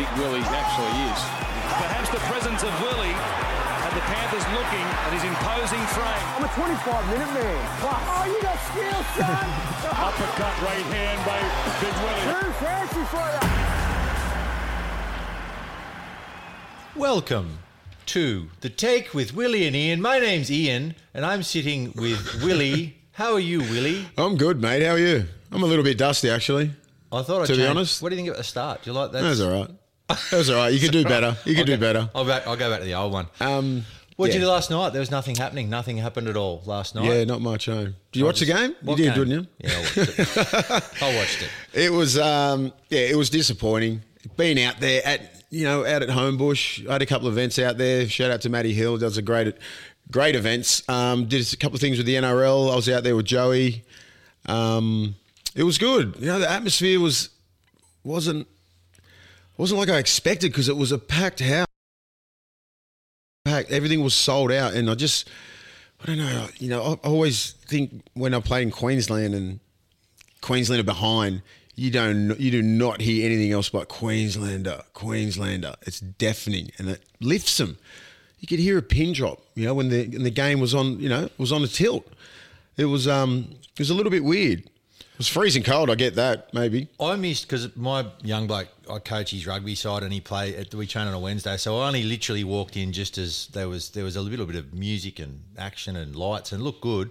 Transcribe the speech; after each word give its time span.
big 0.00 0.08
Willie 0.16 0.40
actually 0.40 0.96
is. 1.12 1.20
Perhaps 1.76 2.08
the 2.08 2.22
presence 2.24 2.62
of 2.64 2.72
Willie 2.80 3.12
and 3.12 3.92
the 3.92 4.00
Panthers 4.08 4.46
looking 4.56 4.86
at 5.04 5.12
his 5.12 5.24
imposing 5.28 5.84
frame. 5.92 6.24
I'm 6.40 6.44
a 6.44 6.52
25 6.56 7.04
minute 7.12 7.28
man. 7.36 7.60
Plus. 7.84 8.00
Oh, 8.08 8.24
you 8.24 8.40
got 8.40 8.56
skills, 8.72 9.06
son. 9.20 9.44
Uppercut 10.08 10.56
right 10.64 10.88
hand 10.88 11.20
by 11.28 11.36
Big 11.84 11.92
Willie. 12.00 12.32
Too 12.32 12.48
fancy 12.64 13.04
for 13.12 13.26
you. 16.96 16.98
Welcome 16.98 17.58
to 18.06 18.48
the 18.62 18.70
take 18.70 19.12
with 19.12 19.34
Willie 19.34 19.66
and 19.66 19.76
Ian. 19.76 20.00
My 20.00 20.18
name's 20.18 20.50
Ian, 20.50 20.94
and 21.12 21.26
I'm 21.26 21.42
sitting 21.42 21.92
with 21.94 22.42
Willie. 22.42 22.96
How 23.12 23.34
are 23.34 23.40
you, 23.40 23.60
Willie? 23.60 24.06
I'm 24.16 24.38
good, 24.38 24.62
mate. 24.62 24.82
How 24.82 24.92
are 24.92 24.98
you? 24.98 25.26
I'm 25.52 25.62
a 25.62 25.66
little 25.66 25.84
bit 25.84 25.98
dusty, 25.98 26.30
actually. 26.30 26.70
I 27.12 27.20
thought 27.22 27.42
I'd 27.42 27.48
To 27.48 27.56
be 27.56 27.66
honest- 27.66 28.00
What 28.00 28.08
do 28.08 28.14
you 28.14 28.22
think 28.22 28.30
of 28.30 28.38
the 28.38 28.44
start? 28.44 28.82
Do 28.84 28.90
you 28.90 28.94
like 28.96 29.12
that? 29.12 29.20
That 29.22 29.28
was 29.28 29.40
all 29.42 29.50
right. 29.50 29.70
That 30.30 30.36
was 30.38 30.50
all 30.50 30.56
right. 30.56 30.72
You 30.72 30.80
could 30.80 30.92
do 30.92 31.04
better. 31.04 31.36
You 31.44 31.54
could 31.54 31.66
do 31.66 31.76
better. 31.76 32.10
I'll, 32.14 32.24
back, 32.24 32.46
I'll 32.46 32.56
go 32.56 32.70
back 32.70 32.80
to 32.80 32.84
the 32.84 32.94
old 32.94 33.12
one. 33.12 33.26
Um, 33.40 33.84
what 34.16 34.26
did 34.26 34.34
yeah. 34.34 34.40
you 34.40 34.46
do 34.46 34.50
last 34.50 34.70
night? 34.70 34.90
There 34.90 35.00
was 35.00 35.10
nothing 35.10 35.36
happening. 35.36 35.70
Nothing 35.70 35.96
happened 35.96 36.28
at 36.28 36.36
all 36.36 36.62
last 36.66 36.94
night. 36.94 37.04
Yeah, 37.04 37.24
not 37.24 37.40
much. 37.40 37.66
Home. 37.66 37.94
Did 38.12 38.20
you 38.20 38.26
I 38.26 38.28
watch 38.28 38.40
the 38.40 38.46
just- 38.46 38.58
game? 38.58 38.70
You 38.70 38.86
what 38.86 38.96
did, 38.98 39.14
game? 39.14 39.14
didn't 39.14 39.30
you? 39.30 39.46
Yeah, 39.58 39.70
I 39.72 39.80
watched 39.80 39.96
it. 39.98 40.18
I 41.02 41.16
watched 41.16 41.42
it. 41.42 41.48
It 41.72 41.90
was, 41.92 42.18
um, 42.18 42.72
yeah, 42.90 43.00
it 43.00 43.16
was 43.16 43.30
disappointing. 43.30 44.02
Being 44.36 44.62
out 44.62 44.78
there 44.78 45.00
at, 45.06 45.42
you 45.48 45.64
know, 45.64 45.86
out 45.86 46.02
at 46.02 46.10
Homebush, 46.10 46.86
I 46.86 46.92
had 46.92 47.02
a 47.02 47.06
couple 47.06 47.28
of 47.28 47.34
events 47.34 47.58
out 47.58 47.78
there. 47.78 48.06
Shout 48.08 48.30
out 48.30 48.42
to 48.42 48.50
Matty 48.50 48.74
Hill, 48.74 48.98
does 48.98 49.16
a 49.16 49.22
great, 49.22 49.54
great 50.10 50.36
events. 50.36 50.86
Um, 50.88 51.26
did 51.26 51.50
a 51.50 51.56
couple 51.56 51.76
of 51.76 51.80
things 51.80 51.96
with 51.96 52.06
the 52.06 52.16
NRL. 52.16 52.70
I 52.70 52.76
was 52.76 52.88
out 52.90 53.04
there 53.04 53.16
with 53.16 53.24
Joey. 53.26 53.84
Um, 54.44 55.14
it 55.54 55.62
was 55.62 55.78
good. 55.78 56.16
You 56.18 56.26
know, 56.26 56.38
the 56.38 56.50
atmosphere 56.50 57.00
was 57.00 57.30
wasn't 58.04 58.46
wasn't 59.60 59.78
like 59.78 59.90
I 59.90 59.98
expected 59.98 60.52
because 60.52 60.68
it 60.68 60.76
was 60.76 60.90
a 60.90 60.98
packed 60.98 61.40
house. 61.40 61.66
Packed. 63.44 63.70
Everything 63.70 64.02
was 64.02 64.14
sold 64.14 64.50
out, 64.50 64.74
and 64.74 64.90
I 64.90 64.94
just, 64.94 65.28
I 66.02 66.06
don't 66.06 66.18
know. 66.18 66.48
You 66.58 66.70
know, 66.70 66.98
I, 67.02 67.06
always 67.06 67.52
think 67.68 68.02
when 68.14 68.32
I 68.32 68.40
play 68.40 68.62
in 68.62 68.70
Queensland 68.70 69.34
and 69.34 69.60
Queenslander 70.40 70.84
behind, 70.84 71.42
you 71.74 71.90
don't 71.90 72.38
you 72.38 72.50
do 72.50 72.62
not 72.62 73.00
hear 73.00 73.24
anything 73.24 73.52
else 73.52 73.68
but 73.68 73.88
Queenslander, 73.88 74.82
Queenslander. 74.92 75.74
It's 75.82 76.00
deafening 76.00 76.70
and 76.78 76.88
it 76.88 77.02
lifts 77.20 77.56
them. 77.56 77.78
You 78.38 78.48
could 78.48 78.58
hear 78.58 78.78
a 78.78 78.82
pin 78.82 79.12
drop, 79.12 79.40
you 79.54 79.66
know, 79.66 79.74
when 79.74 79.88
the 79.88 80.08
when 80.08 80.22
the 80.22 80.30
game 80.30 80.60
was 80.60 80.74
on, 80.74 80.98
you 81.00 81.08
know, 81.08 81.28
was 81.38 81.52
on 81.52 81.62
a 81.62 81.68
tilt. 81.68 82.06
It 82.76 82.86
was 82.86 83.06
um 83.06 83.48
it 83.50 83.78
was 83.78 83.90
a 83.90 83.94
little 83.94 84.10
bit 84.10 84.24
weird. 84.24 84.64
It 85.20 85.24
was 85.24 85.28
freezing 85.28 85.62
cold, 85.62 85.90
I 85.90 85.96
get 85.96 86.14
that, 86.14 86.54
maybe. 86.54 86.88
I 86.98 87.14
missed 87.16 87.46
because 87.46 87.76
my 87.76 88.06
young 88.22 88.46
bloke, 88.46 88.68
I 88.90 88.98
coach 89.00 89.32
his 89.32 89.46
rugby 89.46 89.74
side, 89.74 90.02
and 90.02 90.10
he 90.14 90.18
play. 90.22 90.56
At, 90.56 90.74
we 90.74 90.86
train 90.86 91.06
on 91.08 91.12
a 91.12 91.18
Wednesday, 91.18 91.58
so 91.58 91.78
I 91.78 91.88
only 91.88 92.04
literally 92.04 92.42
walked 92.42 92.74
in 92.74 92.90
just 92.90 93.18
as 93.18 93.48
there 93.48 93.68
was 93.68 93.90
there 93.90 94.02
was 94.02 94.16
a 94.16 94.22
little 94.22 94.46
bit 94.46 94.56
of 94.56 94.72
music 94.72 95.18
and 95.18 95.42
action 95.58 95.94
and 95.96 96.16
lights 96.16 96.52
and 96.52 96.62
looked 96.62 96.80
good. 96.80 97.10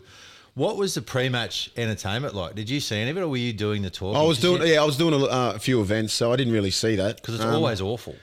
What 0.55 0.75
was 0.75 0.95
the 0.95 1.03
pre-match 1.03 1.69
entertainment 1.77 2.33
like? 2.33 2.55
Did 2.55 2.67
you 2.67 2.79
see 2.79 2.97
any 2.97 3.11
of 3.11 3.17
it, 3.17 3.21
or 3.21 3.27
were 3.27 3.37
you 3.37 3.53
doing 3.53 3.83
the 3.83 3.91
talk? 3.91 4.15
I 4.15 4.23
was 4.23 4.39
doing 4.39 4.63
yeah, 4.65 4.81
I 4.81 4.85
was 4.85 4.97
doing 4.97 5.13
a, 5.13 5.25
uh, 5.25 5.53
a 5.57 5.59
few 5.59 5.79
events, 5.79 6.11
so 6.13 6.33
I 6.33 6.35
didn't 6.35 6.53
really 6.53 6.71
see 6.71 6.95
that 6.95 7.17
because 7.17 7.35
it's 7.35 7.43
Um, 7.43 7.53
always 7.53 7.79
awful. 7.79 8.15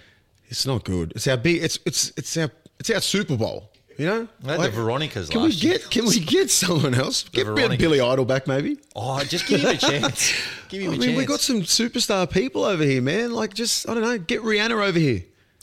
it's 0.48 0.66
not 0.66 0.82
good. 0.82 1.12
It's 1.14 1.28
our 1.28 1.36
big 1.36 1.62
it's 1.62 1.78
it's 1.86 2.12
it's 2.16 2.36
our 2.36 2.50
it's 2.80 2.90
our 2.90 3.00
Super 3.00 3.36
Bowl. 3.36 3.70
You 3.98 4.06
know, 4.06 4.28
had 4.44 4.60
the 4.60 4.70
Veronicas 4.70 5.30
Can 5.30 5.40
we 5.42 5.48
last 5.48 5.62
year. 5.62 5.78
get 5.78 5.90
can 5.90 6.04
we 6.04 6.20
get 6.20 6.50
someone 6.50 6.94
else? 6.94 7.24
Get 7.30 7.46
Veronicas. 7.46 7.78
Billy 7.78 8.00
Idol 8.00 8.24
back, 8.26 8.46
maybe. 8.46 8.76
Oh, 8.94 9.22
just 9.24 9.46
give 9.46 9.60
him 9.60 9.70
a 9.70 9.76
chance. 9.78 10.34
Give 10.68 10.82
him 10.82 10.90
I 10.90 10.94
a 10.94 10.98
mean, 10.98 11.08
chance. 11.10 11.18
we 11.18 11.24
got 11.24 11.40
some 11.40 11.62
superstar 11.62 12.28
people 12.30 12.64
over 12.64 12.82
here, 12.82 13.00
man. 13.00 13.32
Like, 13.32 13.54
just 13.54 13.88
I 13.88 13.94
don't 13.94 14.02
know, 14.02 14.18
get 14.18 14.42
Rihanna 14.42 14.84
over 14.86 14.98
here, 14.98 15.22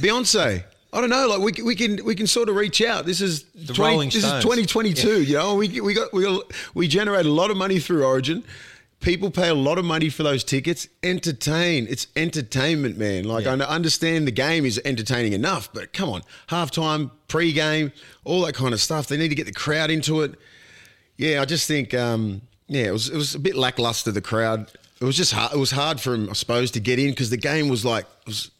Beyonce. 0.00 0.64
I 0.92 1.00
don't 1.00 1.10
know. 1.10 1.28
Like, 1.28 1.40
we, 1.56 1.62
we 1.62 1.74
can 1.74 2.04
we 2.04 2.14
can 2.14 2.26
sort 2.26 2.48
of 2.48 2.56
reach 2.56 2.82
out. 2.82 3.04
This 3.06 3.20
is 3.20 3.44
The 3.54 3.74
20, 3.74 3.80
Rolling 3.92 4.08
this 4.08 4.16
is 4.16 4.24
Stones. 4.24 4.44
twenty 4.44 4.66
twenty 4.66 4.94
two. 4.94 5.22
You 5.22 5.34
know, 5.34 5.54
we 5.54 5.80
we 5.80 5.92
got 5.94 6.12
we 6.12 6.22
got, 6.24 6.42
we 6.74 6.88
generate 6.88 7.26
a 7.26 7.30
lot 7.32 7.50
of 7.50 7.56
money 7.56 7.78
through 7.78 8.04
Origin. 8.04 8.42
People 9.00 9.30
pay 9.30 9.48
a 9.48 9.54
lot 9.54 9.78
of 9.78 9.84
money 9.84 10.08
for 10.08 10.24
those 10.24 10.42
tickets. 10.42 10.88
Entertain. 11.04 11.86
It's 11.88 12.08
entertainment, 12.16 12.98
man. 12.98 13.24
Like 13.24 13.44
Yeah. 13.44 13.52
I 13.54 13.58
understand 13.60 14.26
the 14.26 14.32
game 14.32 14.66
is 14.66 14.80
entertaining 14.84 15.34
enough, 15.34 15.72
but 15.72 15.92
come 15.92 16.08
on, 16.10 16.22
halftime, 16.48 17.12
pre-game, 17.28 17.92
all 18.24 18.42
that 18.42 18.54
kind 18.54 18.74
of 18.74 18.80
stuff. 18.80 19.06
They 19.06 19.16
need 19.16 19.28
to 19.28 19.36
get 19.36 19.46
the 19.46 19.52
crowd 19.52 19.90
into 19.90 20.22
it. 20.22 20.34
Yeah, 21.16 21.40
I 21.40 21.44
just 21.44 21.68
think 21.68 21.94
um, 21.94 22.42
yeah, 22.66 22.86
it 22.86 22.92
was 22.92 23.08
it 23.08 23.16
was 23.16 23.34
a 23.34 23.38
bit 23.38 23.56
lackluster 23.56 24.10
the 24.10 24.20
crowd. 24.20 24.70
It 25.00 25.04
was 25.04 25.16
just 25.16 25.32
hard. 25.32 25.52
It 25.52 25.58
was 25.58 25.70
hard 25.70 26.00
for 26.00 26.14
him, 26.14 26.28
I 26.28 26.32
suppose, 26.32 26.72
to 26.72 26.80
get 26.80 26.98
in 26.98 27.10
because 27.10 27.30
the 27.30 27.36
game 27.36 27.68
was 27.68 27.84
like 27.84 28.04
it 28.22 28.26
was 28.26 28.50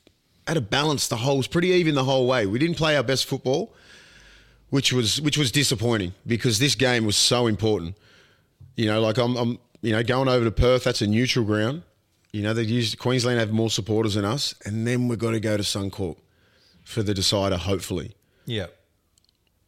at 0.46 0.56
a 0.56 0.60
balance. 0.60 1.08
The 1.08 1.16
whole 1.16 1.36
was 1.36 1.48
pretty 1.48 1.68
even 1.68 1.94
the 1.94 2.04
whole 2.04 2.26
way. 2.26 2.46
We 2.46 2.58
didn't 2.60 2.76
play 2.76 2.96
our 2.96 3.02
best 3.02 3.26
football, 3.26 3.74
which 4.70 4.92
was 4.92 5.20
which 5.20 5.36
was 5.36 5.50
disappointing 5.50 6.14
because 6.26 6.58
this 6.60 6.74
game 6.76 7.04
was 7.04 7.16
so 7.16 7.48
important. 7.48 7.96
You 8.76 8.86
know, 8.86 9.00
like 9.00 9.18
I'm, 9.18 9.36
I'm 9.36 9.58
you 9.80 9.92
know 9.92 10.02
going 10.02 10.28
over 10.28 10.44
to 10.44 10.50
Perth. 10.50 10.84
That's 10.84 11.02
a 11.02 11.06
neutral 11.06 11.44
ground. 11.44 11.82
You 12.32 12.42
know, 12.42 12.52
they 12.52 12.62
use 12.62 12.94
Queensland 12.94 13.38
have 13.40 13.52
more 13.52 13.70
supporters 13.70 14.14
than 14.14 14.24
us, 14.24 14.54
and 14.64 14.86
then 14.86 15.08
we've 15.08 15.18
got 15.18 15.30
to 15.30 15.40
go 15.40 15.56
to 15.56 15.62
Suncorp 15.62 16.16
for 16.84 17.02
the 17.02 17.14
decider. 17.14 17.56
Hopefully, 17.56 18.14
yeah. 18.44 18.66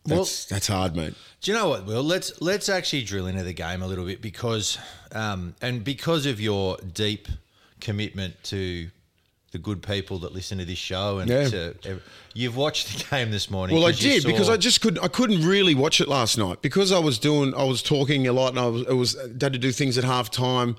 Well, 0.06 0.19
that's 0.19 0.47
that's 0.47 0.66
hard, 0.69 0.97
mate. 0.97 1.15
Do 1.41 1.50
you 1.50 1.56
know 1.56 1.69
what, 1.69 1.87
Will? 1.87 2.03
Let's 2.03 2.41
let's 2.41 2.69
actually 2.69 3.03
drill 3.03 3.26
into 3.26 3.43
the 3.43 3.53
game 3.53 3.82
a 3.82 3.87
little 3.87 4.04
bit 4.04 4.20
because, 4.20 4.78
um, 5.12 5.54
and 5.60 5.84
because 5.84 6.26
of 6.26 6.41
your 6.41 6.76
deep 6.78 7.28
commitment 7.81 8.43
to 8.44 8.91
the 9.53 9.59
good 9.59 9.83
people 9.83 10.19
that 10.21 10.33
listen 10.33 10.59
to 10.59 10.65
this 10.65 10.78
show, 10.78 11.19
and 11.19 11.28
Yeah. 11.31 11.49
to, 11.49 12.00
you've 12.34 12.56
watched 12.56 12.97
the 12.97 13.05
game 13.16 13.31
this 13.31 13.50
morning. 13.50 13.77
Well, 13.77 13.87
I 13.87 13.93
did 13.93 14.25
because 14.25 14.49
I 14.49 14.56
just 14.56 14.81
couldn't. 14.81 15.03
I 15.03 15.09
couldn't 15.09 15.44
really 15.47 15.75
watch 15.75 16.00
it 16.00 16.09
last 16.09 16.38
night 16.38 16.62
because 16.62 16.93
I 16.93 16.99
was 16.99 17.19
doing. 17.19 17.55
I 17.55 17.65
was 17.65 17.83
talking 17.83 18.27
a 18.28 18.33
lot, 18.33 18.50
and 18.50 18.59
I 18.59 18.66
was. 18.66 18.87
I 18.87 18.93
was 18.93 19.16
had 19.41 19.53
to 19.53 19.59
do 19.59 19.72
things 19.72 19.99
at 19.99 20.05
half 20.05 20.31
time. 20.31 20.77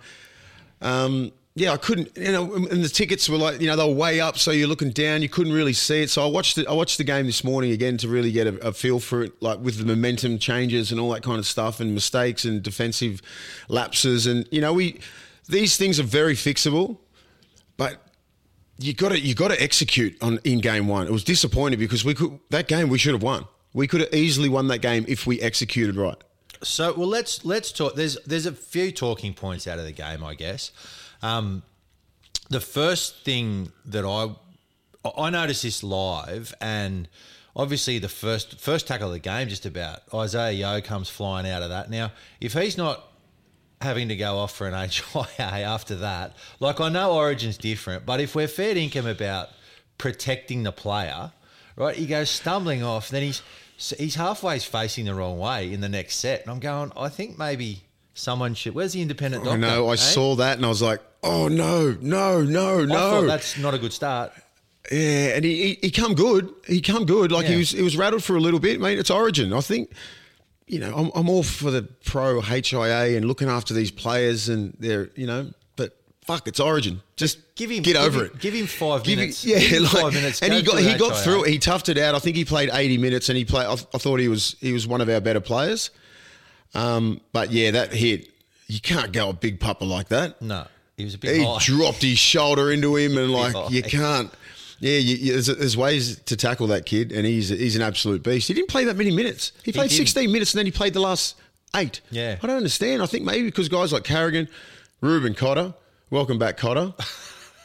Um, 0.81 1.31
yeah, 1.53 1.73
I 1.73 1.77
couldn't. 1.77 2.15
You 2.15 2.31
know, 2.31 2.53
and 2.55 2.81
the 2.81 2.87
tickets 2.87 3.27
were 3.27 3.37
like, 3.37 3.59
you 3.59 3.67
know, 3.67 3.75
they 3.75 3.85
were 3.85 3.93
way 3.93 4.21
up, 4.21 4.37
so 4.37 4.51
you're 4.51 4.69
looking 4.69 4.91
down. 4.91 5.21
You 5.21 5.27
couldn't 5.27 5.51
really 5.51 5.73
see 5.73 6.03
it. 6.03 6.09
So 6.09 6.23
I 6.23 6.27
watched 6.29 6.57
it. 6.57 6.65
I 6.65 6.71
watched 6.71 6.97
the 6.97 7.03
game 7.03 7.25
this 7.25 7.43
morning 7.43 7.71
again 7.71 7.97
to 7.97 8.07
really 8.07 8.31
get 8.31 8.47
a, 8.47 8.69
a 8.69 8.71
feel 8.71 8.99
for 9.01 9.23
it, 9.23 9.33
like 9.41 9.59
with 9.59 9.77
the 9.77 9.85
momentum 9.85 10.39
changes 10.39 10.91
and 10.93 10.99
all 11.01 11.09
that 11.11 11.23
kind 11.23 11.39
of 11.39 11.45
stuff, 11.45 11.81
and 11.81 11.93
mistakes 11.93 12.45
and 12.45 12.63
defensive 12.63 13.21
lapses, 13.67 14.27
and 14.27 14.47
you 14.49 14.61
know, 14.61 14.71
we 14.71 15.01
these 15.49 15.75
things 15.75 15.99
are 15.99 16.03
very 16.03 16.35
fixable, 16.35 16.97
you 18.81 18.93
got 18.93 19.09
to 19.09 19.19
you 19.19 19.35
got 19.35 19.49
to 19.49 19.61
execute 19.61 20.21
on 20.21 20.39
in 20.43 20.59
game 20.59 20.87
one. 20.87 21.07
It 21.07 21.11
was 21.11 21.23
disappointing 21.23 21.79
because 21.79 22.03
we 22.03 22.13
could 22.13 22.39
that 22.49 22.67
game 22.67 22.89
we 22.89 22.97
should 22.97 23.13
have 23.13 23.23
won. 23.23 23.45
We 23.73 23.87
could 23.87 24.01
have 24.01 24.13
easily 24.13 24.49
won 24.49 24.67
that 24.67 24.79
game 24.79 25.05
if 25.07 25.25
we 25.25 25.39
executed 25.39 25.95
right. 25.95 26.17
So 26.63 26.93
well, 26.93 27.07
let's 27.07 27.45
let's 27.45 27.71
talk. 27.71 27.95
There's 27.95 28.17
there's 28.25 28.45
a 28.45 28.51
few 28.51 28.91
talking 28.91 29.33
points 29.33 29.67
out 29.67 29.79
of 29.79 29.85
the 29.85 29.91
game, 29.91 30.23
I 30.23 30.35
guess. 30.35 30.71
Um, 31.21 31.63
the 32.49 32.59
first 32.59 33.23
thing 33.23 33.71
that 33.85 34.05
I 34.05 34.35
I 35.17 35.29
noticed 35.29 35.63
this 35.63 35.83
live, 35.83 36.53
and 36.59 37.07
obviously 37.55 37.99
the 37.99 38.09
first 38.09 38.59
first 38.59 38.87
tackle 38.87 39.07
of 39.07 39.13
the 39.13 39.19
game, 39.19 39.47
just 39.47 39.65
about 39.65 40.01
Isaiah 40.13 40.51
Yeo 40.51 40.81
comes 40.81 41.09
flying 41.09 41.47
out 41.49 41.63
of 41.63 41.69
that. 41.69 41.89
Now, 41.89 42.11
if 42.39 42.53
he's 42.53 42.77
not 42.77 43.10
having 43.81 44.09
to 44.09 44.15
go 44.15 44.37
off 44.37 44.55
for 44.55 44.67
an 44.67 44.73
HIA 44.89 45.65
after 45.65 45.95
that, 45.97 46.35
like 46.59 46.79
I 46.79 46.89
know 46.89 47.13
Origin's 47.13 47.57
different, 47.57 48.05
but 48.05 48.19
if 48.19 48.35
we're 48.35 48.47
fair 48.47 48.73
to 48.73 48.79
income 48.79 49.07
about 49.07 49.49
protecting 49.97 50.63
the 50.63 50.71
player, 50.71 51.31
right? 51.75 51.95
He 51.95 52.05
goes 52.05 52.29
stumbling 52.29 52.83
off, 52.83 53.09
then 53.09 53.23
he's 53.23 53.41
he's 53.77 54.15
halfway 54.15 54.59
facing 54.59 55.05
the 55.05 55.15
wrong 55.15 55.37
way 55.39 55.71
in 55.71 55.81
the 55.81 55.89
next 55.89 56.17
set, 56.17 56.41
and 56.41 56.51
I'm 56.51 56.59
going. 56.59 56.91
I 56.95 57.09
think 57.09 57.37
maybe 57.37 57.83
someone 58.13 58.53
should. 58.53 58.75
Where's 58.75 58.93
the 58.93 59.01
independent 59.01 59.43
doctor? 59.43 59.57
I 59.57 59.59
know. 59.61 59.89
I 59.89 59.93
eh? 59.93 59.97
saw 59.97 60.35
that 60.35 60.57
and 60.57 60.65
I 60.65 60.69
was 60.69 60.81
like, 60.81 61.01
oh 61.23 61.47
no, 61.47 61.97
no, 62.01 62.41
no, 62.41 62.85
no. 62.85 63.25
that's 63.25 63.57
not 63.57 63.73
a 63.73 63.77
good 63.77 63.93
start. 63.93 64.31
Yeah, 64.91 65.35
and 65.35 65.45
he, 65.45 65.55
he 65.63 65.79
he 65.83 65.91
come 65.91 66.15
good. 66.15 66.49
He 66.67 66.81
come 66.81 67.05
good. 67.05 67.31
Like 67.31 67.45
Yeah. 67.45 67.51
he 67.51 67.57
was 67.57 67.71
he 67.71 67.81
was 67.81 67.95
rattled 67.95 68.23
for 68.23 68.35
a 68.35 68.39
little 68.39 68.59
bit, 68.59 68.81
mate. 68.81 68.99
It's 68.99 69.11
Origin. 69.11 69.53
I 69.53 69.61
think. 69.61 69.91
You 70.71 70.79
know, 70.79 70.95
I'm, 70.95 71.11
I'm 71.13 71.29
all 71.29 71.43
for 71.43 71.69
the 71.69 71.83
pro 72.05 72.39
HIA 72.41 73.17
and 73.17 73.25
looking 73.25 73.49
after 73.49 73.73
these 73.73 73.91
players 73.91 74.47
and 74.49 74.73
they're, 74.79 75.09
you 75.15 75.27
know, 75.27 75.51
but 75.75 75.97
fuck, 76.25 76.47
it's 76.47 76.61
Origin. 76.61 77.01
Just 77.17 77.39
Give 77.55 77.69
him 77.69 77.83
get 77.83 77.93
give 77.95 78.01
over 78.03 78.19
him- 78.21 78.25
it. 78.33 78.39
Give 78.39 78.53
him 78.53 78.67
five 78.67 79.03
Give 79.03 79.19
minutes. 79.19 79.43
it- 79.43 79.49
yeah, 79.49 79.59
Give 79.59 79.69
him 79.71 79.83
like- 79.83 79.91
five 79.91 80.13
minutes. 80.13 80.41
and 80.41 80.53
he 80.53 80.61
got 80.61 80.79
he 80.79 80.93
got 80.97 81.11
HIA. 81.11 81.23
through 81.23 81.43
it. 81.43 81.49
He 81.51 81.59
toughed 81.59 81.89
it 81.89 81.97
out. 81.97 82.15
I 82.15 82.19
think 82.19 82.37
he 82.37 82.45
played 82.45 82.69
80 82.71 82.97
minutes, 82.99 83.27
and 83.29 83.37
he 83.37 83.43
played. 83.45 83.65
I, 83.67 83.73
I 83.73 83.97
thought 83.97 84.19
he 84.21 84.29
was 84.29 84.55
he 84.61 84.71
was 84.71 84.87
one 84.87 85.01
of 85.01 85.09
our 85.09 85.19
better 85.21 85.41
players. 85.41 85.89
Um, 86.73 87.19
but 87.33 87.51
yeah, 87.51 87.71
that 87.71 87.91
hit. 87.93 88.29
You 88.67 88.79
can't 88.79 89.11
go 89.11 89.29
a 89.29 89.33
big 89.33 89.59
pupper 89.59 89.85
like 89.87 90.07
that. 90.07 90.41
No, 90.41 90.65
he 90.95 91.03
was 91.03 91.15
a 91.15 91.17
bit 91.17 91.35
He 91.35 91.43
high. 91.43 91.57
dropped 91.59 92.01
his 92.01 92.17
shoulder 92.17 92.71
into 92.71 92.95
him, 92.95 93.17
and 93.17 93.29
like 93.41 93.69
you 93.71 93.83
can't. 93.83 94.31
Yeah, 94.81 94.97
you, 94.97 95.15
you, 95.15 95.31
there's, 95.33 95.45
there's 95.45 95.77
ways 95.77 96.19
to 96.21 96.35
tackle 96.35 96.65
that 96.67 96.87
kid, 96.87 97.11
and 97.11 97.23
he's 97.23 97.49
he's 97.49 97.75
an 97.75 97.83
absolute 97.83 98.23
beast. 98.23 98.47
He 98.47 98.55
didn't 98.55 98.69
play 98.69 98.83
that 98.85 98.97
many 98.97 99.11
minutes. 99.11 99.51
He 99.63 99.71
played 99.71 99.91
didn't. 99.91 100.07
16 100.07 100.31
minutes, 100.31 100.53
and 100.53 100.57
then 100.57 100.65
he 100.65 100.71
played 100.71 100.95
the 100.95 100.99
last 100.99 101.35
eight. 101.75 102.01
Yeah. 102.09 102.37
I 102.41 102.47
don't 102.47 102.57
understand. 102.57 103.03
I 103.03 103.05
think 103.05 103.23
maybe 103.23 103.43
because 103.43 103.69
guys 103.69 103.93
like 103.93 104.03
Carrigan, 104.03 104.49
Reuben 104.99 105.35
Cotter, 105.35 105.75
welcome 106.09 106.39
back 106.39 106.57
Cotter. 106.57 106.93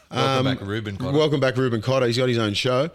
Welcome 0.08 0.46
um, 0.46 0.56
back, 0.56 0.64
Reuben 0.64 0.96
Cotter. 0.96 1.18
Welcome 1.18 1.40
back, 1.40 1.56
Reuben 1.56 1.82
Cotter. 1.82 2.06
He's 2.06 2.16
got 2.16 2.28
his 2.28 2.38
own 2.38 2.54
show. 2.54 2.90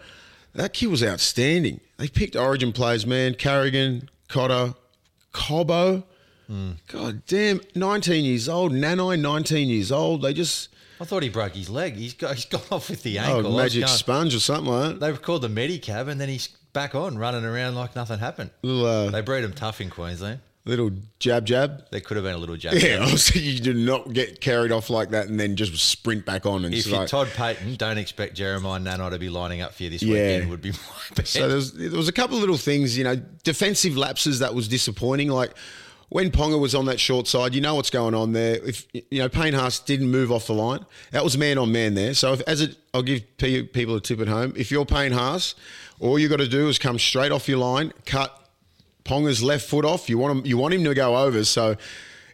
That 0.54 0.72
kid 0.72 0.86
was 0.86 1.04
outstanding. 1.04 1.78
They 1.98 2.08
picked 2.08 2.36
Origin 2.36 2.72
players, 2.72 3.06
man. 3.06 3.34
Carrigan, 3.34 4.08
Cotter, 4.28 4.74
Cobbo. 5.34 6.04
God 6.88 7.24
damn, 7.26 7.60
19 7.74 8.24
years 8.24 8.48
old. 8.48 8.72
Nanai, 8.72 9.18
19 9.20 9.68
years 9.68 9.90
old. 9.92 10.22
They 10.22 10.32
just 10.34 10.68
I 11.00 11.04
thought 11.04 11.22
he 11.22 11.28
broke 11.30 11.54
his 11.54 11.68
leg. 11.70 11.94
He's 11.96 12.14
got, 12.14 12.34
he's 12.34 12.44
gone 12.44 12.62
off 12.70 12.90
with 12.90 13.02
the 13.02 13.18
oh, 13.18 13.22
ankle. 13.22 13.52
Was 13.52 13.62
magic 13.64 13.80
going- 13.86 13.96
sponge 13.96 14.34
or 14.34 14.40
something 14.40 14.72
like 14.72 14.88
that. 14.90 15.00
They 15.00 15.12
were 15.12 15.18
called 15.18 15.42
the 15.42 15.48
Medicab, 15.48 16.08
and 16.08 16.20
then 16.20 16.28
he's 16.28 16.48
back 16.72 16.94
on 16.94 17.18
running 17.18 17.44
around 17.44 17.74
like 17.74 17.96
nothing 17.96 18.18
happened. 18.18 18.50
Little, 18.62 18.86
uh, 18.86 19.10
They 19.10 19.20
breed 19.20 19.44
him 19.44 19.52
tough 19.52 19.80
in 19.80 19.90
Queensland. 19.90 20.40
little 20.64 20.90
jab 21.18 21.44
jab. 21.44 21.84
There 21.90 22.00
could 22.00 22.16
have 22.16 22.24
been 22.24 22.34
a 22.34 22.38
little 22.38 22.56
jab. 22.56 22.74
Yeah, 22.74 22.98
obviously 23.02 23.40
you 23.42 23.58
do 23.60 23.74
not 23.74 24.12
get 24.12 24.40
carried 24.40 24.70
off 24.72 24.90
like 24.90 25.10
that 25.10 25.26
and 25.28 25.38
then 25.40 25.56
just 25.56 25.74
sprint 25.76 26.24
back 26.24 26.46
on 26.46 26.64
and 26.64 26.72
If 26.74 26.86
you're 26.86 26.98
like, 27.00 27.08
Todd 27.08 27.26
Payten, 27.28 27.76
don't 27.76 27.98
expect 27.98 28.36
Jeremiah 28.36 28.78
Nanai 28.78 29.10
to 29.10 29.18
be 29.18 29.28
lining 29.28 29.60
up 29.60 29.74
for 29.74 29.82
you 29.82 29.90
this 29.90 30.02
Yeah. 30.02 30.12
weekend. 30.12 30.50
Would 30.50 30.62
be 30.62 30.70
my 30.72 30.76
bet. 31.16 31.26
So 31.26 31.48
there 31.48 31.56
was, 31.56 31.72
there 31.72 31.90
was 31.90 32.08
a 32.08 32.12
couple 32.12 32.36
of 32.36 32.40
little 32.42 32.56
things, 32.56 32.96
you 32.96 33.02
know, 33.04 33.16
defensive 33.42 33.96
lapses 33.96 34.38
that 34.38 34.54
was 34.54 34.68
disappointing. 34.68 35.28
Like 35.30 35.52
when 36.12 36.30
Ponga 36.30 36.60
was 36.60 36.74
on 36.74 36.84
that 36.86 37.00
short 37.00 37.26
side, 37.26 37.54
you 37.54 37.62
know 37.62 37.74
what's 37.74 37.88
going 37.88 38.14
on 38.14 38.32
there. 38.32 38.56
If 38.62 38.86
you 38.92 39.18
know 39.18 39.30
Payne 39.30 39.54
Haas 39.54 39.78
didn't 39.80 40.10
move 40.10 40.30
off 40.30 40.46
the 40.46 40.52
line, 40.52 40.84
that 41.10 41.24
was 41.24 41.38
man 41.38 41.56
on 41.56 41.72
man 41.72 41.94
there. 41.94 42.12
So 42.12 42.34
if, 42.34 42.42
as 42.42 42.60
it, 42.60 42.76
I'll 42.92 43.02
give 43.02 43.22
people 43.38 43.96
a 43.96 44.00
tip 44.00 44.20
at 44.20 44.28
home. 44.28 44.52
If 44.54 44.70
you're 44.70 44.84
Payne 44.84 45.12
Haas, 45.12 45.54
all 46.00 46.18
you 46.18 46.28
got 46.28 46.36
to 46.36 46.48
do 46.48 46.68
is 46.68 46.78
come 46.78 46.98
straight 46.98 47.32
off 47.32 47.48
your 47.48 47.58
line, 47.58 47.94
cut 48.04 48.46
Ponga's 49.06 49.42
left 49.42 49.66
foot 49.66 49.86
off. 49.86 50.10
You 50.10 50.18
want 50.18 50.38
him, 50.38 50.46
you 50.46 50.58
want 50.58 50.74
him 50.74 50.84
to 50.84 50.94
go 50.94 51.16
over. 51.16 51.44
So. 51.44 51.76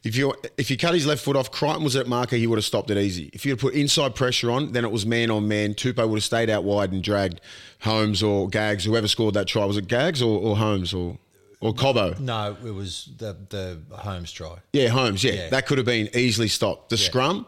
If 0.04 0.14
you 0.14 0.32
if 0.56 0.70
you 0.70 0.76
cut 0.76 0.94
his 0.94 1.06
left 1.06 1.24
foot 1.24 1.34
off, 1.34 1.50
Crichton 1.50 1.82
was 1.82 1.96
at 1.96 2.06
marker, 2.06 2.36
he 2.36 2.46
would 2.46 2.56
have 2.56 2.64
stopped 2.64 2.88
it 2.88 2.96
easy. 2.96 3.30
If 3.32 3.44
you 3.44 3.50
had 3.50 3.58
put 3.58 3.74
inside 3.74 4.14
pressure 4.14 4.48
on, 4.48 4.70
then 4.70 4.84
it 4.84 4.92
was 4.92 5.04
man 5.04 5.28
on 5.28 5.48
man. 5.48 5.74
Tupou 5.74 6.08
would 6.08 6.18
have 6.18 6.24
stayed 6.24 6.48
out 6.48 6.62
wide 6.62 6.92
and 6.92 7.02
dragged 7.02 7.40
Holmes 7.80 8.22
or 8.22 8.48
Gags, 8.48 8.84
whoever 8.84 9.08
scored 9.08 9.34
that 9.34 9.48
try. 9.48 9.64
Was 9.64 9.76
it 9.76 9.88
Gags 9.88 10.22
or, 10.22 10.38
or 10.40 10.56
Holmes 10.56 10.94
or 10.94 11.18
or 11.60 11.72
Cobbo? 11.74 12.18
no, 12.20 12.56
it 12.64 12.70
was 12.70 13.10
the 13.18 13.36
the 13.48 13.78
Holmes 13.96 14.30
try. 14.32 14.56
Yeah, 14.72 14.88
Holmes. 14.88 15.22
Yeah, 15.24 15.32
Yeah. 15.32 15.48
that 15.50 15.66
could 15.66 15.78
have 15.78 15.86
been 15.86 16.08
easily 16.14 16.48
stopped. 16.48 16.90
The 16.90 16.96
Yeah. 16.96 17.06
scrum, 17.06 17.46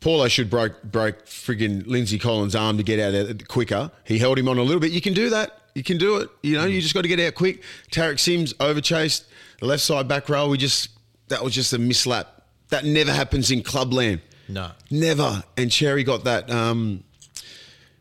Paulo 0.00 0.26
should 0.28 0.50
broke 0.50 0.82
broke 0.82 1.26
friggin' 1.26 1.86
Lindsay 1.86 2.18
Collins' 2.18 2.54
arm 2.54 2.76
to 2.76 2.82
get 2.82 2.98
out 2.98 3.14
of 3.14 3.30
it 3.30 3.48
quicker. 3.48 3.90
He 4.04 4.18
held 4.18 4.38
him 4.38 4.48
on 4.48 4.58
a 4.58 4.62
little 4.62 4.80
bit. 4.80 4.90
You 4.92 5.00
can 5.00 5.14
do 5.14 5.30
that. 5.30 5.58
You 5.74 5.82
can 5.82 5.96
do 5.96 6.16
it. 6.16 6.28
You 6.42 6.56
know, 6.56 6.64
you 6.66 6.80
just 6.82 6.92
got 6.92 7.02
to 7.02 7.08
get 7.08 7.20
out 7.20 7.34
quick. 7.34 7.62
Tariq 7.92 8.18
Sims 8.20 8.52
overchased 8.54 9.24
the 9.60 9.66
left 9.66 9.82
side 9.82 10.08
back 10.08 10.28
row. 10.28 10.48
We 10.48 10.58
just 10.58 10.88
that 11.28 11.42
was 11.44 11.54
just 11.54 11.72
a 11.72 11.78
mislap. 11.78 12.26
That 12.70 12.84
never 12.84 13.12
happens 13.12 13.50
in 13.50 13.62
clubland. 13.62 14.20
No. 14.48 14.72
Never. 14.90 15.44
And 15.56 15.70
Cherry 15.70 16.02
got 16.04 16.24
that. 16.24 16.50
Um, 16.50 17.04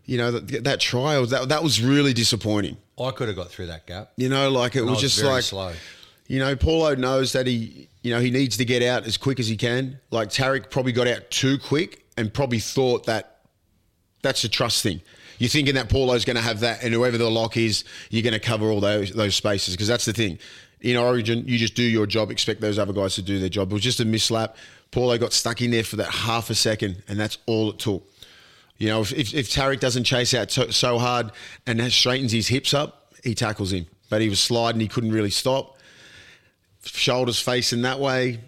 you 0.06 0.18
know 0.18 0.32
that, 0.32 0.64
that 0.64 0.80
trial. 0.80 1.26
That 1.26 1.50
that 1.50 1.64
was 1.64 1.82
really 1.82 2.14
disappointing. 2.14 2.78
I 3.00 3.12
could 3.12 3.28
have 3.28 3.38
got 3.38 3.50
through 3.50 3.68
that 3.68 3.88
gap. 3.88 4.12
You 4.18 4.30
know, 4.30 4.50
like 4.50 4.76
it 4.76 4.82
was 4.82 4.92
was 4.92 5.02
just 5.02 5.24
like 5.24 5.44
slow. 5.44 5.74
You 6.28 6.40
know, 6.40 6.56
Paulo 6.56 6.96
knows 6.96 7.34
that 7.34 7.46
he, 7.46 7.90
you 8.04 8.14
know, 8.14 8.22
he 8.22 8.32
needs 8.32 8.56
to 8.58 8.66
get 8.66 8.82
out 8.82 9.06
as 9.06 9.18
quick 9.18 9.40
as 9.40 9.48
he 9.48 9.58
can. 9.58 10.00
Like 10.12 10.30
Tariq 10.30 10.70
probably 10.70 10.94
got 10.94 11.08
out 11.08 11.30
too 11.30 11.58
quick 11.58 12.06
and 12.16 12.34
probably 12.34 12.60
thought 12.60 13.06
that 13.08 13.40
that's 14.22 14.44
a 14.44 14.50
trust 14.50 14.84
thing. 14.84 15.02
You're 15.40 15.50
thinking 15.50 15.76
that 15.76 15.90
Paulo's 15.90 16.24
going 16.24 16.36
to 16.36 16.42
have 16.42 16.60
that, 16.60 16.84
and 16.84 16.94
whoever 16.94 17.18
the 17.18 17.30
lock 17.30 17.58
is, 17.58 17.84
you're 18.12 18.22
going 18.22 18.34
to 18.34 18.40
cover 18.40 18.70
all 18.70 18.80
those 18.80 19.12
those 19.12 19.36
spaces 19.36 19.76
because 19.76 19.88
that's 19.88 20.06
the 20.06 20.14
thing. 20.14 20.38
In 20.82 20.98
Origin, 20.98 21.44
you 21.48 21.58
just 21.58 21.76
do 21.76 21.84
your 21.84 22.06
job, 22.06 22.32
expect 22.32 22.62
those 22.62 22.80
other 22.80 22.94
guys 22.94 23.16
to 23.16 23.22
do 23.22 23.40
their 23.40 23.50
job. 23.50 23.72
It 23.72 23.74
was 23.74 23.84
just 23.84 24.00
a 24.00 24.06
mislap. 24.06 24.56
Paulo 24.92 25.18
got 25.18 25.34
stuck 25.34 25.62
in 25.62 25.72
there 25.72 25.84
for 25.84 25.96
that 25.98 26.10
half 26.10 26.50
a 26.50 26.56
second, 26.56 27.04
and 27.08 27.20
that's 27.20 27.38
all 27.46 27.70
it 27.72 27.80
took. 27.80 28.11
You 28.82 28.88
know, 28.88 29.02
if, 29.02 29.14
if, 29.14 29.36
if 29.36 29.48
Tariq 29.48 29.80
doesn't 29.80 30.06
chase 30.06 30.34
out 30.34 30.50
so, 30.50 30.72
so 30.72 30.98
hard 30.98 31.32
and 31.68 31.80
straightens 31.94 32.32
his 32.32 32.48
hips 32.48 32.74
up, 32.74 33.14
he 33.24 33.36
tackles 33.36 33.72
him. 33.72 33.86
But 34.10 34.22
he 34.22 34.30
was 34.30 34.40
sliding, 34.40 34.82
he 34.82 34.88
couldn't 34.88 35.12
really 35.12 35.30
stop. 35.30 35.78
Shoulders 36.84 37.40
facing 37.40 37.84
that 37.84 38.00
way, 38.00 38.40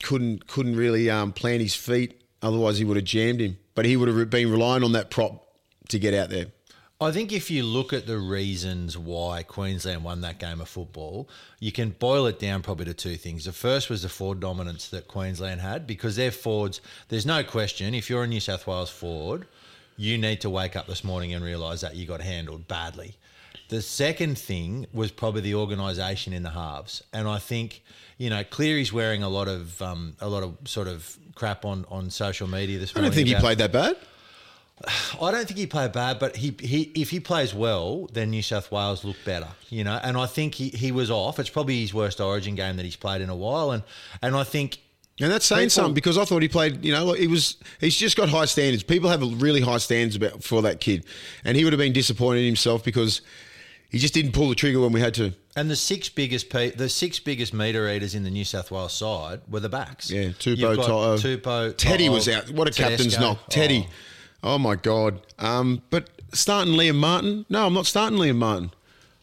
couldn't 0.00 0.46
couldn't 0.46 0.76
really 0.76 1.10
um, 1.10 1.32
plant 1.32 1.60
his 1.60 1.74
feet. 1.74 2.22
Otherwise, 2.40 2.78
he 2.78 2.84
would 2.84 2.96
have 2.96 3.04
jammed 3.04 3.40
him. 3.40 3.58
But 3.74 3.84
he 3.84 3.96
would 3.96 4.06
have 4.06 4.30
been 4.30 4.48
relying 4.48 4.84
on 4.84 4.92
that 4.92 5.10
prop 5.10 5.44
to 5.88 5.98
get 5.98 6.14
out 6.14 6.30
there. 6.30 6.46
I 7.00 7.10
think 7.10 7.32
if 7.32 7.50
you 7.50 7.64
look 7.64 7.92
at 7.92 8.06
the 8.06 8.18
reasons 8.18 8.96
why 8.96 9.42
Queensland 9.42 10.04
won 10.04 10.20
that 10.20 10.38
game 10.38 10.60
of 10.60 10.68
football, 10.68 11.28
you 11.58 11.72
can 11.72 11.90
boil 11.90 12.26
it 12.26 12.38
down 12.38 12.62
probably 12.62 12.84
to 12.84 12.94
two 12.94 13.16
things. 13.16 13.46
The 13.46 13.52
first 13.52 13.90
was 13.90 14.02
the 14.02 14.08
forward 14.08 14.38
dominance 14.38 14.88
that 14.90 15.08
Queensland 15.08 15.60
had 15.60 15.84
because 15.84 16.14
their 16.14 16.30
forwards, 16.30 16.80
there's 17.08 17.26
no 17.26 17.42
question, 17.42 17.92
if 17.92 18.08
you're 18.08 18.22
a 18.22 18.28
New 18.28 18.38
South 18.38 18.68
Wales 18.68 18.90
forward, 18.90 19.48
you 19.96 20.18
need 20.18 20.40
to 20.40 20.50
wake 20.50 20.76
up 20.76 20.86
this 20.86 21.04
morning 21.04 21.32
and 21.32 21.44
realise 21.44 21.80
that 21.80 21.96
you 21.96 22.06
got 22.06 22.20
handled 22.20 22.66
badly. 22.68 23.16
The 23.68 23.80
second 23.82 24.38
thing 24.38 24.86
was 24.92 25.10
probably 25.10 25.40
the 25.40 25.54
organisation 25.54 26.32
in 26.32 26.42
the 26.42 26.50
halves, 26.50 27.02
and 27.12 27.26
I 27.26 27.38
think 27.38 27.82
you 28.18 28.28
know 28.30 28.44
Cleary's 28.44 28.92
wearing 28.92 29.22
a 29.22 29.28
lot 29.28 29.48
of 29.48 29.80
um, 29.80 30.16
a 30.20 30.28
lot 30.28 30.42
of 30.42 30.56
sort 30.64 30.86
of 30.86 31.16
crap 31.34 31.64
on 31.64 31.86
on 31.88 32.10
social 32.10 32.46
media 32.46 32.78
this 32.78 32.92
I 32.94 33.00
morning. 33.00 33.06
I 33.06 33.14
don't 33.14 33.24
think 33.24 33.28
he 33.28 33.40
played 33.40 33.58
that 33.58 33.72
bad. 33.72 33.96
I 35.20 35.30
don't 35.30 35.46
think 35.46 35.58
he 35.58 35.66
played 35.66 35.92
bad, 35.92 36.18
but 36.18 36.36
he, 36.36 36.54
he 36.60 36.92
if 36.94 37.10
he 37.10 37.20
plays 37.20 37.54
well, 37.54 38.08
then 38.12 38.30
New 38.30 38.42
South 38.42 38.70
Wales 38.70 39.04
look 39.04 39.16
better, 39.24 39.48
you 39.70 39.84
know. 39.84 39.98
And 40.02 40.16
I 40.16 40.26
think 40.26 40.54
he, 40.54 40.68
he 40.70 40.92
was 40.92 41.10
off. 41.10 41.38
It's 41.38 41.50
probably 41.50 41.80
his 41.80 41.94
worst 41.94 42.20
Origin 42.20 42.54
game 42.54 42.76
that 42.76 42.84
he's 42.84 42.96
played 42.96 43.20
in 43.20 43.30
a 43.30 43.36
while, 43.36 43.70
and 43.70 43.82
and 44.22 44.36
I 44.36 44.44
think 44.44 44.78
And 45.20 45.30
that's 45.30 45.46
saying 45.46 45.66
People- 45.66 45.70
something 45.70 45.94
because 45.94 46.18
I 46.18 46.24
thought 46.24 46.42
he 46.42 46.48
played, 46.48 46.84
you 46.84 46.92
know, 46.92 47.12
he 47.12 47.28
was, 47.28 47.56
he's 47.80 47.96
just 47.96 48.16
got 48.16 48.28
high 48.28 48.46
standards. 48.46 48.82
People 48.82 49.10
have 49.10 49.22
really 49.40 49.60
high 49.60 49.78
standards 49.78 50.16
about 50.16 50.42
for 50.42 50.62
that 50.62 50.80
kid. 50.80 51.04
And 51.44 51.56
he 51.56 51.62
would 51.64 51.72
have 51.72 51.78
been 51.78 51.92
disappointed 51.92 52.40
in 52.40 52.46
himself 52.46 52.82
because 52.84 53.20
he 53.90 53.98
just 53.98 54.12
didn't 54.12 54.32
pull 54.32 54.48
the 54.48 54.56
trigger 54.56 54.80
when 54.80 54.92
we 54.92 55.00
had 55.00 55.14
to. 55.14 55.32
and 55.54 55.70
the 55.70 55.76
six 55.76 56.08
biggest 56.08 56.50
pe- 56.50 56.72
the 56.72 56.88
six 56.88 57.20
biggest 57.20 57.54
meter 57.54 57.88
eaters 57.88 58.16
in 58.16 58.24
the 58.24 58.30
New 58.30 58.44
South 58.44 58.72
Wales 58.72 58.92
side 58.92 59.40
were 59.48 59.60
the 59.60 59.68
backs. 59.68 60.10
Yeah, 60.10 60.30
got 60.30 60.76
Toto. 60.76 61.16
Tupou, 61.16 61.76
Teddy 61.76 62.08
was 62.08 62.28
out. 62.28 62.50
What 62.50 62.66
a 62.66 62.72
captain's 62.72 63.16
knock. 63.18 63.38
Teddy. 63.50 63.86
Oh. 64.42 64.54
Oh, 64.54 64.58
my 64.58 64.74
God. 64.76 65.22
Um, 65.38 65.80
but 65.88 66.10
starting 66.34 66.74
Liam 66.74 66.96
Martin? 66.96 67.46
No, 67.48 67.66
I'm 67.66 67.72
not 67.72 67.86
starting 67.86 68.18
Liam 68.18 68.36
Martin. 68.36 68.72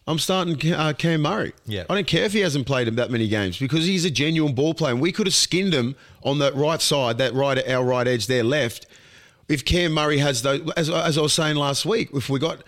I'm 0.06 0.18
starting 0.18 0.72
uh, 0.72 0.92
Cam 0.94 1.22
Murray. 1.22 1.52
Yeah. 1.64 1.84
I 1.88 1.94
don't 1.94 2.06
care 2.06 2.24
if 2.24 2.32
he 2.32 2.40
hasn't 2.40 2.66
played 2.66 2.88
him 2.88 2.96
that 2.96 3.10
many 3.10 3.28
games 3.28 3.58
because 3.58 3.86
he's 3.86 4.04
a 4.04 4.10
genuine 4.10 4.54
ball 4.54 4.74
player. 4.74 4.92
And 4.92 5.00
we 5.00 5.12
could 5.12 5.26
have 5.26 5.34
skinned 5.34 5.72
him 5.72 5.94
on 6.24 6.38
that 6.40 6.54
right 6.56 6.80
side, 6.80 7.18
that 7.18 7.34
right, 7.34 7.68
our 7.68 7.84
right 7.84 8.08
edge 8.08 8.26
there 8.26 8.42
left. 8.42 8.86
If 9.48 9.64
Cam 9.64 9.92
Murray 9.92 10.18
has 10.18 10.42
those, 10.42 10.68
as, 10.72 10.90
as 10.90 11.18
I 11.18 11.20
was 11.20 11.32
saying 11.32 11.56
last 11.56 11.86
week, 11.86 12.10
if 12.14 12.28
we 12.28 12.40
got 12.40 12.62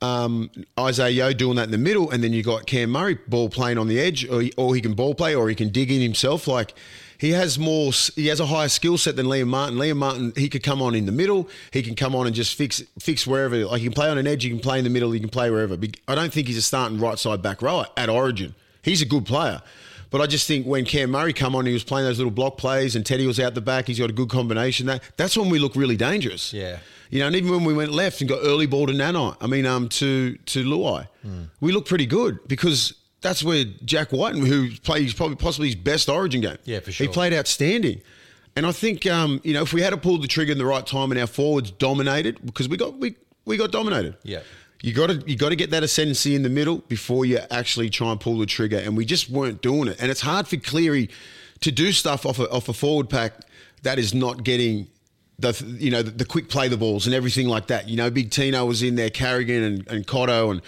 um, 0.00 0.50
Isaiah 0.78 1.10
Yeo 1.10 1.32
doing 1.32 1.56
that 1.56 1.64
in 1.64 1.70
the 1.70 1.78
middle, 1.78 2.10
and 2.10 2.22
then 2.22 2.32
you 2.32 2.42
got 2.42 2.66
Cam 2.66 2.90
Murray 2.90 3.18
ball 3.28 3.48
playing 3.48 3.78
on 3.78 3.88
the 3.88 3.98
edge, 4.00 4.28
or 4.28 4.42
or 4.56 4.74
he 4.74 4.80
can 4.80 4.94
ball 4.94 5.14
play, 5.14 5.34
or 5.34 5.48
he 5.48 5.54
can 5.54 5.70
dig 5.70 5.90
in 5.90 6.00
himself. 6.00 6.46
Like 6.46 6.74
he 7.18 7.30
has 7.30 7.58
more, 7.58 7.92
he 8.14 8.26
has 8.26 8.40
a 8.40 8.46
higher 8.46 8.68
skill 8.68 8.98
set 8.98 9.16
than 9.16 9.26
Liam 9.26 9.48
Martin. 9.48 9.78
Liam 9.78 9.96
Martin, 9.96 10.32
he 10.36 10.48
could 10.48 10.62
come 10.62 10.82
on 10.82 10.94
in 10.94 11.06
the 11.06 11.12
middle, 11.12 11.48
he 11.72 11.82
can 11.82 11.94
come 11.94 12.14
on 12.14 12.26
and 12.26 12.34
just 12.34 12.54
fix 12.54 12.82
fix 12.98 13.26
wherever. 13.26 13.64
Like 13.64 13.80
he 13.80 13.86
can 13.86 13.94
play 13.94 14.08
on 14.08 14.18
an 14.18 14.26
edge, 14.26 14.42
he 14.42 14.50
can 14.50 14.60
play 14.60 14.78
in 14.78 14.84
the 14.84 14.90
middle, 14.90 15.12
he 15.12 15.20
can 15.20 15.28
play 15.28 15.50
wherever. 15.50 15.76
I 16.08 16.14
don't 16.14 16.32
think 16.32 16.46
he's 16.46 16.58
a 16.58 16.62
starting 16.62 16.98
right 16.98 17.18
side 17.18 17.42
back 17.42 17.62
rower 17.62 17.86
at 17.96 18.08
Origin. 18.08 18.54
He's 18.82 19.02
a 19.02 19.06
good 19.06 19.26
player. 19.26 19.62
But 20.10 20.20
I 20.20 20.26
just 20.26 20.46
think 20.46 20.66
when 20.66 20.84
Cam 20.84 21.10
Murray 21.10 21.32
come 21.32 21.56
on, 21.56 21.66
he 21.66 21.72
was 21.72 21.82
playing 21.82 22.06
those 22.06 22.18
little 22.18 22.30
block 22.30 22.58
plays, 22.58 22.94
and 22.94 23.04
Teddy 23.04 23.26
was 23.26 23.40
out 23.40 23.54
the 23.54 23.60
back. 23.60 23.88
He's 23.88 23.98
got 23.98 24.08
a 24.08 24.12
good 24.12 24.30
combination. 24.30 24.86
That 24.86 25.02
that's 25.16 25.36
when 25.36 25.50
we 25.50 25.58
look 25.58 25.74
really 25.74 25.96
dangerous. 25.96 26.52
Yeah. 26.52 26.78
You 27.10 27.20
know, 27.20 27.26
and 27.28 27.36
even 27.36 27.50
when 27.50 27.64
we 27.64 27.74
went 27.74 27.92
left 27.92 28.20
and 28.20 28.28
got 28.28 28.40
early 28.42 28.66
ball 28.66 28.86
to 28.86 28.92
Nanai, 28.92 29.36
I 29.40 29.46
mean, 29.46 29.66
um, 29.66 29.88
to 29.90 30.36
to 30.36 30.64
Luai, 30.64 31.08
we 31.60 31.72
looked 31.72 31.88
pretty 31.88 32.06
good 32.06 32.46
because 32.46 32.94
that's 33.26 33.42
where 33.42 33.64
Jack 33.84 34.12
Wighton, 34.12 34.44
who 34.46 34.70
plays 34.82 35.12
probably 35.14 35.36
possibly 35.36 35.68
his 35.68 35.76
best 35.76 36.08
Origin 36.08 36.40
game, 36.40 36.58
Yeah, 36.64 36.80
for 36.80 36.92
sure, 36.92 37.06
he 37.06 37.12
played 37.12 37.32
outstanding. 37.32 38.00
And 38.54 38.64
I 38.64 38.72
think 38.72 39.06
um, 39.06 39.40
you 39.44 39.52
know 39.52 39.62
if 39.62 39.72
we 39.72 39.82
had 39.82 39.90
to 39.90 39.96
pull 39.96 40.18
the 40.18 40.28
trigger 40.28 40.52
in 40.52 40.58
the 40.58 40.66
right 40.66 40.86
time 40.86 41.10
and 41.10 41.20
our 41.20 41.26
forwards 41.26 41.70
dominated 41.70 42.44
because 42.44 42.68
we 42.68 42.76
got 42.76 42.98
we 42.98 43.16
we 43.44 43.56
got 43.56 43.70
dominated. 43.70 44.16
Yeah. 44.22 44.40
You 44.82 44.92
got 44.92 45.08
to 45.08 45.22
you 45.26 45.36
got 45.36 45.48
to 45.50 45.56
get 45.56 45.70
that 45.70 45.82
ascendancy 45.82 46.34
in 46.34 46.42
the 46.42 46.48
middle 46.48 46.78
before 46.78 47.24
you 47.24 47.38
actually 47.50 47.90
try 47.90 48.10
and 48.10 48.20
pull 48.20 48.38
the 48.38 48.46
trigger, 48.46 48.78
and 48.78 48.96
we 48.96 49.04
just 49.04 49.30
weren't 49.30 49.62
doing 49.62 49.88
it. 49.88 49.96
And 50.00 50.10
it's 50.10 50.20
hard 50.20 50.46
for 50.46 50.56
Cleary 50.56 51.10
to 51.60 51.72
do 51.72 51.92
stuff 51.92 52.26
off 52.26 52.38
a, 52.38 52.48
off 52.50 52.68
a 52.68 52.72
forward 52.72 53.08
pack 53.08 53.32
that 53.82 53.98
is 53.98 54.12
not 54.14 54.44
getting 54.44 54.88
the 55.38 55.76
you 55.78 55.90
know 55.90 56.02
the, 56.02 56.10
the 56.10 56.24
quick 56.24 56.48
play 56.48 56.68
the 56.68 56.76
balls 56.76 57.06
and 57.06 57.14
everything 57.14 57.48
like 57.48 57.68
that. 57.68 57.88
You 57.88 57.96
know, 57.96 58.10
Big 58.10 58.30
Tino 58.30 58.64
was 58.64 58.82
in 58.82 58.96
there, 58.96 59.10
Carrigan 59.10 59.62
and, 59.62 59.88
and 59.88 60.06
Cotto, 60.06 60.50
and 60.50 60.62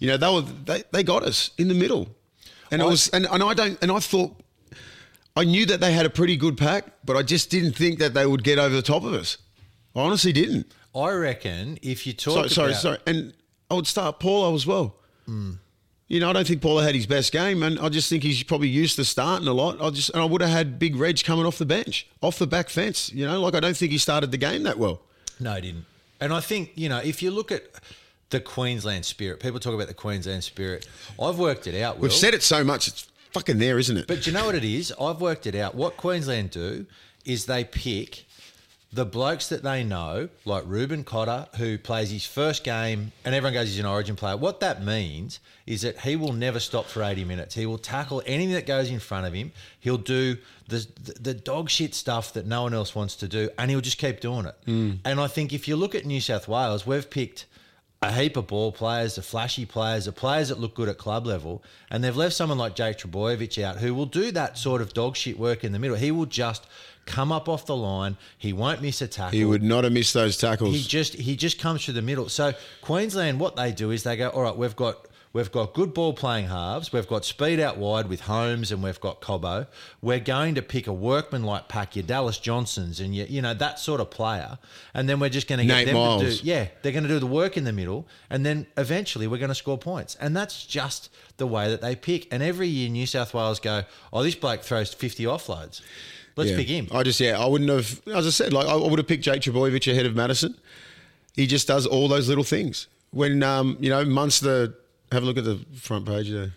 you 0.00 0.08
know 0.08 0.16
they 0.16 0.28
were 0.34 0.42
they, 0.42 0.82
they 0.90 1.02
got 1.04 1.22
us 1.22 1.52
in 1.58 1.68
the 1.68 1.74
middle, 1.74 2.08
and 2.72 2.82
it 2.82 2.84
I- 2.84 2.88
was 2.88 3.08
and, 3.10 3.26
and 3.30 3.42
I 3.42 3.54
don't 3.54 3.78
and 3.80 3.92
I 3.92 4.00
thought 4.00 4.34
I 5.36 5.44
knew 5.44 5.64
that 5.66 5.80
they 5.80 5.92
had 5.92 6.06
a 6.06 6.10
pretty 6.10 6.36
good 6.36 6.56
pack, 6.58 6.86
but 7.04 7.16
I 7.16 7.22
just 7.22 7.50
didn't 7.50 7.72
think 7.76 8.00
that 8.00 8.14
they 8.14 8.26
would 8.26 8.42
get 8.42 8.58
over 8.58 8.74
the 8.74 8.82
top 8.82 9.04
of 9.04 9.14
us. 9.14 9.38
I 9.94 10.00
honestly 10.00 10.32
didn't. 10.32 10.66
I 10.94 11.10
reckon 11.12 11.78
if 11.82 12.06
you 12.06 12.12
talk 12.12 12.34
Sorry, 12.34 12.48
sorry, 12.50 12.70
about, 12.72 12.80
sorry. 12.82 12.98
And 13.06 13.32
I 13.70 13.74
would 13.74 13.86
start 13.86 14.18
Paulo 14.18 14.54
as 14.56 14.66
well. 14.66 14.96
Hmm. 15.26 15.52
You 16.08 16.18
know, 16.18 16.28
I 16.30 16.32
don't 16.32 16.46
think 16.46 16.60
Paulo 16.60 16.80
had 16.80 16.96
his 16.96 17.06
best 17.06 17.30
game, 17.30 17.62
and 17.62 17.78
I 17.78 17.88
just 17.88 18.08
think 18.10 18.24
he's 18.24 18.42
probably 18.42 18.66
used 18.68 18.96
to 18.96 19.04
starting 19.04 19.46
a 19.46 19.52
lot. 19.52 19.80
I 19.80 19.90
just 19.90 20.10
and 20.10 20.20
I 20.20 20.24
would 20.24 20.40
have 20.40 20.50
had 20.50 20.78
Big 20.80 20.96
Reg 20.96 21.22
coming 21.22 21.46
off 21.46 21.58
the 21.58 21.66
bench, 21.66 22.08
off 22.20 22.38
the 22.40 22.48
back 22.48 22.68
fence. 22.68 23.12
You 23.12 23.26
know, 23.26 23.40
like 23.40 23.54
I 23.54 23.60
don't 23.60 23.76
think 23.76 23.92
he 23.92 23.98
started 23.98 24.32
the 24.32 24.36
game 24.38 24.64
that 24.64 24.76
well. 24.78 25.02
No, 25.38 25.54
he 25.54 25.60
didn't. 25.60 25.84
And 26.20 26.34
I 26.34 26.40
think, 26.40 26.72
you 26.74 26.88
know, 26.88 26.98
if 26.98 27.22
you 27.22 27.30
look 27.30 27.52
at 27.52 27.62
the 28.30 28.40
Queensland 28.40 29.04
spirit, 29.04 29.40
people 29.40 29.60
talk 29.60 29.74
about 29.74 29.88
the 29.88 29.94
Queensland 29.94 30.44
spirit. 30.44 30.88
I've 31.20 31.38
worked 31.38 31.66
it 31.66 31.80
out. 31.80 31.96
Will. 31.96 32.04
We've 32.04 32.12
said 32.12 32.34
it 32.34 32.42
so 32.42 32.64
much, 32.64 32.88
it's 32.88 33.08
fucking 33.32 33.58
there, 33.58 33.78
isn't 33.78 33.96
it? 33.96 34.06
But 34.06 34.22
do 34.22 34.30
you 34.30 34.36
know 34.36 34.46
what 34.46 34.54
it 34.54 34.64
is? 34.64 34.92
I've 35.00 35.20
worked 35.20 35.46
it 35.46 35.54
out. 35.54 35.74
What 35.74 35.96
Queensland 35.96 36.50
do 36.50 36.86
is 37.24 37.46
they 37.46 37.64
pick 37.64 38.24
the 38.92 39.04
blokes 39.04 39.48
that 39.48 39.62
they 39.62 39.84
know, 39.84 40.28
like 40.44 40.64
Reuben 40.66 41.04
Cotter, 41.04 41.46
who 41.56 41.78
plays 41.78 42.10
his 42.10 42.26
first 42.26 42.64
game, 42.64 43.12
and 43.24 43.34
everyone 43.34 43.52
goes 43.52 43.68
he's 43.68 43.78
an 43.78 43.86
origin 43.86 44.16
player. 44.16 44.36
What 44.36 44.58
that 44.60 44.82
means 44.84 45.38
is 45.64 45.82
that 45.82 46.00
he 46.00 46.16
will 46.16 46.32
never 46.32 46.58
stop 46.58 46.86
for 46.86 47.02
80 47.04 47.24
minutes. 47.24 47.54
He 47.54 47.66
will 47.66 47.78
tackle 47.78 48.20
anything 48.26 48.54
that 48.54 48.66
goes 48.66 48.90
in 48.90 48.98
front 48.98 49.26
of 49.26 49.32
him. 49.32 49.52
He'll 49.78 49.96
do 49.96 50.38
the, 50.66 50.86
the, 51.04 51.12
the 51.20 51.34
dog 51.34 51.70
shit 51.70 51.94
stuff 51.94 52.32
that 52.32 52.46
no 52.46 52.62
one 52.62 52.74
else 52.74 52.94
wants 52.94 53.14
to 53.16 53.28
do, 53.28 53.48
and 53.58 53.70
he'll 53.70 53.80
just 53.80 53.98
keep 53.98 54.20
doing 54.20 54.46
it. 54.46 54.56
Mm. 54.66 54.98
And 55.04 55.20
I 55.20 55.28
think 55.28 55.52
if 55.52 55.68
you 55.68 55.76
look 55.76 55.94
at 55.94 56.04
New 56.04 56.20
South 56.20 56.48
Wales, 56.48 56.84
we've 56.84 57.08
picked 57.08 57.46
a 58.02 58.10
heap 58.10 58.38
of 58.38 58.46
ball 58.46 58.72
players, 58.72 59.16
the 59.16 59.22
flashy 59.22 59.66
players, 59.66 60.06
the 60.06 60.12
players 60.12 60.48
that 60.48 60.58
look 60.58 60.74
good 60.74 60.88
at 60.88 60.96
club 60.96 61.26
level, 61.26 61.62
and 61.90 62.02
they've 62.02 62.16
left 62.16 62.34
someone 62.34 62.56
like 62.56 62.74
Jake 62.74 62.96
Trbojevic 62.96 63.62
out 63.62 63.76
who 63.76 63.94
will 63.94 64.06
do 64.06 64.30
that 64.32 64.56
sort 64.56 64.80
of 64.80 64.94
dog 64.94 65.16
shit 65.16 65.38
work 65.38 65.64
in 65.64 65.72
the 65.72 65.78
middle. 65.78 65.98
He 65.98 66.10
will 66.10 66.24
just 66.24 66.66
come 67.04 67.30
up 67.30 67.46
off 67.46 67.66
the 67.66 67.76
line. 67.76 68.16
He 68.38 68.54
won't 68.54 68.80
miss 68.80 69.02
a 69.02 69.06
tackle. 69.06 69.38
he 69.38 69.44
would 69.44 69.62
not 69.62 69.84
have 69.84 69.92
missed 69.92 70.14
those 70.14 70.38
tackles. 70.38 70.74
He 70.74 70.82
just 70.82 71.12
he 71.14 71.36
just 71.36 71.58
comes 71.58 71.84
through 71.84 71.94
the 71.94 72.02
middle. 72.02 72.30
So 72.30 72.54
Queensland, 72.80 73.38
what 73.38 73.56
they 73.56 73.70
do 73.70 73.90
is 73.90 74.02
they 74.02 74.16
go, 74.16 74.28
all 74.28 74.42
right, 74.42 74.56
we've 74.56 74.76
got 74.76 75.06
we've 75.32 75.52
got 75.52 75.74
good 75.74 75.94
ball 75.94 76.12
playing 76.12 76.46
halves, 76.48 76.92
we've 76.92 77.06
got 77.06 77.24
speed 77.24 77.60
out 77.60 77.76
wide 77.78 78.08
with 78.08 78.22
Holmes, 78.22 78.72
and 78.72 78.82
we've 78.82 79.00
got 79.00 79.20
Cobbo. 79.20 79.66
We're 80.02 80.18
going 80.20 80.54
to 80.56 80.62
pick 80.62 80.86
a 80.86 80.92
workman 80.92 81.44
like 81.44 81.68
pack 81.68 81.94
your 81.96 82.02
Dallas 82.04 82.38
Johnsons 82.38 83.00
and 83.00 83.14
you 83.14 83.26
you 83.28 83.40
know 83.42 83.54
that 83.54 83.78
sort 83.78 84.00
of 84.00 84.10
player, 84.10 84.58
and 84.94 85.08
then 85.08 85.20
we're 85.20 85.28
just 85.28 85.46
going 85.48 85.60
to 85.60 85.64
get 85.66 85.86
Nate 85.86 85.94
them 85.94 86.20
to 86.20 86.30
do 86.30 86.40
yeah 86.42 86.68
they're 86.82 86.92
going 86.92 87.04
to 87.04 87.08
do 87.08 87.18
the 87.18 87.26
work 87.26 87.56
in 87.56 87.64
the 87.64 87.72
middle, 87.72 88.06
and 88.28 88.44
then 88.44 88.66
eventually 88.76 89.26
we're 89.26 89.38
going 89.38 89.48
to 89.50 89.54
score 89.54 89.78
points, 89.78 90.16
and 90.20 90.36
that's 90.36 90.66
just 90.66 91.10
the 91.36 91.46
way 91.46 91.68
that 91.70 91.80
they 91.80 91.94
pick. 91.96 92.26
And 92.32 92.42
every 92.42 92.68
year 92.68 92.88
New 92.88 93.06
South 93.06 93.32
Wales 93.34 93.60
go, 93.60 93.84
oh 94.12 94.22
this 94.22 94.34
bloke 94.34 94.62
throws 94.62 94.92
fifty 94.92 95.24
offloads. 95.24 95.80
Let's 96.36 96.50
Yeah. 96.52 96.56
pick 96.56 96.68
him. 96.68 96.88
I 96.92 97.02
just, 97.02 97.18
yeah, 97.20 97.38
I 97.38 97.44
wouldn't 97.46 97.68
have, 97.68 98.00
as 98.14 98.24
I 98.26 98.30
said, 98.30 98.52
like 98.52 98.66
I 98.66 98.74
would 98.76 98.98
have 98.98 99.06
picked 99.08 99.24
Jake 99.24 99.42
Trbojevic 99.42 99.90
ahead 99.90 100.06
of 100.06 100.14
Matterson. 100.14 100.56
He 101.34 101.46
just 101.46 101.66
does 101.66 101.86
all 101.86 102.06
those 102.08 102.28
little 102.28 102.44
things. 102.44 102.86
When, 103.10 103.42
um, 103.42 103.76
you 103.80 103.90
know, 103.90 104.04
Munster, 104.04 104.74
have 105.12 105.22
a 105.22 105.26
look 105.26 105.38
at 105.38 105.44
the 105.44 105.58
front 105.74 106.06
page 106.06 106.30
there. 106.30 106.52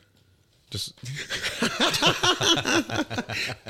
Just 0.70 0.94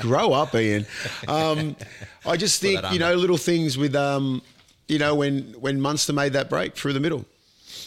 grow 0.00 0.32
up, 0.32 0.54
Ian. 0.54 0.86
Um, 1.28 1.76
I 2.24 2.36
just 2.36 2.60
think, 2.60 2.80
you 2.92 2.98
know, 2.98 3.14
little 3.14 3.36
things 3.36 3.76
with, 3.76 3.94
um, 3.94 4.40
you 4.88 4.98
know, 4.98 5.14
when, 5.14 5.54
when 5.60 5.80
Munster 5.80 6.12
made 6.12 6.32
that 6.32 6.48
break 6.48 6.74
through 6.74 6.94
the 6.94 7.00
middle. 7.00 7.24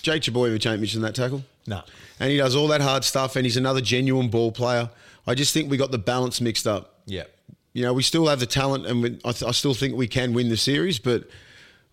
Jake 0.04 0.22
Trbojevic 0.24 0.70
ain't 0.72 0.82
missing 0.82 1.01
that 1.01 1.16
tackle. 1.16 1.44
No. 1.66 1.82
And 2.20 2.32
he 2.32 2.38
does 2.38 2.56
all 2.56 2.68
that 2.68 2.82
hard 2.82 3.04
stuff, 3.04 3.36
and 3.36 3.46
he's 3.46 3.58
another 3.58 3.82
genuine 3.82 4.30
ball 4.30 4.51
player. 4.51 4.89
I 5.25 5.36
just 5.36 5.54
think 5.54 5.70
we 5.70 5.77
got 5.77 5.92
the 5.92 5.98
balance 5.98 6.39
mixed 6.39 6.68
up. 6.68 7.00
Yeah. 7.06 7.24
You 7.74 7.84
know, 7.84 7.94
we 7.94 8.04
still 8.04 8.27
have 8.27 8.39
the 8.39 8.46
talent, 8.46 8.86
and 8.86 9.04
we, 9.04 9.20
I, 9.25 9.32
th- 9.32 9.44
I 9.44 9.51
still 9.51 9.74
think 9.74 9.96
we 9.96 10.08
can 10.08 10.34
win 10.34 10.50
the 10.50 10.58
series. 10.58 11.00
But 11.00 11.27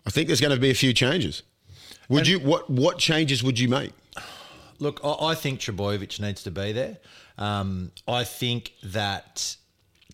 I 0.05 0.09
think 0.09 0.27
there's 0.27 0.41
going 0.41 0.53
to 0.53 0.59
be 0.59 0.69
a 0.69 0.75
few 0.75 0.93
changes. 0.93 1.43
Would 2.09 2.27
you? 2.27 2.39
What 2.39 2.69
What 2.69 2.97
changes 2.99 3.43
would 3.43 3.59
you 3.59 3.67
make? 3.67 3.91
Look, 4.79 4.99
I, 5.03 5.27
I 5.31 5.35
think 5.35 5.59
Trbojevic 5.59 6.19
needs 6.19 6.43
to 6.43 6.51
be 6.51 6.71
there. 6.71 6.97
Um, 7.37 7.91
I 8.07 8.23
think 8.23 8.73
that, 8.83 9.55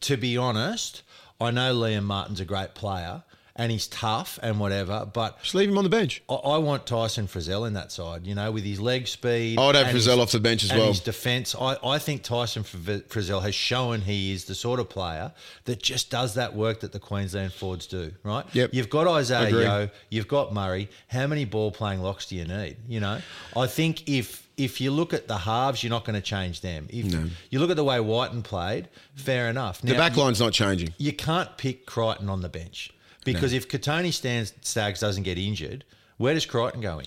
to 0.01 0.17
be 0.17 0.37
honest, 0.37 1.03
I 1.39 1.51
know 1.51 1.75
Liam 1.75 2.03
Martin's 2.03 2.39
a 2.39 2.45
great 2.45 2.73
player 2.73 3.23
and 3.55 3.71
he's 3.71 3.85
tough 3.87 4.39
and 4.41 4.59
whatever, 4.59 5.05
but 5.13 5.41
Just 5.43 5.55
leave 5.55 5.69
him 5.69 5.77
on 5.77 5.83
the 5.83 5.89
bench. 5.89 6.23
I, 6.29 6.35
I 6.35 6.57
want 6.57 6.87
Tyson 6.87 7.27
Frizell 7.27 7.67
in 7.67 7.73
that 7.73 7.91
side, 7.91 8.25
you 8.25 8.33
know, 8.33 8.49
with 8.51 8.63
his 8.63 8.79
leg 8.79 9.07
speed. 9.07 9.59
I 9.59 9.65
would 9.67 9.75
have 9.75 9.87
Frizell 9.87 9.93
his- 9.93 10.07
off 10.07 10.31
the 10.31 10.39
bench 10.39 10.63
as 10.63 10.71
and 10.71 10.79
well. 10.79 10.87
His 10.87 11.01
defence. 11.01 11.53
I, 11.59 11.75
I 11.83 11.99
think 11.99 12.23
Tyson 12.23 12.63
Fri- 12.63 13.01
Frizell 13.01 13.41
has 13.41 13.53
shown 13.53 14.01
he 14.01 14.31
is 14.31 14.45
the 14.45 14.55
sort 14.55 14.79
of 14.79 14.89
player 14.89 15.33
that 15.65 15.81
just 15.83 16.09
does 16.09 16.35
that 16.35 16.55
work 16.55 16.79
that 16.79 16.93
the 16.93 16.99
Queensland 16.99 17.51
forwards 17.53 17.87
do, 17.87 18.13
right? 18.23 18.45
Yep. 18.53 18.69
You've 18.73 18.89
got 18.89 19.07
Isaiah. 19.07 19.49
Yeo, 19.49 19.89
you've 20.09 20.29
got 20.29 20.53
Murray. 20.53 20.89
How 21.07 21.27
many 21.27 21.43
ball 21.45 21.71
playing 21.71 22.01
locks 22.01 22.27
do 22.27 22.37
you 22.37 22.45
need? 22.45 22.77
You 22.87 23.01
know, 23.01 23.19
I 23.55 23.67
think 23.67 24.07
if 24.07 24.47
if 24.63 24.79
you 24.79 24.91
look 24.91 25.13
at 25.13 25.27
the 25.27 25.37
halves, 25.37 25.83
you're 25.83 25.89
not 25.89 26.05
going 26.05 26.15
to 26.15 26.21
change 26.21 26.61
them. 26.61 26.87
If 26.89 27.13
you 27.49 27.59
look 27.59 27.69
at 27.69 27.75
the 27.75 27.83
way 27.83 27.99
Wighton 27.99 28.43
played, 28.43 28.89
fair 29.15 29.49
enough. 29.49 29.81
The 29.81 29.93
Now, 29.93 29.97
back 29.99 30.15
line's 30.17 30.39
not 30.39 30.53
changing. 30.53 30.93
you 30.97 31.13
can't 31.13 31.57
pick 31.57 31.85
Crichton 31.85 32.29
on 32.29 32.41
the 32.41 32.49
bench 32.49 32.91
because 33.25 33.53
if 33.53 33.67
Kotoni 33.67 34.13
stands 34.13 34.53
Staggs 34.61 34.99
doesn't 34.99 35.23
get 35.23 35.37
injured, 35.37 35.83
where 36.17 36.33
does 36.33 36.45
Crichton 36.45 36.81
go 36.81 36.99
in? 36.99 37.05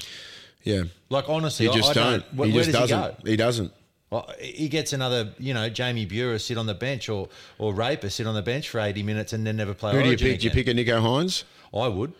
Yeah, 0.62 0.84
Like 1.11 1.28
honestly, 1.28 1.68
he 1.68 1.75
just 1.75 1.90
I 1.90 1.92
don't. 1.92 2.34
Where, 2.34 2.49
he 2.49 2.54
just 2.54 2.73
does 2.73 2.88
doesn't. 2.88 3.25
he? 3.25 3.32
He 3.32 3.37
doesn't. 3.37 3.73
Well, 4.11 4.30
he 4.40 4.68
gets 4.68 4.92
another, 4.92 5.34
you 5.38 5.52
know, 5.52 5.68
Jamie 5.68 6.06
Burer 6.06 6.38
sit 6.38 6.56
on 6.56 6.66
the 6.66 6.75
bench 6.75 7.08
or 7.08 7.28
or 7.58 7.75
Raper 7.75 8.08
sit 8.08 8.26
on 8.26 8.34
the 8.34 8.42
bench 8.42 8.68
for 8.70 8.80
eighty 8.80 9.02
minutes 9.02 9.32
and 9.32 9.46
then 9.46 9.56
never 9.56 9.75
play. 9.75 9.92
Who 9.92 10.02
do 10.02 10.11
you 10.11 10.16
pick? 10.16 10.40
Do 10.40 10.46
you 10.46 10.50
pick 10.52 10.66
a 10.68 10.73
Nicho 10.73 11.00
Hynes? 11.02 11.44
I 11.75 11.88
would. 11.88 12.12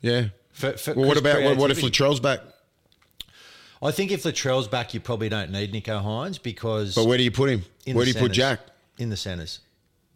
Yeah. 0.00 0.28
For, 0.52 0.72
for, 0.72 0.94
Well, 0.94 1.06
what 1.08 1.16
about 1.16 1.42
what, 1.42 1.56
what 1.58 1.70
if 1.70 1.80
Latrell's 1.80 2.20
back? 2.20 2.40
I 3.82 3.90
think 3.92 4.10
if 4.10 4.24
Latrell's 4.24 4.68
back, 4.68 4.92
you 4.94 5.00
probably 5.00 5.28
don't 5.30 5.50
need 5.50 5.72
Nicho 5.72 6.02
Hynes 6.04 6.40
because 6.42 6.94
But 6.94 7.06
where 7.06 7.16
do 7.18 7.24
you 7.24 7.30
put 7.30 7.48
him? 7.50 7.64
in 7.86 7.96
Where 7.96 8.04
do 8.04 8.10
you 8.10 8.18
put. 8.18 8.32
Jack? 8.32 8.60
in 8.98 9.08
the 9.08 9.16
centres. 9.16 9.60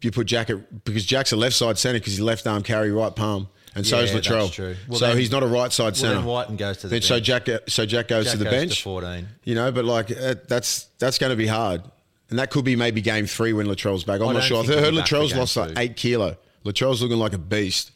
You 0.01 0.11
put 0.11 0.27
Jack 0.27 0.51
at, 0.51 0.83
because 0.85 1.03
Jack's 1.03 1.31
a 1.31 1.35
left 1.35 1.55
side 1.55 1.79
centre 1.79 1.97
because 1.99 2.13
he's 2.13 2.21
left 2.21 2.45
arm 2.45 2.61
carry 2.61 2.91
right 2.91 3.15
palm, 3.15 3.47
and 3.73 3.87
so 3.87 3.97
is 4.01 4.11
Yeah, 4.11 4.17
that's 4.17 4.27
Latrell. 4.27 4.51
true. 4.51 4.75
Well, 4.87 4.99
so 4.99 5.07
then- 5.07 5.17
he's 5.17 5.31
not 5.31 5.41
a 5.41 5.47
right 5.47 5.73
side 5.73 5.83
Well, 5.85 5.95
centre. 5.95 6.15
then 6.17 6.25
Wighton 6.25 6.55
goes 6.57 6.77
to 6.77 6.81
the 6.83 6.89
Then 6.89 6.97
bench. 6.99 7.05
so 7.05 7.19
Jack 7.19 7.47
so 7.67 7.85
Jack 7.87 8.07
goes 8.09 8.25
Jack 8.25 8.33
to 8.33 8.37
the 8.37 8.43
goes 8.45 8.53
bench. 8.53 8.77
to 8.77 8.83
fourteen. 8.83 9.27
You 9.45 9.55
know, 9.55 9.71
but 9.71 9.83
like 9.85 10.11
uh, 10.11 10.35
that's 10.47 10.83
that's 10.99 11.17
going 11.17 11.31
to 11.31 11.35
be 11.35 11.47
hard, 11.47 11.81
and 12.29 12.37
that 12.37 12.51
could 12.51 12.63
be 12.65 12.75
maybe 12.75 13.01
game 13.01 13.25
three 13.25 13.53
when 13.53 13.65
Latrell's 13.65 14.03
back. 14.03 14.21
I'm 14.21 14.27
I 14.29 14.33
not 14.33 14.43
sure. 14.43 14.61
think 14.63 14.73
I 14.77 14.81
heard 14.81 14.83
he'll 14.83 14.91
be 14.91 14.97
back 14.99 15.07
for 15.09 15.15
Latrell's 15.15 15.33
lost 15.35 15.57
like 15.57 15.71
eight 15.79 15.95
kilo. 15.95 16.37
Latrell's 16.63 17.01
looking 17.01 17.17
like 17.17 17.33
a 17.33 17.39
beast. 17.39 17.89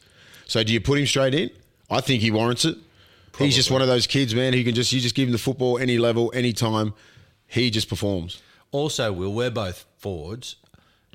So 0.48 0.64
do 0.64 0.72
you 0.72 0.80
put 0.80 0.98
him 0.98 1.06
straight 1.06 1.34
in? 1.34 1.50
I 1.88 2.00
think 2.00 2.22
he 2.22 2.32
warrants 2.32 2.64
it. 2.64 2.76
He's 3.40 3.56
just 3.56 3.70
one 3.70 3.82
of 3.82 3.88
those 3.88 4.06
kids, 4.06 4.34
man. 4.34 4.52
Who 4.52 4.62
can 4.64 4.74
just 4.74 4.92
you 4.92 5.00
just 5.00 5.14
give 5.14 5.28
him 5.28 5.32
the 5.32 5.38
football 5.38 5.78
any 5.78 5.98
level, 5.98 6.30
any 6.34 6.52
time, 6.52 6.94
he 7.46 7.70
just 7.70 7.88
performs. 7.88 8.40
Also, 8.72 9.12
Will 9.12 9.32
we're 9.32 9.50
both 9.50 9.84
forwards. 9.98 10.56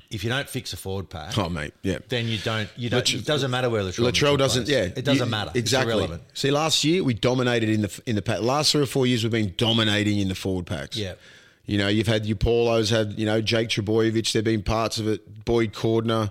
If 0.08 0.22
you 0.22 0.30
don't 0.30 0.48
fix 0.48 0.72
a 0.72 0.76
forward 0.76 1.10
pack, 1.10 1.36
Oh, 1.36 1.48
mate, 1.48 1.74
yeah. 1.82 1.98
then 2.08 2.28
you 2.28 2.38
don't. 2.38 2.68
You 2.76 2.88
don't. 2.90 3.12
It 3.12 3.24
doesn't 3.24 3.50
matter 3.50 3.68
where 3.68 3.82
Latrell, 3.82 4.10
Latrell 4.12 4.38
doesn't. 4.38 4.64
plays. 4.66 4.76
Yeah, 4.76 4.92
it 4.96 5.04
doesn't 5.04 5.26
You- 5.26 5.30
matter. 5.30 5.50
Exactly. 5.54 6.08
See, 6.32 6.50
last 6.52 6.84
year 6.84 7.02
we 7.02 7.12
dominated 7.14 7.68
in 7.70 7.82
the 7.82 8.00
in 8.06 8.14
the 8.14 8.22
pack. 8.22 8.40
Last 8.40 8.70
three 8.70 8.82
or 8.82 8.86
four 8.86 9.06
years 9.06 9.24
we've 9.24 9.32
been 9.32 9.54
dominating 9.56 10.20
in 10.20 10.28
the 10.28 10.34
forward 10.36 10.66
packs. 10.66 10.96
Yeah. 10.96 11.14
You 11.64 11.78
know, 11.78 11.88
you've 11.88 12.06
had 12.06 12.24
your 12.24 12.36
Paulos, 12.36 12.90
had 12.90 13.18
you 13.18 13.26
know 13.26 13.40
Jake 13.40 13.68
Trbojevic. 13.68 14.30
They've 14.30 14.44
been 14.44 14.62
parts 14.62 14.98
of 14.98 15.08
it. 15.08 15.44
Boyd 15.44 15.72
Cordner, 15.72 16.30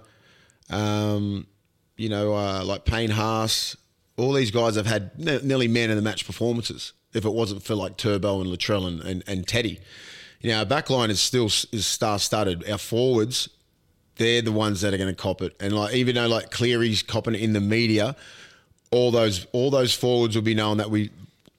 um, 0.69 1.45
you 1.97 2.07
know, 2.09 2.33
uh, 2.33 2.63
like 2.63 2.85
Payne 2.85 3.09
Haas. 3.11 3.75
All 4.17 4.33
these 4.33 4.51
guys 4.51 4.75
have 4.75 4.85
had 4.85 5.17
ne- 5.19 5.41
nearly 5.43 5.67
man 5.67 5.89
of 5.89 5.95
the 5.95 6.01
match 6.01 6.25
performances. 6.25 6.93
If 7.13 7.25
it 7.25 7.33
wasn't 7.33 7.63
for 7.63 7.75
like 7.75 7.97
Turbo 7.97 8.41
and 8.41 8.49
Latrell 8.49 8.87
and, 8.87 9.01
and, 9.01 9.23
and 9.27 9.47
Teddy, 9.47 9.79
you 10.41 10.51
know, 10.51 10.59
our 10.59 10.65
back 10.65 10.89
line 10.89 11.09
is 11.09 11.21
still 11.21 11.45
is 11.45 11.85
star 11.85 12.19
studded. 12.19 12.69
Our 12.69 12.77
forwards, 12.77 13.49
they're 14.17 14.41
the 14.41 14.51
ones 14.51 14.81
that 14.81 14.93
are 14.93 14.97
going 14.97 15.09
to 15.13 15.15
cop 15.21 15.41
it. 15.41 15.55
And 15.59 15.73
like 15.73 15.93
even 15.95 16.15
though 16.15 16.27
like 16.27 16.51
Cleary's 16.51 17.03
copping 17.03 17.35
it 17.35 17.41
in 17.41 17.53
the 17.53 17.61
media, 17.61 18.15
all 18.91 19.11
those 19.11 19.47
all 19.53 19.69
those 19.71 19.93
forwards 19.93 20.35
will 20.35 20.43
be 20.43 20.53
knowing 20.55 20.77
that 20.77 20.89
we 20.89 21.09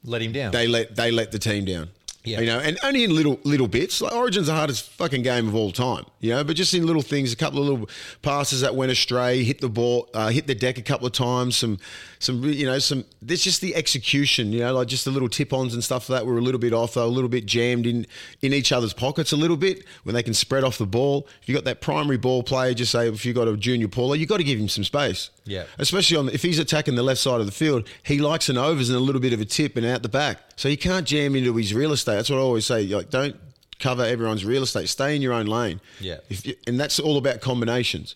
Let 0.05 0.23
him 0.23 0.33
down. 0.33 0.53
they 0.53 0.67
let 0.67 0.95
they 0.97 1.11
let 1.11 1.33
the 1.33 1.39
team 1.39 1.65
down. 1.65 1.89
Yeah. 2.25 2.41
You 2.41 2.47
know, 2.47 2.59
and 2.59 2.77
only 2.83 3.05
in 3.05 3.15
little 3.15 3.39
little 3.45 3.69
bits. 3.69 4.01
Like 4.01 4.13
Origin's 4.13 4.47
the 4.49 4.55
hardest 4.55 4.91
fucking 4.91 5.23
game 5.23 5.47
of 5.49 5.55
all 5.55 5.71
time. 5.73 6.05
You 6.27 6.35
know, 6.35 6.45
but 6.45 6.57
just 6.57 6.75
in 6.75 6.87
little 6.87 7.03
things, 7.03 7.33
a 7.33 7.37
couple 7.37 7.61
of 7.61 7.69
little 7.69 7.89
passes 8.23 8.61
that 8.61 8.75
went 8.75 8.93
astray, 8.93 9.43
hit 9.43 9.61
the 9.61 9.69
ball, 9.69 10.09
uh, 10.15 10.29
hit 10.29 10.47
the 10.47 10.55
deck 10.55 10.79
a 10.79 10.83
couple 10.83 11.07
of 11.07 11.13
times. 11.13 11.57
Some, 11.57 11.79
some, 12.19 12.45
you 12.45 12.67
know, 12.67 12.79
some. 12.79 13.05
There's 13.23 13.43
just 13.43 13.61
the 13.61 13.75
execution. 13.75 14.53
You 14.53 14.61
know, 14.61 14.75
like 14.75 14.89
just 14.89 15.05
the 15.05 15.11
little 15.11 15.29
tip-ons 15.29 15.75
and 15.75 15.83
stuff 15.83 16.07
that 16.09 16.27
were 16.27 16.39
a 16.39 16.41
little 16.41 16.61
bit 16.61 16.73
off. 16.73 16.95
Though 16.95 17.07
a 17.07 17.09
little 17.09 17.29
bit 17.29 17.47
jammed 17.47 17.87
in 17.87 18.07
in 18.43 18.53
each 18.53 18.73
other's 18.73 18.93
pockets 18.93 19.33
a 19.33 19.37
little 19.37 19.57
bit 19.57 19.85
when 20.05 20.15
they 20.15 20.23
can 20.23 20.35
spread 20.35 20.65
off 20.65 20.79
the 20.79 20.87
ball. 20.87 21.27
If 21.43 21.49
you 21.49 21.55
got 21.55 21.65
that 21.65 21.81
primary 21.81 22.19
ball 22.19 22.43
player, 22.43 22.75
just 22.75 22.93
say 22.93 23.09
if 23.09 23.25
you 23.25 23.33
got 23.33 23.49
a 23.49 23.57
junior 23.57 23.89
Paulo, 23.89 24.15
you 24.15 24.27
got 24.27 24.39
to 24.39 24.45
give 24.45 24.59
him 24.59 24.69
some 24.69 24.85
space. 24.85 25.31
Yeah. 25.45 25.65
Especially 25.79 26.17
on 26.17 26.29
if 26.29 26.43
he's 26.43 26.59
attacking 26.59 26.97
the 26.97 27.03
left 27.03 27.21
side 27.21 27.41
of 27.41 27.47
the 27.47 27.53
field, 27.53 27.89
he 28.03 28.19
likes 28.19 28.49
an 28.49 28.59
overs 28.59 28.89
and 28.89 28.97
a 28.97 29.01
little 29.01 29.21
bit 29.21 29.33
of 29.33 29.41
a 29.41 29.45
tip 29.45 29.77
and 29.77 29.87
out 29.87 30.03
the 30.03 30.09
back. 30.09 30.39
So 30.57 30.69
you 30.69 30.77
can't 30.77 31.07
jam 31.07 31.37
into 31.37 31.55
his 31.55 31.73
real 31.73 31.93
estate. 31.93 32.17
That's 32.17 32.31
what 32.31 32.39
I 32.39 32.43
always 32.43 32.67
say. 32.67 32.87
Like, 32.87 33.11
don't 33.11 33.37
cover 33.79 34.05
everyone's 34.05 34.45
real 34.45 34.63
estate. 34.63 34.89
Stay 34.89 35.17
in 35.17 35.23
your 35.23 35.33
own 35.33 35.47
lane. 35.47 35.81
Yeah. 36.01 36.19
If 36.29 36.47
you, 36.47 36.55
and 36.67 36.79
that's 36.79 36.99
all 36.99 37.17
about 37.19 37.41
combinations. 37.41 38.15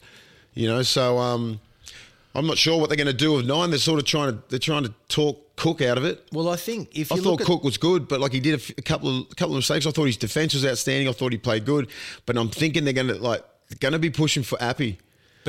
You 0.55 0.69
know. 0.69 0.83
So 0.83 1.19
um, 1.19 1.61
I'm 2.35 2.47
not 2.47 2.59
sure 2.59 2.79
what 2.79 2.88
they're 2.88 2.97
going 2.97 3.07
to 3.07 3.12
do 3.12 3.33
with 3.35 3.47
nine. 3.47 3.71
They're 3.71 3.79
sort 3.79 3.99
of 3.99 4.07
trying 4.07 4.33
to 4.33 4.43
they're 4.49 4.59
trying 4.59 4.85
to 4.85 4.95
talk 5.09 5.47
Cook 5.57 5.83
out 5.83 5.99
of 5.99 6.05
it. 6.07 6.26
well, 6.33 6.49
I 6.49 6.57
think 6.57 6.97
if 6.97 7.12
I 7.12 7.17
you 7.17 7.23
thought 7.23 7.40
Cook 7.43 7.64
was 7.64 7.76
good, 7.76 8.09
but 8.09 8.19
like 8.19 8.33
he 8.33 8.40
did 8.40 8.52
a, 8.52 8.62
f- 8.62 8.71
a 8.79 8.83
couple 8.83 9.11
of 9.11 9.26
a 9.31 9.35
couple 9.35 9.55
of 9.55 9.59
mistakes. 9.59 9.85
I 9.87 9.90
thought 9.90 10.07
his 10.07 10.17
defense 10.17 10.55
was 10.55 10.64
outstanding. 10.64 11.07
I 11.07 11.12
thought 11.12 11.33
he 11.33 11.38
played 11.38 11.67
good, 11.67 11.88
but 12.25 12.38
I'm 12.38 12.49
thinking 12.49 12.85
they're 12.85 12.95
going 12.95 13.09
to 13.09 13.19
like 13.19 13.45
going 13.79 13.93
to 13.93 13.99
be 13.99 14.09
pushing 14.09 14.43
for 14.43 14.61
Appy. 14.62 14.99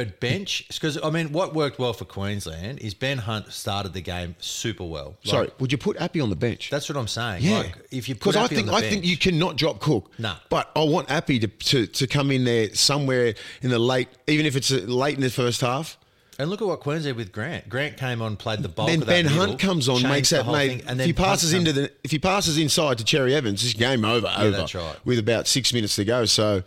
But 0.06 0.20
bench 0.20 0.68
because 0.70 0.98
I 1.04 1.10
mean, 1.10 1.32
what 1.32 1.54
worked 1.54 1.80
well 1.80 1.94
for 1.94 2.06
Queensland 2.06 2.80
is 2.80 2.94
Ben 2.94 3.18
Hunt 3.20 3.52
started 3.52 3.94
the 3.94 4.02
game 4.02 4.36
super 4.40 4.84
well. 4.84 5.18
Like, 5.24 5.32
Sorry, 5.32 5.50
would 5.60 5.72
you 5.72 5.78
put 5.78 5.98
Appy 5.98 6.22
on 6.22 6.30
the 6.30 6.36
bench? 6.36 6.70
that's 6.70 6.90
what 6.90 6.98
I'm 6.98 7.08
saying. 7.08 7.44
Yeah, 7.44 7.60
like, 7.60 7.78
if 7.92 8.10
you 8.10 8.16
put 8.16 8.34
because 8.34 8.36
I 8.38 8.48
think 8.48 8.68
on 8.68 8.80
the 8.80 8.88
I 8.88 8.90
think 8.90 9.06
you 9.06 9.18
cannot 9.18 9.56
drop 9.56 9.80
Cook. 9.80 10.12
No. 10.20 10.36
but 10.50 10.70
I 10.76 10.84
want 10.84 11.10
Appy 11.12 11.40
to, 11.40 11.48
to 11.48 11.88
to 11.88 12.08
come 12.08 12.32
in 12.32 12.44
there 12.44 12.74
somewhere 12.74 13.34
in 13.62 13.70
the 13.70 13.80
late, 13.80 14.10
even 14.28 14.46
if 14.46 14.56
it's 14.56 14.72
late 14.72 15.16
in 15.16 15.22
the 15.22 15.30
first 15.30 15.62
half. 15.62 15.98
And 16.40 16.50
look 16.50 16.62
at 16.62 16.68
what 16.68 16.80
Queensland 16.80 17.18
with 17.18 17.32
Grant. 17.32 17.70
Grant 17.70 17.98
came 17.98 18.22
on, 18.22 18.36
played 18.36 18.64
the 18.64 18.70
bulk 18.70 18.90
Then 18.90 19.02
Ben 19.02 19.26
middle, 19.26 19.40
Hunt 19.40 19.60
comes 19.60 19.88
on, 19.88 20.02
makes 20.02 20.32
that 20.32 20.48
mate. 20.48 20.70
thing, 20.70 20.88
and 20.88 21.00
if 21.00 21.06
he 21.06 21.12
then 21.12 21.24
passes 21.24 21.54
into 21.54 21.72
the 21.72 21.92
if 22.04 22.10
he 22.10 22.18
passes 22.18 22.58
inside 22.58 22.98
to 22.98 23.04
Cherry 23.04 23.36
Evans, 23.36 23.64
it's 23.64 23.74
game 23.74 24.04
over. 24.06 24.32
over 24.38 24.50
that's 24.50 24.74
right. 24.74 24.96
With 25.06 25.20
about 25.20 25.48
six 25.48 25.74
minutes 25.74 25.96
to 25.98 26.06
go, 26.06 26.26
so. 26.26 26.64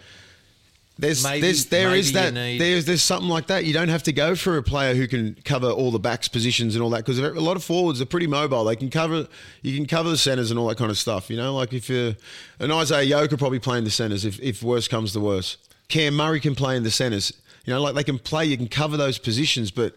There's, 0.97 1.25
Maybe- 1.25 1.41
there's, 1.41 1.67
there 1.67 1.93
is 1.95 2.13
maybe 2.13 2.27
you 2.27 2.31
that. 2.31 2.35
need- 2.35 2.61
there's, 2.61 2.85
there's 2.85 3.03
something 3.03 3.29
like 3.29 3.49
that. 3.49 3.65
You 3.65 3.73
don't 3.73 3.89
have 3.89 4.05
to 4.05 4.13
go 4.13 4.37
for 4.37 4.57
a 4.59 4.63
player 4.63 4.95
who 4.95 5.09
can 5.09 5.37
cover 5.45 5.69
all 5.69 5.91
the 5.91 5.99
backs 5.99 6.29
positions 6.29 6.77
and 6.77 6.85
all 6.85 6.91
that 6.91 6.99
because 7.05 7.19
a 7.19 7.31
lot 7.33 7.57
of 7.57 7.65
forwards 7.65 8.01
are 8.01 8.07
pretty 8.07 8.29
mobile. 8.29 8.63
They 8.65 8.77
can 8.77 8.91
cover, 8.91 9.27
you 9.63 9.77
can 9.77 9.87
cover 9.87 10.09
the 10.09 10.17
centers 10.17 10.51
and 10.53 10.59
all 10.61 10.69
that 10.69 10.79
kind 10.79 10.93
of 10.93 10.99
stuff. 10.99 11.31
You 11.31 11.37
know, 11.37 11.53
like 11.57 11.73
if 11.73 11.89
you're 11.89 12.15
an 12.61 12.71
Isaiah 12.71 13.03
Yeo 13.03 13.27
could 13.27 13.41
probably 13.41 13.59
play 13.59 13.79
in 13.79 13.85
the 13.85 13.91
centers 13.91 14.25
if, 14.25 14.39
if 14.41 14.63
worse 14.63 14.87
comes 14.87 15.13
to 15.15 15.21
worse. 15.21 15.57
Cam 15.89 16.15
Murray 16.15 16.39
can 16.39 16.55
play 16.55 16.77
in 16.77 16.85
the 16.85 16.91
centers. 16.93 17.33
You 17.65 17.73
know, 17.75 17.81
like 17.83 17.95
they 17.97 18.05
can 18.05 18.19
play. 18.19 18.45
You 18.45 18.57
can 18.57 18.69
cover 18.69 18.97
those 18.97 19.19
positions, 19.19 19.71
but 19.73 19.97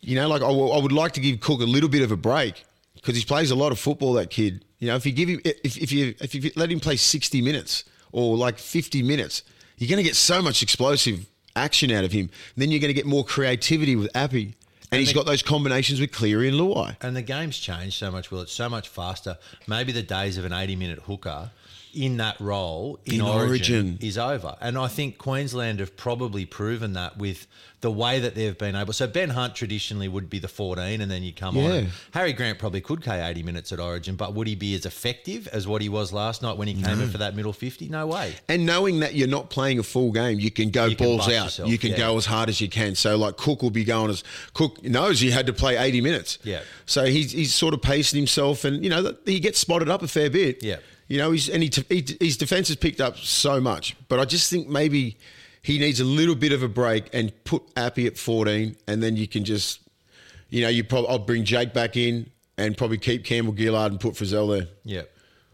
you 0.00 0.14
know, 0.16 0.26
like 0.28 0.42
I 0.42 0.46
w- 0.48 0.70
I 0.70 0.80
would 0.82 0.92
like 0.92 1.12
to 1.12 1.20
give 1.20 1.38
Cook 1.40 1.60
a 1.60 1.64
little 1.64 1.88
bit 1.88 2.02
of 2.02 2.10
a 2.10 2.16
break 2.16 2.64
because 2.94 3.14
he 3.16 3.24
plays 3.24 3.50
a 3.50 3.54
lot 3.54 3.72
of 3.72 3.78
football. 3.78 4.14
That 4.14 4.30
kid, 4.30 4.64
you 4.78 4.88
know, 4.88 4.96
if 4.96 5.04
you 5.06 5.12
give 5.12 5.28
him, 5.28 5.40
if, 5.44 5.76
if 5.76 5.92
you 5.92 6.14
if 6.20 6.34
you 6.34 6.50
let 6.56 6.70
him 6.72 6.80
play 6.80 6.96
sixty 6.96 7.40
minutes 7.42 7.84
or 8.10 8.36
like 8.36 8.58
fifty 8.58 9.02
minutes, 9.02 9.42
you're 9.78 9.88
going 9.88 10.02
to 10.02 10.08
get 10.08 10.16
so 10.16 10.42
much 10.42 10.62
explosive 10.62 11.26
action 11.56 11.90
out 11.90 12.04
of 12.04 12.12
him. 12.12 12.30
Then 12.56 12.70
you're 12.70 12.80
going 12.80 12.90
to 12.90 12.94
get 12.94 13.06
more 13.06 13.24
creativity 13.24 13.96
with 13.96 14.10
Appy, 14.14 14.54
and, 14.90 15.00
he's 15.00 15.08
the- 15.08 15.14
got 15.14 15.26
those 15.26 15.42
combinations 15.42 16.00
with 16.00 16.12
Cleary 16.12 16.48
and 16.48 16.56
Luai. 16.58 16.96
And 17.00 17.16
the 17.16 17.22
game's 17.22 17.58
changed 17.58 17.96
so 17.98 18.10
much, 18.10 18.30
Will. 18.30 18.42
It's 18.42 18.52
so 18.52 18.68
much 18.68 18.88
faster. 18.88 19.38
Maybe 19.66 19.92
the 19.92 20.02
days 20.02 20.38
of 20.38 20.44
an 20.44 20.52
80 20.52 20.76
minute 20.76 20.98
hooker 21.00 21.50
in 22.04 22.18
that 22.18 22.40
role 22.40 22.98
in, 23.04 23.14
In 23.16 23.20
origin, 23.22 23.76
Origin. 23.86 23.98
is 24.00 24.16
over. 24.18 24.56
And 24.60 24.78
I 24.78 24.88
think 24.88 25.18
Queensland 25.18 25.80
have 25.80 25.96
probably 25.96 26.44
proven 26.46 26.92
that 26.94 27.18
with 27.18 27.46
the 27.80 27.90
way 27.92 28.18
that 28.18 28.34
they've 28.34 28.58
been 28.58 28.74
able. 28.74 28.92
So 28.92 29.06
Ben 29.06 29.30
Hunt 29.30 29.54
traditionally 29.54 30.08
would 30.08 30.28
be 30.28 30.40
the 30.40 30.48
14 30.48 31.00
and 31.00 31.08
then 31.10 31.22
you 31.22 31.32
come 31.32 31.56
on. 31.56 31.62
Yeah. 31.64 31.70
and 31.74 31.88
Harry 32.12 32.32
Grant 32.32 32.58
probably 32.58 32.80
could 32.80 33.02
K 33.02 33.20
80 33.24 33.42
minutes 33.44 33.72
at 33.72 33.78
Origin, 33.78 34.16
but 34.16 34.34
would 34.34 34.48
he 34.48 34.56
be 34.56 34.74
as 34.74 34.84
effective 34.84 35.46
as 35.48 35.68
what 35.68 35.80
he 35.80 35.88
was 35.88 36.12
last 36.12 36.42
night 36.42 36.56
when 36.56 36.66
he 36.66 36.74
came 36.74 37.00
in 37.00 37.08
for 37.08 37.18
that 37.18 37.36
middle 37.36 37.52
50? 37.52 37.88
No 37.88 38.08
way. 38.08 38.34
And 38.48 38.66
knowing 38.66 38.98
that 39.00 39.14
you're 39.14 39.28
not 39.28 39.50
playing 39.50 39.78
a 39.78 39.84
full 39.84 40.10
game, 40.10 40.40
you 40.40 40.50
can 40.50 40.70
go 40.70 40.86
You 40.86 40.96
balls 40.96 41.18
bust 41.26 41.30
out. 41.36 41.44
yourself, 41.44 41.68
you 41.70 41.78
can 41.78 41.90
yeah. 41.92 41.98
go 41.98 42.16
as 42.16 42.26
hard 42.26 42.48
as 42.48 42.60
you 42.60 42.68
can. 42.68 42.96
So 42.96 43.16
like 43.16 43.36
Cook 43.36 43.62
will 43.62 43.70
be 43.70 43.84
going 43.84 44.10
as 44.10 44.24
Cook 44.54 44.82
knows 44.82 45.20
he 45.20 45.30
had 45.30 45.46
to 45.46 45.52
play 45.52 45.76
80 45.76 46.00
minutes. 46.00 46.38
Yeah. 46.42 46.62
So 46.86 47.04
he's 47.04 47.30
he's 47.32 47.54
sort 47.54 47.74
of 47.74 47.82
pacing 47.82 48.18
himself, 48.18 48.64
and 48.64 48.82
you 48.82 48.90
know 48.90 49.14
he 49.24 49.38
gets 49.40 49.58
spotted 49.60 49.88
up 49.88 50.02
a 50.02 50.08
fair 50.08 50.30
bit. 50.30 50.62
Yeah. 50.64 50.76
You 51.08 51.18
know 51.18 51.32
he's 51.32 51.48
and 51.48 51.62
he, 51.62 51.70
he, 51.88 52.04
his 52.20 52.36
defense 52.36 52.68
has 52.68 52.76
picked 52.76 53.00
up 53.00 53.16
so 53.16 53.60
much, 53.60 53.96
but 54.08 54.20
I 54.20 54.24
just 54.24 54.50
think 54.50 54.68
maybe 54.68 55.16
he 55.62 55.78
needs 55.78 56.00
a 56.00 56.04
little 56.04 56.34
bit 56.34 56.52
of 56.52 56.62
a 56.62 56.68
break 56.68 57.08
and 57.12 57.32
put 57.44 57.62
Appy 57.76 58.06
at 58.06 58.16
14, 58.16 58.76
and 58.86 59.02
then 59.02 59.16
you 59.16 59.26
can 59.26 59.44
just, 59.44 59.80
you 60.50 60.62
know, 60.62 60.68
you 60.68 60.84
probably 60.84 61.08
I'll 61.08 61.18
bring 61.18 61.44
Jake 61.44 61.72
back 61.72 61.96
in 61.96 62.30
and 62.58 62.76
probably 62.76 62.98
keep 62.98 63.24
Campbell 63.24 63.54
Gillard 63.56 63.92
and 63.92 64.00
put 64.00 64.14
Frizell 64.14 64.58
there 64.58 64.68
Yeah. 64.84 65.02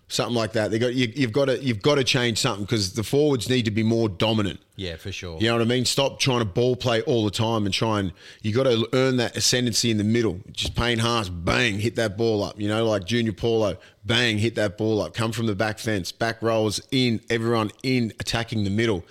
Something 0.08 0.34
like 0.34 0.52
that. 0.52 0.70
They 0.70 0.78
got 0.78 0.94
you, 0.94 1.12
you've 1.14 1.32
got 1.32 1.46
to 1.46 1.62
you've 1.62 1.82
got 1.82 1.96
to 1.96 2.04
change 2.04 2.38
something 2.38 2.64
because 2.64 2.92
the 2.92 3.02
forwards 3.02 3.48
need 3.48 3.64
to 3.64 3.70
be 3.70 3.82
more 3.82 4.08
dominant. 4.08 4.60
Yeah, 4.76 4.96
for 4.96 5.12
sure. 5.12 5.38
You 5.40 5.48
know 5.48 5.54
what 5.54 5.62
I 5.62 5.66
mean? 5.66 5.84
Stop 5.84 6.18
trying 6.18 6.40
to 6.40 6.44
ball 6.44 6.76
play 6.76 7.02
all 7.02 7.24
the 7.24 7.30
time 7.30 7.64
and 7.64 7.74
try 7.74 8.00
and 8.00 8.12
you 8.42 8.52
got 8.52 8.64
to 8.64 8.88
earn 8.92 9.16
that 9.18 9.36
ascendancy 9.36 9.90
in 9.90 9.98
the 9.98 10.04
middle. 10.04 10.40
Just 10.52 10.74
Payne 10.74 10.98
Haas, 10.98 11.28
bang, 11.28 11.78
hit 11.78 11.96
that 11.96 12.16
ball 12.16 12.42
up. 12.42 12.60
You 12.60 12.68
know, 12.68 12.84
like 12.86 13.04
Junior 13.04 13.32
Paulo, 13.32 13.76
bang, 14.04 14.38
hit 14.38 14.54
that 14.56 14.76
ball 14.76 15.00
up. 15.00 15.14
Come 15.14 15.32
from 15.32 15.46
the 15.46 15.54
back 15.54 15.78
fence, 15.78 16.12
back 16.12 16.42
rolls 16.42 16.80
in, 16.90 17.20
everyone 17.30 17.70
in 17.82 18.12
attacking 18.20 18.64
the 18.64 18.70
middle 18.70 19.04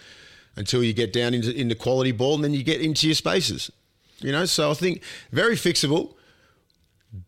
until 0.55 0.83
you 0.83 0.93
get 0.93 1.13
down 1.13 1.33
into 1.33 1.51
into 1.53 1.75
quality 1.75 2.11
ball 2.11 2.35
and 2.35 2.43
then 2.43 2.53
you 2.53 2.63
get 2.63 2.81
into 2.81 3.07
your 3.07 3.15
spaces. 3.15 3.71
You 4.19 4.31
know, 4.31 4.45
so 4.45 4.71
I 4.71 4.73
think 4.73 5.01
very 5.31 5.55
fixable 5.55 6.13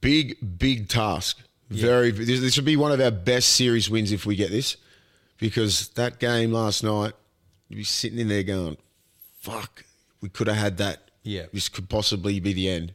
big, 0.01 0.57
big 0.57 0.87
task. 0.87 1.39
Very. 1.69 2.11
This, 2.11 2.39
this 2.41 2.55
would 2.57 2.65
be 2.65 2.75
one 2.77 2.91
of 2.91 3.01
our 3.01 3.11
best 3.11 3.49
series 3.49 3.89
wins 3.89 4.11
if 4.11 4.25
we 4.25 4.35
get 4.35 4.51
this, 4.51 4.77
because 5.39 5.89
that 5.89 6.19
game 6.19 6.51
last 6.51 6.83
night, 6.83 7.13
you'd 7.69 7.77
be 7.77 7.83
sitting 7.83 8.19
in 8.19 8.27
there 8.27 8.43
going, 8.43 8.77
"Fuck, 9.39 9.83
we 10.21 10.29
could 10.29 10.47
have 10.47 10.57
had 10.57 10.77
that. 10.77 11.09
Yeah. 11.23 11.45
this 11.51 11.67
could 11.69 11.89
possibly 11.89 12.39
be 12.39 12.53
the 12.53 12.69
end." 12.69 12.93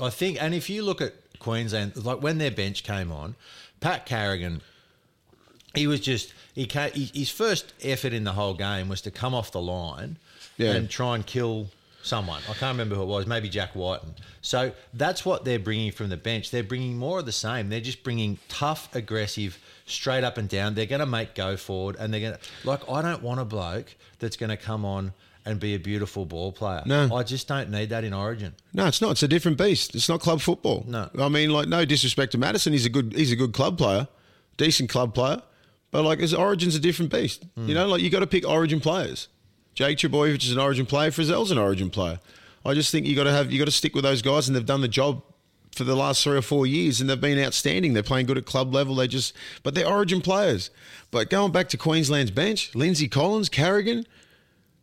I 0.00 0.10
think, 0.10 0.40
and 0.40 0.54
if 0.54 0.70
you 0.70 0.82
look 0.82 1.00
at 1.00 1.14
Queensland, 1.40 1.96
like 2.04 2.22
when 2.22 2.38
their 2.38 2.50
bench 2.52 2.82
came 2.84 3.10
on, 3.10 3.34
Pat 3.80 4.06
Carrigan, 4.06 4.62
he 5.74 5.86
was 5.88 6.00
just 6.00 6.32
he 6.54 6.66
came, 6.66 6.92
he- 6.92 7.10
his 7.12 7.30
first 7.30 7.72
effort 7.82 8.12
in 8.12 8.24
the 8.24 8.32
whole 8.34 8.54
game 8.54 8.88
was 8.88 9.00
to 9.02 9.10
come 9.10 9.34
off 9.34 9.50
the 9.52 9.60
line 9.60 10.18
Yeah. 10.56 10.72
and 10.72 10.88
try 10.88 11.14
and 11.16 11.26
kill 11.26 11.70
someone. 12.02 12.42
I 12.48 12.54
can't 12.54 12.74
remember 12.74 12.96
who 12.96 13.02
it 13.02 13.06
was, 13.06 13.26
maybe 13.26 13.48
Jack 13.48 13.74
Wighton. 13.74 14.14
So 14.42 14.72
that's 14.92 15.24
what 15.24 15.44
they're 15.44 15.58
bringing 15.58 15.92
from 15.92 16.08
the 16.08 16.16
bench. 16.16 16.50
They're 16.50 16.62
bringing 16.62 16.98
more 16.98 17.20
of 17.20 17.26
the 17.26 17.32
same. 17.32 17.68
They're 17.68 17.80
just 17.80 18.02
bringing 18.02 18.38
tough, 18.48 18.94
aggressive, 18.94 19.58
straight 19.86 20.24
up 20.24 20.36
and 20.36 20.48
down. 20.48 20.74
They're 20.74 20.86
going 20.86 21.00
to 21.00 21.06
make 21.06 21.34
go 21.34 21.56
forward, 21.56 21.96
and 21.98 22.12
they're 22.12 22.20
going 22.20 22.34
to 22.34 22.40
like. 22.64 22.88
I 22.90 23.02
don't 23.02 23.22
want 23.22 23.40
a 23.40 23.44
bloke 23.44 23.94
that's 24.18 24.36
going 24.36 24.50
to 24.50 24.56
come 24.56 24.84
on. 24.84 25.12
And 25.44 25.58
be 25.58 25.74
a 25.74 25.78
beautiful 25.80 26.24
ball 26.24 26.52
player. 26.52 26.84
No. 26.86 27.12
I 27.12 27.24
just 27.24 27.48
don't 27.48 27.68
need 27.68 27.88
that 27.88 28.04
in 28.04 28.12
Origin. 28.12 28.54
No, 28.72 28.86
it's 28.86 29.00
not. 29.00 29.10
It's 29.10 29.24
a 29.24 29.28
different 29.28 29.58
beast. 29.58 29.92
It's 29.92 30.08
not 30.08 30.20
club 30.20 30.40
football. 30.40 30.84
No. 30.86 31.10
I 31.18 31.28
mean, 31.28 31.50
like, 31.50 31.66
no 31.66 31.84
disrespect 31.84 32.30
to 32.30 32.38
Matterson. 32.38 32.72
He's 32.72 32.86
a 32.86 32.88
good. 32.88 33.12
He's 33.12 33.32
a 33.32 33.34
good 33.34 33.52
club 33.52 33.76
player, 33.76 34.06
decent 34.56 34.88
club 34.88 35.14
player. 35.14 35.42
But 35.90 36.04
like, 36.04 36.20
his 36.20 36.32
Origin's 36.32 36.76
a 36.76 36.78
different 36.78 37.10
beast. 37.10 37.42
You 37.56 37.64
hmm. 37.64 37.72
know, 37.72 37.88
like 37.88 38.02
you 38.02 38.08
got 38.08 38.20
to 38.20 38.26
pick 38.28 38.46
Origin 38.46 38.78
players. 38.78 39.26
Jake 39.74 39.98
Trbojevic 39.98 40.42
is 40.44 40.52
an 40.52 40.58
Origin 40.58 40.86
player. 40.86 41.10
Frizell's 41.10 41.50
an 41.50 41.58
Origin 41.58 41.90
player. 41.90 42.20
I 42.64 42.74
just 42.74 42.92
think 42.92 43.06
you 43.06 43.16
got 43.16 43.24
to 43.24 43.32
have 43.32 43.50
you 43.50 43.58
got 43.58 43.64
to 43.64 43.70
stick 43.70 43.94
with 43.94 44.04
those 44.04 44.22
guys, 44.22 44.48
and 44.48 44.56
they've 44.56 44.66
done 44.66 44.82
the 44.82 44.88
job 44.88 45.22
for 45.74 45.84
the 45.84 45.96
last 45.96 46.22
three 46.22 46.36
or 46.36 46.42
four 46.42 46.66
years, 46.66 47.00
and 47.00 47.08
they've 47.08 47.20
been 47.20 47.42
outstanding. 47.42 47.94
They're 47.94 48.02
playing 48.02 48.26
good 48.26 48.38
at 48.38 48.44
club 48.44 48.74
level. 48.74 48.94
They 48.94 49.08
just, 49.08 49.34
but 49.62 49.74
they're 49.74 49.88
Origin 49.88 50.20
players. 50.20 50.70
But 51.10 51.30
going 51.30 51.52
back 51.52 51.68
to 51.70 51.76
Queensland's 51.78 52.30
bench, 52.30 52.74
Lindsay 52.74 53.08
Collins, 53.08 53.48
Carrigan, 53.48 54.06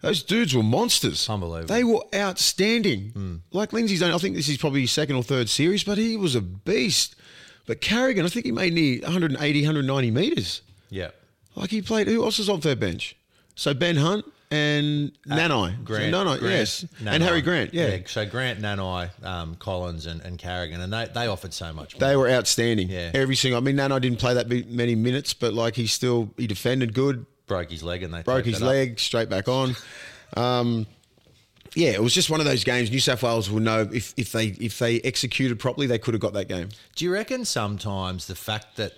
those 0.01 0.23
dudes 0.23 0.55
were 0.55 0.63
monsters. 0.63 1.29
Unbelievable. 1.29 1.73
They 1.73 1.83
were 1.83 2.03
outstanding. 2.13 3.09
Hmm. 3.09 3.35
Like 3.51 3.71
Lindsay's 3.73 3.99
done, 3.99 4.11
I 4.11 4.17
think 4.17 4.35
this 4.35 4.49
is 4.49 4.57
probably 4.57 4.81
his 4.81 4.91
second 4.91 5.15
or 5.15 5.23
third 5.23 5.49
series, 5.49 5.83
but 5.83 5.97
he 5.97 6.17
was 6.17 6.35
a 6.35 6.41
beast. 6.41 7.15
But 7.65 7.81
Carrigan, 7.81 8.25
I 8.25 8.29
think 8.29 8.45
he 8.45 8.51
made 8.51 8.73
near 8.73 9.01
180, 9.01 9.61
190 9.61 10.11
metres. 10.11 10.61
Yeah. 10.89 11.09
Like 11.55 11.69
he 11.69 11.81
played, 11.81 12.07
who 12.07 12.23
else 12.23 12.39
is 12.39 12.49
off 12.49 12.61
their 12.61 12.75
bench? 12.75 13.15
So 13.55 13.73
Ben 13.73 13.97
Hunt 13.97 14.25
and 14.51 15.11
Nanai. 15.27 15.73
Uh, 15.73 15.83
Grant, 15.83 16.13
so 16.13 16.25
Nanai, 16.25 16.39
Grant, 16.39 16.43
yes. 16.43 16.85
Nanai. 17.01 17.11
And 17.11 17.23
Harry 17.23 17.41
Grant, 17.41 17.73
yeah. 17.73 17.97
So 18.05 18.25
Grant, 18.25 18.59
Nanai, 18.61 19.09
um, 19.23 19.55
Collins, 19.55 20.05
and, 20.05 20.21
and 20.21 20.37
Carrigan, 20.37 20.81
and 20.81 20.91
they, 20.91 21.07
they 21.13 21.27
offered 21.27 21.53
so 21.53 21.71
much. 21.73 21.97
They 21.97 22.15
were 22.15 22.29
outstanding. 22.29 22.89
Yeah. 22.89 23.11
Every 23.13 23.35
single, 23.35 23.59
I 23.59 23.61
mean, 23.61 23.75
Nanai 23.75 24.01
didn't 24.01 24.19
play 24.19 24.33
that 24.33 24.49
many 24.49 24.95
minutes, 24.95 25.33
but 25.33 25.53
like 25.53 25.75
he 25.75 25.87
still, 25.87 26.31
he 26.37 26.47
defended 26.47 26.93
good, 26.93 27.25
broke 27.47 27.69
his 27.69 27.83
leg, 27.83 28.03
and 28.03 28.13
they 28.13 28.23
broke 28.23 28.45
his 28.45 28.57
it 28.57 28.63
up. 28.63 28.69
leg 28.69 28.99
straight 28.99 29.29
back 29.29 29.47
on. 29.47 29.75
Um, 30.35 30.87
yeah, 31.75 31.89
it 31.89 32.01
was 32.01 32.13
just 32.13 32.29
one 32.29 32.39
of 32.39 32.45
those 32.45 32.63
games. 32.63 32.89
New 32.89 32.99
South 32.99 33.21
Wales 33.21 33.49
will 33.49 33.59
know 33.59 33.87
if, 33.93 34.13
if 34.17 34.31
they 34.31 34.47
if 34.47 34.79
they 34.79 34.99
executed 35.01 35.59
properly, 35.59 35.85
they 35.87 35.99
could 35.99 36.13
have 36.13 36.21
got 36.21 36.33
that 36.33 36.47
game. 36.47 36.69
Do 36.95 37.05
you 37.05 37.13
reckon 37.13 37.45
sometimes 37.45 38.25
the 38.27 38.35
fact 38.35 38.77
that 38.77 38.93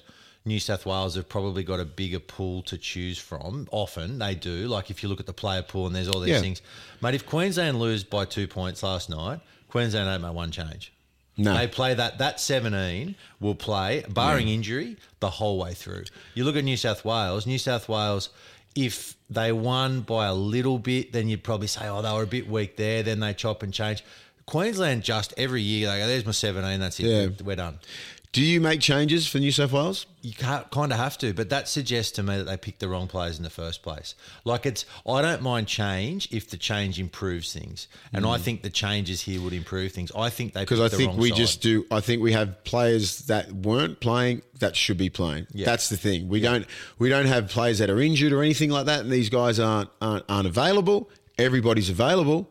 New 0.45 0.59
South 0.59 0.85
Wales 0.85 1.15
have 1.15 1.29
probably 1.29 1.63
got 1.63 1.79
a 1.79 1.85
bigger 1.85 2.19
pool 2.19 2.61
to 2.63 2.77
choose 2.77 3.17
from? 3.19 3.67
Often 3.71 4.19
they 4.19 4.33
do. 4.35 4.67
Like 4.67 4.89
if 4.89 5.03
you 5.03 5.09
look 5.09 5.19
at 5.19 5.25
the 5.27 5.33
player 5.33 5.61
pool 5.61 5.85
and 5.87 5.95
there's 5.95 6.07
all 6.09 6.19
these 6.19 6.31
Yeah. 6.33 6.41
things, 6.41 6.61
mate. 7.01 7.13
If 7.15 7.25
Queensland 7.25 7.79
lose 7.79 8.03
by 8.03 8.25
two 8.25 8.47
points 8.47 8.81
last 8.83 9.09
night, 9.09 9.39
Queensland 9.69 10.07
don't 10.07 10.21
make 10.21 10.35
one 10.35 10.51
change. 10.51 10.91
No. 11.37 11.53
They 11.55 11.67
play 11.67 11.93
that 11.93 12.17
that 12.17 12.39
17 12.39 13.15
will 13.39 13.55
play, 13.55 14.03
barring 14.09 14.49
injury, 14.49 14.97
the 15.21 15.29
whole 15.29 15.57
way 15.59 15.73
through. 15.73 16.03
You 16.33 16.43
look 16.43 16.55
at 16.55 16.63
New 16.63 16.75
South 16.77 17.05
Wales, 17.05 17.45
New 17.47 17.57
South 17.57 17.87
Wales, 17.87 18.29
if 18.75 19.15
they 19.29 19.51
won 19.51 20.01
by 20.01 20.25
a 20.27 20.33
little 20.33 20.77
bit, 20.79 21.13
then 21.13 21.29
you'd 21.29 21.43
probably 21.43 21.67
say, 21.67 21.87
oh, 21.87 22.01
they 22.01 22.11
were 22.11 22.23
a 22.23 22.27
bit 22.27 22.47
weak 22.49 22.77
there. 22.77 23.01
Then 23.03 23.19
they 23.21 23.33
chop 23.33 23.63
and 23.63 23.73
change. 23.73 24.03
Queensland 24.45 25.03
just 25.03 25.33
every 25.37 25.61
year, 25.61 25.89
they 25.89 25.99
go, 25.99 26.07
there's 26.07 26.25
my 26.25 26.31
17, 26.31 26.79
that's 26.79 26.99
it, 26.99 27.05
Yeah. 27.05 27.27
we're 27.43 27.55
done. 27.55 27.79
Do 28.33 28.41
you 28.41 28.61
make 28.61 28.79
changes 28.79 29.27
for 29.27 29.39
New 29.39 29.51
South 29.51 29.73
Wales? 29.73 30.05
You 30.21 30.31
can't, 30.31 30.69
kind 30.71 30.93
of 30.93 30.97
have 30.97 31.17
to, 31.17 31.33
but 31.33 31.49
that 31.49 31.67
suggests 31.67 32.13
to 32.13 32.23
me 32.23 32.37
that 32.37 32.45
they 32.45 32.55
picked 32.55 32.79
the 32.79 32.87
wrong 32.87 33.07
players 33.07 33.37
in 33.37 33.43
the 33.43 33.49
first 33.49 33.83
place. 33.83 34.15
Like 34.45 34.65
it's, 34.65 34.85
I 35.05 35.21
don't 35.21 35.41
mind 35.41 35.67
change 35.67 36.29
if 36.31 36.49
the 36.49 36.55
change 36.55 36.97
improves 36.97 37.51
things, 37.51 37.89
and 38.13 38.25
I 38.25 38.37
mm. 38.37 38.41
think 38.41 38.61
the 38.61 38.69
changes 38.69 39.19
here 39.19 39.41
would 39.41 39.51
improve 39.51 39.91
things. 39.91 40.13
I 40.15 40.29
think 40.29 40.53
they 40.53 40.61
Because 40.61 40.79
I 40.79 40.87
the 40.87 40.95
think 40.95 41.17
we 41.17 41.29
side. 41.29 41.37
just 41.37 41.61
do. 41.61 41.85
I 41.91 41.99
think 41.99 42.21
we 42.21 42.31
have 42.31 42.63
players 42.63 43.19
that 43.25 43.51
weren't 43.51 43.99
playing 43.99 44.43
that 44.59 44.77
should 44.77 44.97
be 44.97 45.09
playing. 45.09 45.47
Yeah. 45.51 45.65
That's 45.65 45.89
the 45.89 45.97
thing. 45.97 46.29
We 46.29 46.39
don't. 46.39 46.65
We 46.99 47.09
don't 47.09 47.25
have 47.25 47.49
players 47.49 47.79
that 47.79 47.89
are 47.89 47.99
injured 47.99 48.31
or 48.31 48.41
anything 48.41 48.69
like 48.69 48.85
that, 48.85 49.01
and 49.01 49.11
these 49.11 49.29
guys 49.29 49.59
aren't 49.59 49.89
aren't, 50.01 50.23
aren't 50.29 50.47
available. 50.47 51.09
Everybody's 51.37 51.89
available. 51.89 52.49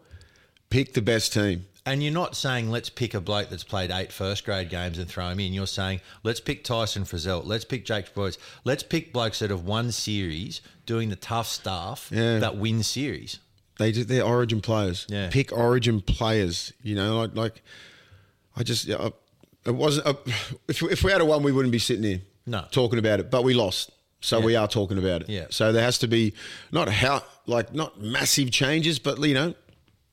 Pick 0.69 0.93
the 0.93 1.03
best 1.03 1.33
team. 1.33 1.65
And 1.91 2.05
you're 2.05 2.13
not 2.13 2.37
saying 2.37 2.71
let's 2.71 2.89
pick 2.89 3.15
a 3.15 3.21
bloke 3.21 3.49
that's 3.49 3.65
played 3.65 3.91
eight 3.91 4.13
first 4.13 4.45
grade 4.45 4.71
games 4.71 4.97
and 4.97 5.09
throw 5.09 5.29
him 5.29 5.41
in. 5.41 5.53
You're 5.53 5.67
saying 5.67 6.01
let's 6.23 6.39
pick 6.39 6.63
Tyson 6.63 7.03
Frizell, 7.03 7.45
let's 7.45 7.65
pick 7.65 7.85
Jake 7.85 8.15
Boyce, 8.15 8.39
let's 8.63 8.85
pick 8.85 9.13
blokes 9.13 9.41
that 9.41 9.51
have 9.51 9.65
won 9.65 9.91
series 9.91 10.61
doing 10.87 11.09
the 11.09 11.17
tough 11.17 11.49
stuff 11.49 12.09
Yeah. 12.13 12.39
that 12.39 12.57
win 12.57 12.85
series. 12.85 13.41
They 13.81 13.91
they're 13.91 14.23
Origin 14.25 14.61
players. 14.61 15.05
Yeah. 15.09 15.31
Pick 15.33 15.51
Origin 15.53 16.01
players. 16.01 16.73
You 16.81 16.95
know, 16.95 17.19
like, 17.19 17.35
like 17.35 17.63
I 18.57 18.63
just 18.63 18.89
I, 18.89 19.11
it 19.67 19.73
wasn't. 19.75 20.07
Uh, 20.07 20.15
if 20.69 20.81
if 20.85 21.03
we 21.03 21.11
had 21.11 21.21
a 21.21 21.25
one, 21.25 21.43
we 21.43 21.51
wouldn't 21.51 21.73
be 21.73 21.81
sitting 21.81 22.05
here 22.05 22.21
No. 22.47 22.67
talking 22.71 23.01
about 23.01 23.19
it. 23.19 23.33
But 23.33 23.43
we 23.43 23.53
lost, 23.53 23.91
so 24.21 24.39
Yeah. 24.39 24.45
we 24.45 24.55
are 24.55 24.69
talking 24.69 24.97
about 24.97 25.23
it. 25.23 25.29
Yeah. 25.29 25.47
So 25.51 25.73
there 25.73 25.83
has 25.83 25.99
to 25.99 26.07
be 26.07 26.35
not 26.71 26.89
how 26.89 27.25
like 27.47 27.75
not 27.75 28.01
massive 28.01 28.53
changes, 28.53 29.01
but 29.01 29.19
you 29.19 29.35
know, 29.35 29.55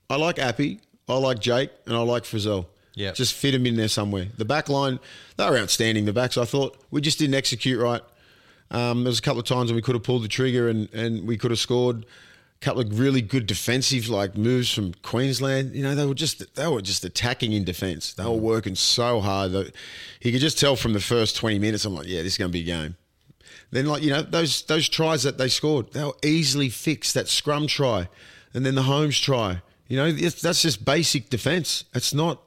I 0.10 0.16
like 0.16 0.40
Appy, 0.40 0.80
I 1.08 1.17
like 1.17 1.39
Jake, 1.39 1.72
and 1.86 1.96
I 1.96 2.00
like 2.00 2.24
Frizell. 2.24 2.65
Yeah. 2.96 3.12
Just 3.12 3.34
fit 3.34 3.52
them 3.52 3.65
in 3.65 3.76
there 3.76 3.88
somewhere. 3.88 4.28
The 4.38 4.46
back 4.46 4.70
line, 4.70 5.00
they 5.38 5.48
were 5.48 5.58
outstanding. 5.58 6.06
The 6.06 6.13
backs, 6.13 6.38
I 6.38 6.46
thought 6.46 6.78
we 6.89 7.00
just 7.00 7.20
didn't 7.20 7.36
execute 7.36 7.80
right. 7.80 8.02
Um, 8.72 9.04
there 9.04 9.10
was 9.10 9.20
a 9.20 9.22
couple 9.22 9.39
of 9.39 9.46
times 9.46 9.70
when 9.70 9.76
we 9.76 9.82
could 9.82 9.96
have 9.96 10.04
pulled 10.04 10.24
the 10.24 10.28
trigger 10.28 10.67
and, 10.67 10.91
and 10.93 11.28
we 11.28 11.38
could 11.38 11.52
have 11.52 11.60
scored. 11.60 12.06
A 12.60 12.60
couple 12.60 12.82
of 12.82 13.00
really 13.00 13.22
good 13.22 13.46
defensive 13.46 14.10
like 14.10 14.36
moves 14.36 14.74
from 14.74 14.96
Queensland. 15.04 15.76
You 15.76 15.84
know, 15.84 15.93
they 15.93 16.08
were 16.08 16.15
just 16.15 16.56
they 16.56 16.67
were 16.67 16.82
just 16.82 17.06
attacking 17.06 17.54
in 17.54 17.63
defence. 17.63 18.13
They 18.13 18.24
were 18.24 18.32
working 18.32 18.74
so 18.74 19.22
hard 19.22 19.52
that 19.52 19.76
you 20.22 20.32
could 20.32 20.41
just 20.41 20.58
tell 20.60 20.76
from 20.76 20.93
the 20.93 21.00
first 21.00 21.36
twenty 21.36 21.60
minutes. 21.60 21.86
I'm 21.86 21.93
like, 21.93 22.08
yeah, 22.08 22.24
this 22.24 22.34
is 22.34 22.38
going 22.39 22.50
to 22.50 22.54
be 22.54 22.62
a 22.62 22.63
game. 22.63 22.96
Then 23.70 23.86
like 23.86 24.02
you 24.02 24.10
know 24.10 24.24
those 24.24 24.63
those 24.63 24.89
tries 24.89 25.22
that 25.22 25.38
they 25.38 25.50
scored, 25.50 25.93
they 25.93 26.04
were 26.04 26.15
easily 26.24 26.70
fixed. 26.70 27.13
That 27.13 27.28
scrum 27.28 27.67
try, 27.67 28.10
and 28.56 28.65
then 28.65 28.74
the 28.74 28.84
Holmes 28.84 29.20
try. 29.20 29.62
You 29.88 29.97
know, 29.97 30.12
that's 30.12 30.62
just 30.62 30.84
basic 30.84 31.30
defence. 31.30 31.86
It's 31.93 32.13
not, 32.13 32.41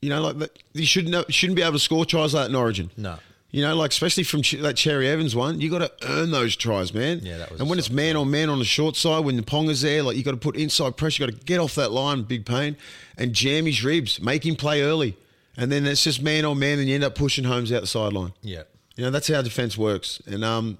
you 0.00 0.08
know, 0.08 0.22
like 0.22 0.50
you 0.72 0.86
shouldn't 0.86 1.32
shouldn't 1.32 1.56
be 1.56 1.62
able 1.62 1.72
to 1.72 1.78
score 1.78 2.04
tries 2.04 2.34
like 2.34 2.44
that 2.44 2.50
in 2.50 2.56
Origin. 2.56 2.90
No. 2.96 3.18
You 3.50 3.62
know, 3.62 3.74
like 3.74 3.90
especially 3.92 4.24
from 4.24 4.42
Ch- 4.42 4.60
that 4.60 4.76
Cherry 4.76 5.08
Evans 5.08 5.34
one, 5.34 5.60
you 5.60 5.70
got 5.70 5.78
to 5.78 5.90
earn 6.08 6.30
those 6.30 6.56
tries, 6.56 6.92
man. 6.92 7.20
Yeah, 7.22 7.38
that 7.38 7.50
was 7.50 7.60
And 7.60 7.70
when 7.70 7.78
it's 7.78 7.90
man 7.90 8.16
on 8.16 8.30
man 8.30 8.50
on 8.50 8.58
the 8.58 8.64
short 8.64 8.96
side, 8.96 9.24
when 9.24 9.36
the 9.36 9.42
Ponga's 9.42 9.82
there, 9.82 10.02
like 10.02 10.16
you 10.16 10.22
got 10.22 10.32
to 10.32 10.36
put 10.36 10.56
inside 10.56 10.96
pressure, 10.96 11.22
you 11.22 11.30
got 11.30 11.38
to 11.38 11.44
get 11.46 11.58
off 11.58 11.74
that 11.76 11.90
line, 11.90 12.24
big 12.24 12.44
pain, 12.44 12.76
and 13.16 13.32
jam 13.32 13.66
his 13.66 13.82
ribs, 13.82 14.20
make 14.20 14.44
him 14.44 14.56
play 14.56 14.82
early, 14.82 15.16
and 15.56 15.72
then 15.72 15.86
it's 15.86 16.04
just 16.04 16.20
man 16.20 16.44
on 16.44 16.58
man, 16.58 16.78
and 16.78 16.88
you 16.88 16.94
end 16.94 17.04
up 17.04 17.14
pushing 17.14 17.44
Holmes 17.44 17.72
out 17.72 17.80
the 17.80 17.86
sideline. 17.86 18.32
Yeah. 18.42 18.64
You 18.96 19.04
know, 19.04 19.10
that's 19.10 19.28
how 19.28 19.42
defense 19.42 19.78
works. 19.78 20.20
And 20.26 20.44
um, 20.44 20.78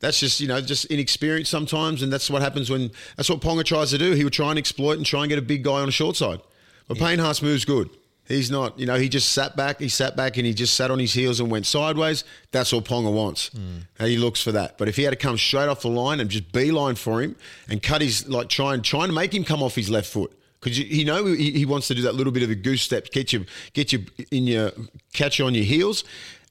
that's 0.00 0.20
just, 0.20 0.40
you 0.40 0.48
know, 0.48 0.60
just 0.60 0.84
inexperience 0.86 1.48
sometimes. 1.48 2.02
And 2.02 2.12
that's 2.12 2.30
what 2.30 2.42
happens 2.42 2.70
when, 2.70 2.90
that's 3.16 3.28
what 3.28 3.40
Ponga 3.40 3.64
tries 3.64 3.90
to 3.90 3.98
do. 3.98 4.12
He 4.12 4.24
would 4.24 4.32
try 4.32 4.50
and 4.50 4.58
exploit 4.58 4.96
and 4.96 5.06
try 5.06 5.22
and 5.22 5.28
get 5.28 5.38
a 5.38 5.42
big 5.42 5.64
guy 5.64 5.80
on 5.80 5.86
the 5.86 5.92
short 5.92 6.16
side. 6.16 6.40
But 6.86 6.98
Payne 6.98 7.18
Haas 7.18 7.42
moves 7.42 7.64
good. 7.64 7.90
He's 8.26 8.50
not, 8.50 8.78
you 8.78 8.84
know, 8.84 8.96
he 8.96 9.08
just 9.08 9.32
sat 9.32 9.56
back, 9.56 9.80
he 9.80 9.88
sat 9.88 10.14
back 10.14 10.36
and 10.36 10.44
he 10.44 10.52
just 10.52 10.74
sat 10.74 10.90
on 10.90 10.98
his 10.98 11.14
heels 11.14 11.40
and 11.40 11.50
went 11.50 11.64
sideways. 11.64 12.24
That's 12.52 12.74
all 12.74 12.82
Ponga 12.82 13.12
wants. 13.12 13.50
And 13.98 14.08
he 14.08 14.18
looks 14.18 14.42
for 14.42 14.52
that. 14.52 14.76
But 14.76 14.88
if 14.88 14.96
he 14.96 15.02
had 15.04 15.10
to 15.10 15.16
come 15.16 15.38
straight 15.38 15.68
off 15.68 15.80
the 15.80 15.88
line 15.88 16.20
and 16.20 16.28
just 16.28 16.52
beeline 16.52 16.94
for 16.94 17.22
him 17.22 17.36
and 17.70 17.82
cut 17.82 18.02
his, 18.02 18.28
like, 18.28 18.50
try 18.50 18.74
and, 18.74 18.84
trying 18.84 19.08
to 19.08 19.14
make 19.14 19.34
him 19.34 19.44
come 19.44 19.62
off 19.62 19.74
his 19.74 19.88
left 19.88 20.12
foot. 20.12 20.32
Because 20.60 20.78
you, 20.78 20.84
you 20.84 21.04
know 21.04 21.24
he, 21.24 21.52
he 21.52 21.64
wants 21.64 21.88
to 21.88 21.94
do 21.94 22.02
that 22.02 22.16
little 22.16 22.32
bit 22.32 22.42
of 22.42 22.50
a 22.50 22.54
goose 22.54 22.82
step, 22.82 23.10
get 23.12 23.32
you, 23.32 23.46
get 23.72 23.92
you 23.92 24.04
in 24.30 24.46
your, 24.46 24.72
catch 25.12 25.38
you 25.38 25.46
on 25.46 25.54
your 25.54 25.64
heels, 25.64 26.04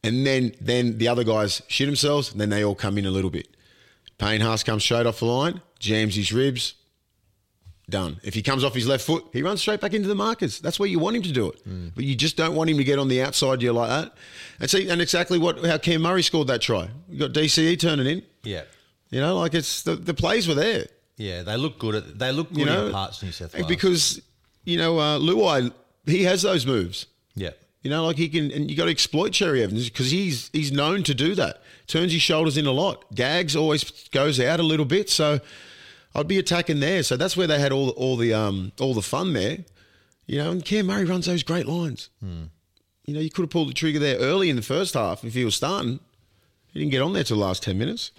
and 0.03 0.25
then 0.25 0.53
then 0.61 0.97
the 0.97 1.07
other 1.07 1.23
guys 1.23 1.61
shit 1.67 1.87
themselves, 1.87 2.31
and 2.31 2.39
then 2.41 2.49
they 2.49 2.63
all 2.63 2.75
come 2.75 2.97
in 2.97 3.05
a 3.05 3.11
little 3.11 3.29
bit. 3.31 3.47
Payne 4.17 4.41
Haas 4.41 4.63
comes 4.63 4.83
straight 4.83 5.05
off 5.05 5.19
the 5.19 5.25
line, 5.25 5.61
jams 5.79 6.15
his 6.15 6.31
ribs, 6.33 6.73
done. 7.89 8.19
If 8.23 8.33
he 8.33 8.41
comes 8.41 8.63
off 8.63 8.73
his 8.73 8.87
left 8.87 9.05
foot, 9.05 9.25
he 9.31 9.41
runs 9.43 9.61
straight 9.61 9.79
back 9.79 9.93
into 9.93 10.07
the 10.07 10.15
markers. 10.15 10.59
That's 10.59 10.79
where 10.79 10.89
you 10.89 10.99
want 10.99 11.15
him 11.15 11.21
to 11.23 11.31
do 11.31 11.49
it, 11.49 11.61
but 11.95 12.03
you 12.03 12.15
just 12.15 12.35
don't 12.35 12.55
want 12.55 12.69
him 12.69 12.77
to 12.77 12.83
get 12.83 12.99
on 12.99 13.07
the 13.07 13.21
outside 13.21 13.61
you 13.61 13.71
like 13.73 13.89
that. 13.89 14.13
And 14.59 14.69
see, 14.69 14.89
and 14.89 15.01
exactly 15.01 15.37
what 15.37 15.63
how 15.65 15.77
Cam 15.77 16.01
Murray 16.01 16.23
scored 16.23 16.47
that 16.47 16.61
try. 16.61 16.89
You 17.09 17.19
got 17.19 17.33
DCE 17.33 17.79
turning 17.79 18.07
in. 18.07 18.23
Yeah. 18.43 18.63
You 19.09 19.21
know, 19.21 19.37
like 19.37 19.53
it's 19.53 19.83
the, 19.83 19.95
the 19.95 20.13
plays 20.13 20.47
were 20.47 20.55
there. 20.55 20.85
Yeah. 21.15 21.43
They 21.43 21.55
look 21.55 21.79
good 21.79 21.95
at 21.95 22.19
they 22.19 22.31
look 22.31 22.49
good 22.49 22.59
You 22.59 22.65
know, 22.65 22.87
in 22.87 22.91
parts 22.91 23.23
New 23.23 23.31
South 23.31 23.53
Wales. 23.53 23.67
because 23.67 24.21
you 24.65 24.77
know 24.77 24.97
uh, 24.99 25.17
Luai, 25.19 25.71
he 26.05 26.23
has 26.23 26.41
those 26.41 26.65
moves. 26.65 27.05
yeah. 27.35 27.51
You 27.87 27.91
know, 27.93 28.05
like 28.05 28.17
he 28.17 28.27
can, 28.27 28.51
and 28.51 28.69
you 28.69 28.75
got 28.75 28.83
to 28.83 28.91
exploit 28.91 29.29
Cherry 29.31 29.63
Evans 29.63 29.87
because 29.89 30.11
he's 30.11 30.49
he's 30.51 30.73
known 30.73 31.03
to 31.03 31.13
do 31.13 31.35
that. 31.35 31.61
Turns 31.87 32.11
his 32.11 32.21
shoulders 32.21 32.57
in 32.57 32.65
a 32.65 32.71
lot. 32.73 33.05
Gags 33.15 33.55
always 33.55 34.09
goes 34.09 34.41
out 34.41 34.59
a 34.59 34.63
little 34.63 34.83
bit, 34.85 35.09
so 35.09 35.39
I'd 36.13 36.27
be 36.27 36.37
attacking 36.37 36.81
there. 36.81 37.01
So 37.01 37.15
that's 37.15 37.37
where 37.37 37.47
they 37.47 37.59
had 37.59 37.71
all 37.71 37.91
all 37.91 38.17
the 38.17 38.33
um 38.33 38.73
all 38.81 38.93
the 38.93 39.01
fun 39.01 39.31
there. 39.31 39.59
You 40.25 40.39
know, 40.39 40.51
and 40.51 40.65
Cam 40.65 40.87
Murray 40.87 41.05
runs 41.05 41.27
those 41.27 41.43
great 41.43 41.65
lines. 41.65 42.09
You 42.21 43.13
know, 43.13 43.21
you 43.21 43.29
could 43.29 43.43
have 43.43 43.51
pulled 43.51 43.69
the 43.69 43.73
trigger 43.73 43.99
there 43.99 44.17
early 44.17 44.49
in 44.49 44.57
the 44.57 44.61
first 44.61 44.95
half 44.95 45.23
if 45.23 45.33
he 45.33 45.45
was 45.45 45.55
starting. 45.55 46.01
He 46.73 46.79
didn't 46.81 46.91
get 46.91 47.01
on 47.01 47.13
there 47.13 47.23
till 47.23 47.37
the 47.37 47.43
last 47.45 47.63
ten 47.63 47.77
minutes. 47.77 48.11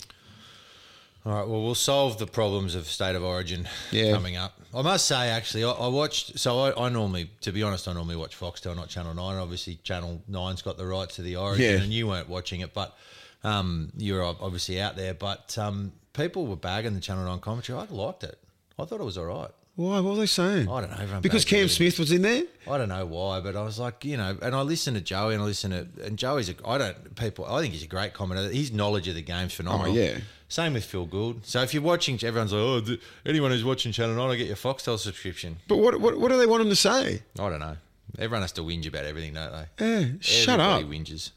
All 1.26 1.32
right. 1.34 1.46
Well, 1.46 1.62
we'll 1.62 1.74
solve 1.74 2.16
the 2.16 2.26
problems 2.26 2.74
of 2.74 2.86
state 2.86 3.14
of 3.16 3.22
origin 3.22 3.68
Yeah. 3.92 4.12
coming 4.12 4.34
up. 4.38 4.57
I 4.74 4.82
must 4.82 5.06
say, 5.06 5.30
actually, 5.30 5.64
I, 5.64 5.70
I 5.70 5.88
watched. 5.88 6.38
So 6.38 6.60
I, 6.60 6.86
I 6.86 6.88
normally, 6.90 7.30
to 7.42 7.52
be 7.52 7.62
honest, 7.62 7.88
I 7.88 7.92
normally 7.94 8.16
watch 8.16 8.38
Foxtel, 8.38 8.76
not 8.76 8.88
Channel 8.88 9.14
Nine. 9.14 9.36
Obviously, 9.38 9.76
Channel 9.82 10.22
Nine's 10.28 10.62
got 10.62 10.76
the 10.76 10.86
rights 10.86 11.16
to 11.16 11.22
the 11.22 11.36
origin, 11.36 11.64
Yeah. 11.78 11.82
and 11.82 11.92
you 11.92 12.06
weren't 12.06 12.28
watching 12.28 12.60
it, 12.60 12.74
but 12.74 12.96
um, 13.44 13.90
you 13.96 14.14
were 14.14 14.22
obviously 14.24 14.80
out 14.80 14.96
there. 14.96 15.14
But 15.14 15.56
um, 15.58 15.92
people 16.12 16.46
were 16.46 16.56
bagging 16.56 16.94
the 16.94 17.00
Channel 17.00 17.24
Nine 17.24 17.40
commentary. 17.40 17.78
I 17.78 17.84
liked 17.90 18.24
it. 18.24 18.38
I 18.78 18.84
thought 18.84 19.00
it 19.00 19.04
was 19.04 19.16
all 19.18 19.24
right. 19.26 19.50
Why? 19.78 20.00
What 20.00 20.14
were 20.14 20.16
they 20.16 20.26
saying? 20.26 20.68
I 20.68 20.80
don't 20.80 20.90
know. 20.90 21.20
Because 21.20 21.44
Cam 21.44 21.58
everything. 21.58 21.76
Smith 21.76 21.98
was 22.00 22.10
in 22.10 22.22
there. 22.22 22.42
I 22.68 22.78
don't 22.78 22.88
know 22.88 23.06
why, 23.06 23.38
but 23.38 23.54
I 23.54 23.62
was 23.62 23.78
like, 23.78 24.04
you 24.04 24.16
know, 24.16 24.36
and 24.42 24.52
I 24.52 24.62
listen 24.62 24.94
to 24.94 25.00
Joey 25.00 25.34
and 25.34 25.42
I 25.42 25.46
listen 25.46 25.70
to, 25.70 25.86
and 26.04 26.18
Joey's 26.18 26.48
a, 26.48 26.54
I 26.66 26.78
don't, 26.78 27.14
people, 27.14 27.44
I 27.44 27.60
think 27.60 27.74
he's 27.74 27.84
a 27.84 27.86
great 27.86 28.12
commentator. 28.12 28.52
His 28.52 28.72
knowledge 28.72 29.06
of 29.06 29.14
the 29.14 29.22
game's 29.22 29.54
phenomenal. 29.54 29.92
Oh, 29.92 29.96
yeah. 29.96 30.18
Same 30.48 30.72
with 30.74 30.84
Phil 30.84 31.06
Gould. 31.06 31.46
So 31.46 31.62
if 31.62 31.72
you're 31.72 31.82
watching, 31.84 32.16
everyone's 32.24 32.52
like, 32.52 32.60
oh, 32.90 32.96
anyone 33.24 33.52
who's 33.52 33.64
watching 33.64 33.92
Channel 33.92 34.16
9 34.16 34.28
will 34.30 34.34
get 34.34 34.48
your 34.48 34.56
Foxtel 34.56 34.98
subscription. 34.98 35.58
But 35.68 35.76
what 35.76 36.00
what, 36.00 36.18
what 36.18 36.32
do 36.32 36.38
they 36.38 36.46
want 36.46 36.62
him 36.64 36.70
to 36.70 36.76
say? 36.76 37.22
I 37.38 37.48
don't 37.48 37.60
know. 37.60 37.76
Everyone 38.18 38.42
has 38.42 38.52
to 38.52 38.62
whinge 38.62 38.88
about 38.88 39.04
everything, 39.04 39.34
don't 39.34 39.52
they? 39.78 39.86
Yeah, 39.86 40.06
shut 40.18 40.58
up. 40.58 40.82
Whinges. 40.82 41.30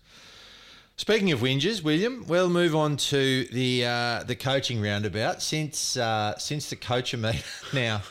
Speaking 1.02 1.32
of 1.32 1.40
whinges, 1.40 1.84
William, 1.84 2.26
we'll 2.28 2.50
move 2.50 2.76
on 2.76 2.96
to 2.96 3.46
the 3.46 3.86
uh, 3.86 4.24
the 4.24 4.36
coaching 4.36 4.82
roundabout. 4.82 5.42
Since 5.42 5.98
uh, 5.98 6.38
since 6.38 6.70
the 6.70 6.76
coacher 6.76 7.18
meet 7.18 7.44
now, 7.74 8.02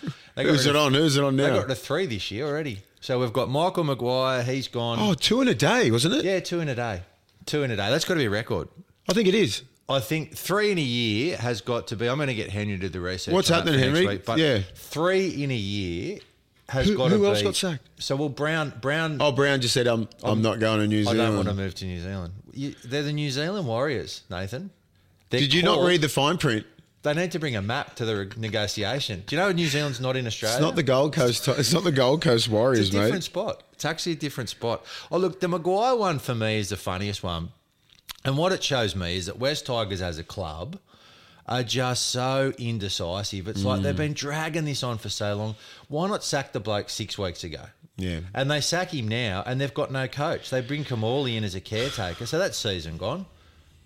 Who's 0.46 0.66
it 0.66 0.76
on? 0.76 0.94
Who's 0.94 1.16
it 1.16 1.24
on 1.24 1.36
now? 1.36 1.44
They 1.50 1.58
got 1.60 1.68
to 1.68 1.74
three 1.74 2.06
this 2.06 2.30
year 2.30 2.46
already. 2.46 2.80
So 3.00 3.18
we've 3.18 3.32
got 3.32 3.48
Michael 3.48 3.84
Maguire. 3.84 4.42
He's 4.42 4.68
gone. 4.68 4.98
Oh, 5.00 5.14
two 5.14 5.40
in 5.40 5.48
a 5.48 5.54
day, 5.54 5.90
wasn't 5.90 6.14
it? 6.16 6.24
Yeah, 6.24 6.40
two 6.40 6.60
in 6.60 6.68
a 6.68 6.74
day. 6.74 7.02
Two 7.46 7.62
in 7.62 7.70
a 7.70 7.76
day. 7.76 7.88
That's 7.90 8.04
got 8.04 8.14
to 8.14 8.18
be 8.18 8.26
a 8.26 8.30
record. 8.30 8.68
I 9.08 9.12
think 9.14 9.26
it 9.28 9.34
is. 9.34 9.62
I 9.88 9.98
think 10.00 10.36
three 10.36 10.70
in 10.70 10.78
a 10.78 10.82
year 10.82 11.36
has 11.38 11.62
got 11.62 11.88
to 11.88 11.96
be. 11.96 12.08
I'm 12.08 12.16
going 12.16 12.28
to 12.28 12.34
get 12.34 12.50
Henry 12.50 12.74
to 12.74 12.80
do 12.80 12.88
the 12.88 13.00
research. 13.00 13.32
What's 13.34 13.48
happening, 13.48 13.78
Henry? 13.80 14.06
Week, 14.06 14.24
but 14.24 14.38
Yeah. 14.38 14.60
three 14.74 15.42
in 15.42 15.50
a 15.50 15.54
year 15.56 16.18
has 16.68 16.86
Who- 16.86 16.96
got 16.96 17.08
to 17.08 17.16
who 17.16 17.26
else 17.26 17.42
got 17.42 17.56
sacked? 17.56 17.88
So 17.98 18.14
well, 18.16 18.28
Brown. 18.28 18.72
Brown. 18.80 19.16
Oh, 19.20 19.32
Brown 19.32 19.60
just 19.60 19.74
said, 19.74 19.88
"I'm 19.88 20.08
I'm 20.22 20.42
not 20.42 20.60
going 20.60 20.80
to 20.80 20.86
New 20.86 21.02
Zealand. 21.02 21.20
I 21.22 21.26
don't 21.26 21.36
want 21.36 21.48
to 21.48 21.54
move 21.54 21.74
to 21.76 21.84
New 21.86 22.00
Zealand. 22.00 22.34
You, 22.52 22.74
they're 22.84 23.02
the 23.02 23.12
New 23.12 23.30
Zealand 23.30 23.66
Warriors, 23.66 24.22
Nathan. 24.30 24.70
They're 25.30 25.40
Did 25.40 25.54
you 25.54 25.62
not 25.62 25.84
read 25.84 26.02
the 26.02 26.08
fine 26.08 26.36
print? 26.38 26.66
They 27.02 27.14
need 27.14 27.32
to 27.32 27.38
bring 27.38 27.56
a 27.56 27.62
map 27.62 27.94
to 27.96 28.04
the 28.04 28.30
negotiation. 28.36 29.22
Do 29.26 29.34
you 29.34 29.40
know 29.40 29.50
New 29.52 29.68
Zealand's 29.68 30.00
not 30.00 30.16
in 30.16 30.26
Australia? 30.26 30.56
It's 30.56 30.62
not 30.62 30.76
the 30.76 30.82
Gold 30.82 31.14
Coast. 31.14 31.48
It's 31.48 31.72
not 31.72 31.82
the 31.84 31.92
Gold 31.92 32.20
Coast 32.20 32.48
Warriors, 32.48 32.80
It's 32.80 32.88
a 32.90 32.92
different 32.92 33.14
mate. 33.14 33.22
spot. 33.24 33.62
It's 33.72 33.84
actually 33.86 34.12
a 34.12 34.16
different 34.16 34.50
spot. 34.50 34.84
Oh, 35.10 35.16
look, 35.16 35.40
the 35.40 35.48
Maguire 35.48 35.96
one 35.96 36.18
for 36.18 36.34
me 36.34 36.58
is 36.58 36.68
the 36.68 36.76
funniest 36.76 37.22
one. 37.22 37.52
And 38.22 38.36
what 38.36 38.52
it 38.52 38.62
shows 38.62 38.94
me 38.94 39.16
is 39.16 39.26
that 39.26 39.38
West 39.38 39.64
Tigers 39.64 40.02
as 40.02 40.18
a 40.18 40.22
club 40.24 40.78
are 41.48 41.62
just 41.62 42.08
so 42.08 42.52
indecisive. 42.58 43.48
It's 43.48 43.64
like 43.64 43.80
Mm. 43.80 43.82
they've 43.82 43.96
been 43.96 44.12
dragging 44.12 44.66
this 44.66 44.82
on 44.82 44.98
for 44.98 45.08
so 45.08 45.34
long. 45.34 45.56
Why 45.88 46.06
not 46.06 46.22
sack 46.22 46.52
the 46.52 46.60
bloke 46.60 46.90
six 46.90 47.16
weeks 47.16 47.44
ago? 47.44 47.62
Yeah. 47.96 48.20
And 48.34 48.50
they 48.50 48.60
sack 48.60 48.92
him 48.92 49.08
now, 49.08 49.42
and 49.46 49.58
they've 49.58 49.72
got 49.72 49.90
no 49.90 50.06
coach. 50.06 50.50
They 50.50 50.60
bring 50.60 50.84
Kimmorley 50.84 51.36
in 51.36 51.44
as 51.44 51.54
a 51.54 51.60
caretaker, 51.62 52.26
so 52.26 52.38
that's 52.38 52.58
season 52.58 52.98
gone. 52.98 53.24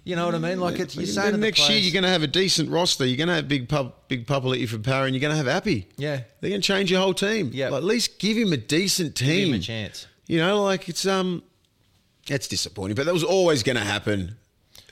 You 0.04 0.16
know 0.16 0.26
what 0.26 0.34
I 0.34 0.38
mean? 0.38 0.60
Like 0.60 0.78
it's 0.78 0.94
you're 0.94 1.06
saying 1.06 1.26
to 1.26 1.30
Then 1.32 1.40
the 1.40 1.46
next 1.46 1.68
year 1.68 1.78
you're 1.78 1.92
going 1.92 2.02
to 2.02 2.10
have 2.10 2.22
a 2.22 2.26
decent 2.26 2.70
roster. 2.70 3.06
You're 3.06 3.16
going 3.16 3.28
to 3.28 3.34
have 3.34 3.48
big 3.48 3.70
pub, 3.70 3.94
big 4.08 4.26
Papali'i 4.26 4.68
for 4.68 4.78
power, 4.78 5.06
and 5.06 5.14
you're 5.14 5.20
going 5.20 5.30
to 5.32 5.36
have 5.36 5.48
Appy. 5.48 5.88
Yeah. 5.96 6.20
they're 6.40 6.50
going 6.50 6.60
to 6.60 6.66
change 6.66 6.90
your 6.90 7.00
whole 7.00 7.14
team. 7.14 7.50
Yeah. 7.54 7.70
like, 7.70 7.78
at 7.78 7.84
least 7.84 8.18
give 8.18 8.36
him 8.36 8.52
a 8.52 8.58
decent 8.58 9.16
team. 9.16 9.28
give 9.28 9.48
him 9.48 9.54
a 9.54 9.58
chance. 9.60 10.06
You 10.26 10.38
know, 10.38 10.62
like 10.62 10.88
it's 10.90 11.06
um, 11.06 11.42
it's 12.28 12.48
disappointing, 12.48 12.96
but 12.96 13.06
that 13.06 13.14
was 13.14 13.24
always 13.24 13.62
going 13.62 13.76
to 13.76 13.84
happen. 13.84 14.36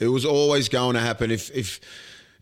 It 0.00 0.08
was 0.08 0.24
always 0.24 0.68
going 0.68 0.94
to 0.94 1.00
happen 1.00 1.30
if 1.30 1.50
if 1.54 1.80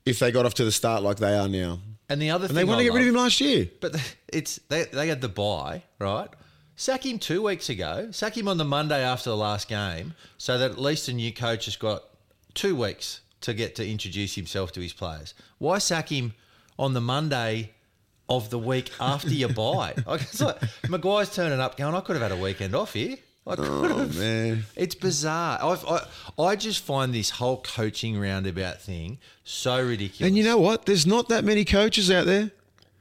if 0.07 0.19
they 0.21 0.31
got 0.33 0.47
off 0.47 0.55
to 0.55 0.65
the 0.65 0.73
start 0.73 1.03
like 1.03 1.17
they 1.19 1.37
are 1.37 1.49
now. 1.49 1.81
And 2.09 2.21
the 2.23 2.31
other 2.31 2.47
And 2.47 2.55
thing 2.55 2.57
they 2.57 2.65
want 2.65 2.79
I 2.79 2.85
to 2.85 2.85
get 2.91 2.95
rid 2.95 3.03
of 3.03 3.09
him 3.09 3.15
last 3.15 3.41
year. 3.41 3.69
But 3.81 3.95
it's 4.29 4.59
they 4.69 4.85
they 4.85 5.09
had 5.09 5.21
the 5.21 5.29
buy 5.29 5.83
right. 5.99 6.29
Sack 6.77 7.05
him 7.05 7.19
two 7.19 7.43
weeks 7.43 7.69
ago. 7.69 8.09
Sack 8.11 8.37
him 8.37 8.49
on 8.49 8.57
the 8.59 8.65
Monday 8.65 9.03
after 9.03 9.29
the 9.29 9.37
last 9.37 9.69
game, 9.69 10.15
so 10.39 10.57
that 10.57 10.71
at 10.71 10.81
least 10.81 11.09
a 11.09 11.13
new 11.13 11.33
coach 11.33 11.67
has 11.67 11.77
got 11.77 12.03
two 12.55 12.75
weeks 12.77 13.21
to 13.43 13.55
get 13.55 13.75
to 13.77 13.87
introduce 13.89 14.35
himself 14.35 14.73
to 14.73 14.81
his 14.81 14.93
players. 14.93 15.35
Why 15.59 15.79
sack 15.79 16.11
him 16.11 16.35
on 16.79 16.95
the 16.95 17.01
Monday 17.01 17.71
of 18.29 18.49
the 18.51 18.59
week 18.59 18.91
after 19.01 19.29
you 19.31 19.49
buy. 19.49 19.93
Like, 20.07 20.23
it's 20.23 20.41
like 20.41 20.57
Maguire's 20.89 21.35
turning 21.35 21.61
up, 21.61 21.77
going, 21.77 21.95
I 21.95 22.01
could 22.01 22.15
have 22.17 22.23
had 22.23 22.33
a 22.33 22.41
weekend 22.41 22.75
off 22.77 22.93
here. 22.95 23.17
I 23.47 23.57
could 23.57 23.67
Oh 23.69 23.99
have. 23.99 24.17
man. 24.17 24.65
It's 24.77 24.95
bizarre. 24.95 25.59
I've, 25.61 25.85
I 25.85 26.07
I 26.39 26.57
just 26.57 26.85
find 26.85 27.13
this 27.13 27.31
whole 27.31 27.61
coaching 27.63 28.19
roundabout 28.21 28.81
thing 28.81 29.19
so 29.43 29.83
ridiculous. 29.85 30.29
And 30.29 30.37
you 30.39 30.45
know 30.45 30.59
what? 30.59 30.87
There's 30.87 31.07
not 31.07 31.29
that 31.31 31.43
many 31.45 31.65
coaches 31.65 32.11
out 32.11 32.27
there. 32.27 32.53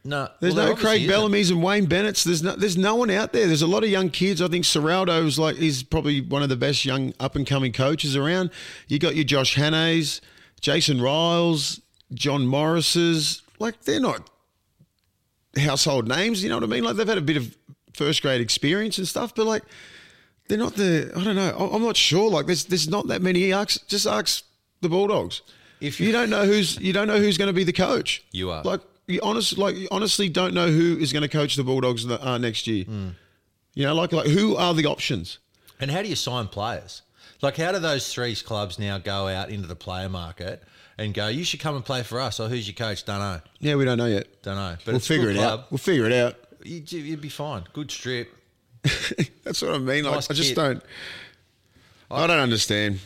No, 0.03 0.29
There's 0.39 0.55
well, 0.55 0.69
no 0.69 0.75
Craig. 0.75 1.07
Bellamy's 1.07 1.51
and 1.51 1.61
Wayne 1.61 1.85
Bennett's. 1.85 2.23
There's 2.23 2.41
no, 2.41 2.55
there's 2.55 2.77
no 2.77 2.95
one 2.95 3.09
out 3.11 3.33
there. 3.33 3.45
There's 3.47 3.61
a 3.61 3.67
lot 3.67 3.83
of 3.83 3.89
young 3.89 4.09
kids. 4.09 4.41
I 4.41 4.47
think 4.47 4.63
Ciraldo's 4.65 5.37
like 5.37 5.57
he's 5.57 5.83
probably 5.83 6.21
one 6.21 6.41
of 6.41 6.47
the 6.49 6.55
best 6.55 6.85
young 6.85 7.13
up 7.19 7.35
and 7.35 7.45
coming 7.45 7.73
coaches 7.73 8.15
around. 8.15 8.49
You 8.87 8.97
got 8.97 9.15
your 9.15 9.25
Josh 9.25 9.55
Hannays, 9.55 10.21
Jason 10.61 10.99
Ryles, 10.99 11.81
John 12.13 12.47
Morris's. 12.47 13.41
Like 13.59 13.81
they're 13.83 13.99
not 13.99 14.29
household 15.57 16.07
names. 16.07 16.41
You 16.43 16.49
know 16.49 16.55
what 16.55 16.63
I 16.63 16.67
mean? 16.67 16.83
Like 16.83 16.95
they've 16.95 17.07
had 17.07 17.17
a 17.17 17.21
bit 17.21 17.37
of 17.37 17.55
first 17.93 18.21
grade 18.21 18.41
experience 18.41 18.97
and 18.97 19.07
stuff, 19.07 19.35
but 19.35 19.45
like 19.45 19.63
they're 20.47 20.57
not 20.57 20.75
the. 20.75 21.11
I 21.15 21.23
don't 21.23 21.35
know. 21.35 21.69
I'm 21.73 21.83
not 21.83 21.97
sure. 21.97 22.29
Like 22.29 22.45
there's 22.45 22.65
there's 22.65 22.87
not 22.87 23.07
that 23.07 23.21
many. 23.21 23.51
Ask, 23.51 23.85
just 23.87 24.07
ask 24.07 24.43
the 24.81 24.89
Bulldogs. 24.89 25.41
If 25.81 25.99
you, 25.99 26.07
you- 26.07 26.11
don't 26.13 26.29
know 26.29 26.45
who's 26.45 26.77
you 26.79 26.93
don't 26.93 27.07
know 27.07 27.19
who's 27.19 27.37
going 27.37 27.47
to 27.49 27.53
be 27.53 27.63
the 27.63 27.73
coach. 27.73 28.23
You 28.31 28.51
are. 28.51 28.63
like 28.63 28.81
you 29.09 29.19
honest 29.21 29.57
like 29.57 29.75
you 29.75 29.87
honestly 29.91 30.29
don't 30.29 30.53
know 30.53 30.67
who 30.67 30.97
is 30.97 31.11
going 31.11 31.23
to 31.23 31.29
coach 31.29 31.55
the 31.55 31.63
Bulldogs 31.63 32.05
the, 32.05 32.25
uh, 32.25 32.37
next 32.37 32.67
year. 32.67 32.85
Hmm. 32.85 33.09
You 33.73 33.85
know, 33.85 33.95
like 33.95 34.11
like 34.11 34.27
who 34.27 34.55
are 34.55 34.73
the 34.73 34.85
options? 34.85 35.39
And 35.79 35.89
how 35.91 36.01
do 36.01 36.09
you 36.09 36.15
sign 36.15 36.47
players? 36.47 37.01
Like, 37.41 37.55
how 37.55 37.71
do 37.71 37.79
those 37.79 38.13
three 38.13 38.35
clubs 38.35 38.77
now 38.79 38.97
go 38.97 39.27
out 39.27 39.49
into 39.49 39.67
the 39.67 39.75
player 39.75 40.09
market 40.09 40.61
and 40.97 41.13
go, 41.13 41.27
you 41.27 41.45
should 41.45 41.61
come 41.61 41.75
and 41.75 41.85
play 41.85 42.03
for 42.03 42.19
us? 42.19 42.39
Or 42.39 42.49
who's 42.49 42.67
your 42.67 42.75
coach? 42.75 43.05
Don't 43.05 43.19
know. 43.19 43.39
Yeah, 43.59 43.75
we 43.75 43.85
don't 43.85 43.97
know 43.97 44.07
yet. 44.07 44.41
Don't 44.43 44.55
know. 44.55 44.75
But 44.83 44.91
we'll 44.91 44.99
figure 44.99 45.29
it 45.29 45.35
club. 45.35 45.59
out. 45.61 45.71
We'll 45.71 45.77
figure 45.77 46.05
it 46.05 46.11
out. 46.11 46.35
You'd, 46.63 46.91
you'd 46.91 47.21
be 47.21 47.29
fine. 47.29 47.63
Good 47.71 47.91
strip. 47.91 48.35
That's 49.43 49.61
what 49.61 49.73
I 49.73 49.77
mean. 49.77 50.03
Like, 50.03 50.15
Nice 50.15 50.31
I 50.31 50.33
just 50.33 50.55
don't. 50.55 50.83
I 52.11 52.27
don't 52.27 52.39
understand. 52.39 52.99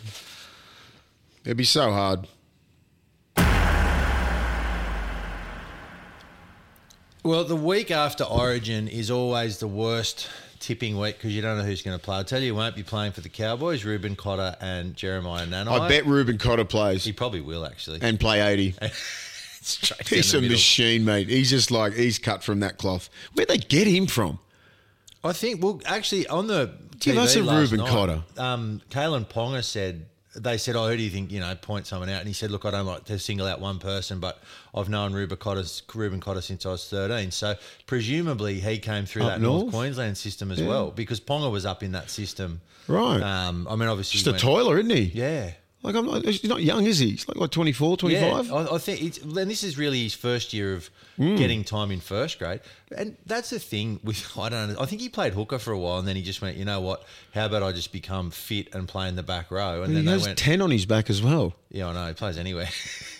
It'd 1.45 1.57
be 1.57 1.63
so 1.63 1.91
hard. 1.91 2.27
Well, 7.23 7.45
the 7.45 7.55
week 7.55 7.89
after 7.89 8.25
Origin 8.25 8.87
is 8.89 9.09
always 9.09 9.59
the 9.59 9.67
worst 9.67 10.27
tipping 10.59 10.97
week 10.97 11.17
because 11.17 11.33
you 11.33 11.41
don't 11.41 11.57
know 11.57 11.63
who's 11.63 11.81
going 11.81 11.97
to 11.97 12.03
play. 12.03 12.17
I'll 12.17 12.23
tell 12.25 12.41
you, 12.41 12.49
who 12.49 12.55
won't 12.55 12.75
be 12.75 12.83
playing 12.83 13.13
for 13.13 13.21
the 13.21 13.29
Cowboys, 13.29 13.85
Reuben 13.85 14.15
Cotter 14.15 14.55
and 14.59 14.95
Jeremiah 14.95 15.45
Nanai. 15.45 15.67
I 15.79 15.87
bet 15.87 16.05
Reuben 16.05 16.37
Cotter 16.37 16.65
plays 16.65 17.05
he 17.05 17.13
probably 17.13 17.41
will 17.41 17.65
actually. 17.65 17.99
and 18.01 18.19
play 18.19 18.41
eighty. 18.41 18.75
Straight 19.61 20.09
He's 20.09 20.33
a 20.33 20.41
middle. 20.41 20.55
machine, 20.55 21.05
mate. 21.05 21.29
He's 21.29 21.49
just 21.49 21.71
like 21.71 21.93
he's 21.93 22.19
cut 22.19 22.43
from 22.43 22.59
that 22.59 22.77
cloth. 22.77 23.09
Where'd 23.33 23.47
they 23.47 23.57
get 23.57 23.87
him 23.87 24.07
from? 24.07 24.39
I 25.23 25.31
think. 25.31 25.63
Well, 25.63 25.81
actually, 25.85 26.27
on 26.27 26.47
the 26.47 26.73
Give 26.99 27.15
TV 27.15 27.19
us 27.19 27.35
a 27.37 27.43
Reuben 27.43 27.77
night, 27.77 27.89
Cotter. 27.89 28.23
Um, 28.37 28.81
Kalyn 28.89 29.25
Ponga 29.25 29.63
said 29.63 30.05
they 30.35 30.57
said, 30.57 30.75
"Oh, 30.75 30.87
who 30.87 30.97
do 30.97 31.03
you 31.03 31.09
think 31.09 31.31
you 31.31 31.39
know 31.39 31.53
point 31.55 31.85
someone 31.87 32.09
out?" 32.09 32.19
And 32.19 32.27
he 32.27 32.33
said, 32.33 32.51
"Look, 32.51 32.65
I 32.65 32.71
don't 32.71 32.85
like 32.85 33.05
to 33.05 33.19
single 33.19 33.47
out 33.47 33.59
one 33.59 33.79
person, 33.79 34.19
but 34.19 34.39
I've 34.73 34.89
known 34.89 35.13
Reuben 35.13 35.37
Cotter, 35.37 35.63
Reuben 35.93 36.19
Cotter 36.19 36.41
since 36.41 36.65
I 36.65 36.69
was 36.71 36.87
13. 36.89 37.31
So 37.31 37.55
presumably 37.85 38.59
he 38.59 38.79
came 38.79 39.05
through 39.05 39.23
Up 39.23 39.29
that 39.29 39.41
North. 39.41 39.63
north? 39.63 39.73
Queensland 39.73 40.17
system 40.17 40.51
as 40.51 40.59
Yeah. 40.59 40.67
well 40.67 40.91
because 40.91 41.19
Ponga 41.19 41.51
was 41.51 41.65
up 41.65 41.83
in 41.83 41.91
that 41.93 42.09
system, 42.09 42.61
Right. 42.87 43.21
Um, 43.21 43.65
I 43.69 43.75
mean, 43.77 43.87
obviously, 43.87 44.19
Just 44.19 44.27
a 44.27 44.37
toiler, 44.45 44.77
isn't 44.77 44.89
he? 44.89 45.03
Yeah. 45.13 45.51
Like 45.83 45.95
I'm 45.95 46.05
not. 46.05 46.23
He's 46.25 46.43
not 46.45 46.63
young, 46.63 46.85
is 46.85 46.99
he? 46.99 47.11
He's 47.11 47.27
like 47.27 47.37
like 47.37 47.51
24, 47.51 47.97
25. 47.97 48.47
Yeah, 48.47 48.53
I, 48.53 48.75
I 48.75 48.77
think 48.77 49.01
it's, 49.01 49.17
and 49.19 49.35
this 49.51 49.63
is 49.63 49.77
really 49.77 50.01
his 50.03 50.13
first 50.13 50.53
year 50.53 50.73
of 50.73 50.89
Hmm. 51.17 51.35
getting 51.35 51.63
time 51.63 51.91
in 51.91 51.99
first 51.99 52.39
grade, 52.39 52.61
and 52.97 53.15
that's 53.27 53.51
the 53.51 53.59
thing 53.59 53.99
with 54.03 54.25
I 54.39 54.49
don't 54.49 54.73
know. 54.73 54.79
I 54.79 54.85
think 54.87 54.99
he 55.01 55.09
played 55.09 55.33
hooker 55.33 55.59
for 55.59 55.71
a 55.71 55.77
while, 55.77 55.99
and 55.99 56.07
then 56.07 56.15
he 56.15 56.23
just 56.23 56.41
went, 56.41 56.57
you 56.57 56.65
know 56.65 56.81
what? 56.81 57.03
How 57.35 57.45
about 57.45 57.61
I 57.61 57.71
just 57.71 57.91
become 57.91 58.31
fit 58.31 58.73
and 58.73 58.87
play 58.87 59.07
in 59.09 59.15
the 59.15 59.21
back 59.21 59.51
row? 59.51 59.83
And 59.83 59.89
he 59.91 59.95
then 59.97 60.05
they 60.05 60.11
has 60.13 60.25
went, 60.25 60.39
ten 60.39 60.59
on 60.61 60.71
his 60.71 60.87
back 60.87 61.11
as 61.11 61.21
well. 61.21 61.53
yeah, 61.69 61.87
I 61.87 61.93
know 61.93 62.07
he 62.07 62.13
plays 62.13 62.39
anywhere, 62.39 62.67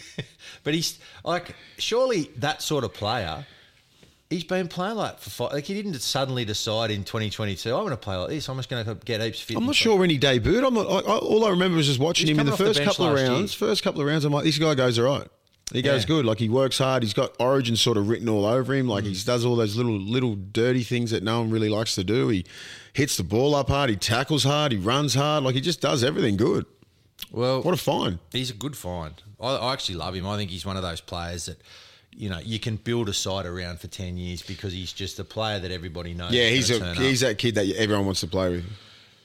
but 0.64 0.74
he's 0.74 0.98
like, 1.24 1.56
surely 1.78 2.32
that 2.38 2.62
sort 2.64 2.84
of 2.84 2.94
player. 2.94 3.46
He's 4.34 4.44
been 4.44 4.68
playing 4.68 4.96
like 4.98 5.20
for 5.20 5.30
five, 5.30 5.54
like 5.54 5.66
he 5.66 5.74
didn't 5.74 6.00
suddenly 6.02 6.44
decide 6.46 6.92
in 6.92 7.04
2022. 7.04 7.70
I'm 7.74 7.82
going 7.82 7.92
to 7.92 7.98
play 7.98 8.16
like 8.16 8.30
this. 8.30 8.48
I'm 8.50 8.58
just 8.58 8.70
going 8.70 8.84
to 8.86 8.96
get 8.96 9.22
heaps 9.22 9.40
fit. 9.42 9.58
I'm 9.58 9.66
not 9.66 9.76
sure 9.76 9.98
when 9.98 10.10
he 10.10 10.18
debuted. 10.20 10.66
I'm 10.66 10.74
not. 10.74 10.88
I, 10.88 11.00
I, 11.12 11.18
all 11.18 11.46
I 11.46 11.50
remember 11.52 11.78
was 11.78 11.88
just 11.88 12.00
watching 12.00 12.28
He's 12.28 12.36
him 12.36 12.40
in 12.42 12.46
the 12.48 12.52
off 12.54 12.58
the 12.58 12.66
first 12.66 12.82
couple 12.84 13.06
of 13.06 13.14
last 13.14 13.22
year. 13.22 13.32
rounds. 13.32 13.54
First 13.54 13.84
couple 13.84 14.02
of 14.02 14.08
rounds, 14.08 14.26
I'm 14.26 14.34
like, 14.34 14.44
this 14.44 14.58
guy 14.58 14.76
goes 14.76 14.98
all 15.00 15.06
right. 15.06 15.28
He 15.72 15.82
goes 15.82 16.02
Yeah. 16.04 16.08
good. 16.08 16.26
Like 16.26 16.40
he 16.40 16.50
works 16.50 16.78
hard. 16.78 17.04
He's 17.04 17.14
got 17.14 17.34
Origin 17.40 17.76
sort 17.76 17.98
of 17.98 18.10
written 18.10 18.28
all 18.30 18.46
over 18.46 18.74
him. 18.74 18.88
Mm. 18.88 18.90
Like 18.90 19.04
he 19.06 19.14
does 19.24 19.46
all 19.46 19.56
those 19.56 19.76
little 19.78 19.98
little 20.00 20.36
dirty 20.36 20.84
things 20.84 21.12
that 21.12 21.24
no 21.24 21.40
one 21.42 21.50
really 21.52 21.70
likes 21.70 21.96
to 21.96 22.04
do. 22.04 22.28
He 22.30 22.46
hits 22.94 23.16
the 23.18 23.24
ball 23.24 23.56
up 23.56 23.70
hard. 23.70 23.90
He 23.90 23.96
tackles 23.96 24.44
hard. 24.44 24.72
He 24.72 24.78
runs 24.78 25.14
hard. 25.16 25.44
Like 25.44 25.56
he 25.56 25.62
just 25.62 25.80
does 25.82 26.04
everything 26.04 26.38
good. 26.38 26.66
Well, 27.32 27.62
What 27.64 27.74
a 27.74 27.78
find! 27.78 28.20
He's 28.32 28.50
a 28.52 28.54
good 28.54 28.76
find. 28.76 29.14
I, 29.40 29.56
I 29.56 29.74
actually 29.74 29.96
love 29.96 30.14
him. 30.16 30.28
I 30.28 30.36
think 30.38 30.52
he's 30.52 30.66
one 30.66 30.76
of 30.78 30.84
those 30.84 31.00
players 31.02 31.46
that, 31.46 31.58
you 32.16 32.30
know, 32.30 32.40
you 32.40 32.60
can 32.60 32.76
build 32.78 33.10
a 33.10 33.14
side 33.14 33.46
around 33.46 33.80
for 33.80 33.88
10 33.88 34.18
years 34.18 34.42
because 34.42 34.74
he's 34.74 34.94
just 34.94 35.20
a 35.20 35.24
player 35.24 35.60
that 35.60 35.72
everybody 35.72 36.14
knows. 36.14 36.32
Yeah, 36.32 36.50
he's 36.50 36.70
a 36.70 36.94
he's 36.96 37.24
up. 37.24 37.30
that 37.30 37.38
kid 37.38 37.56
that 37.56 37.68
everyone 37.76 38.06
wants 38.06 38.22
to 38.22 38.28
play 38.28 38.50
with. 38.50 38.66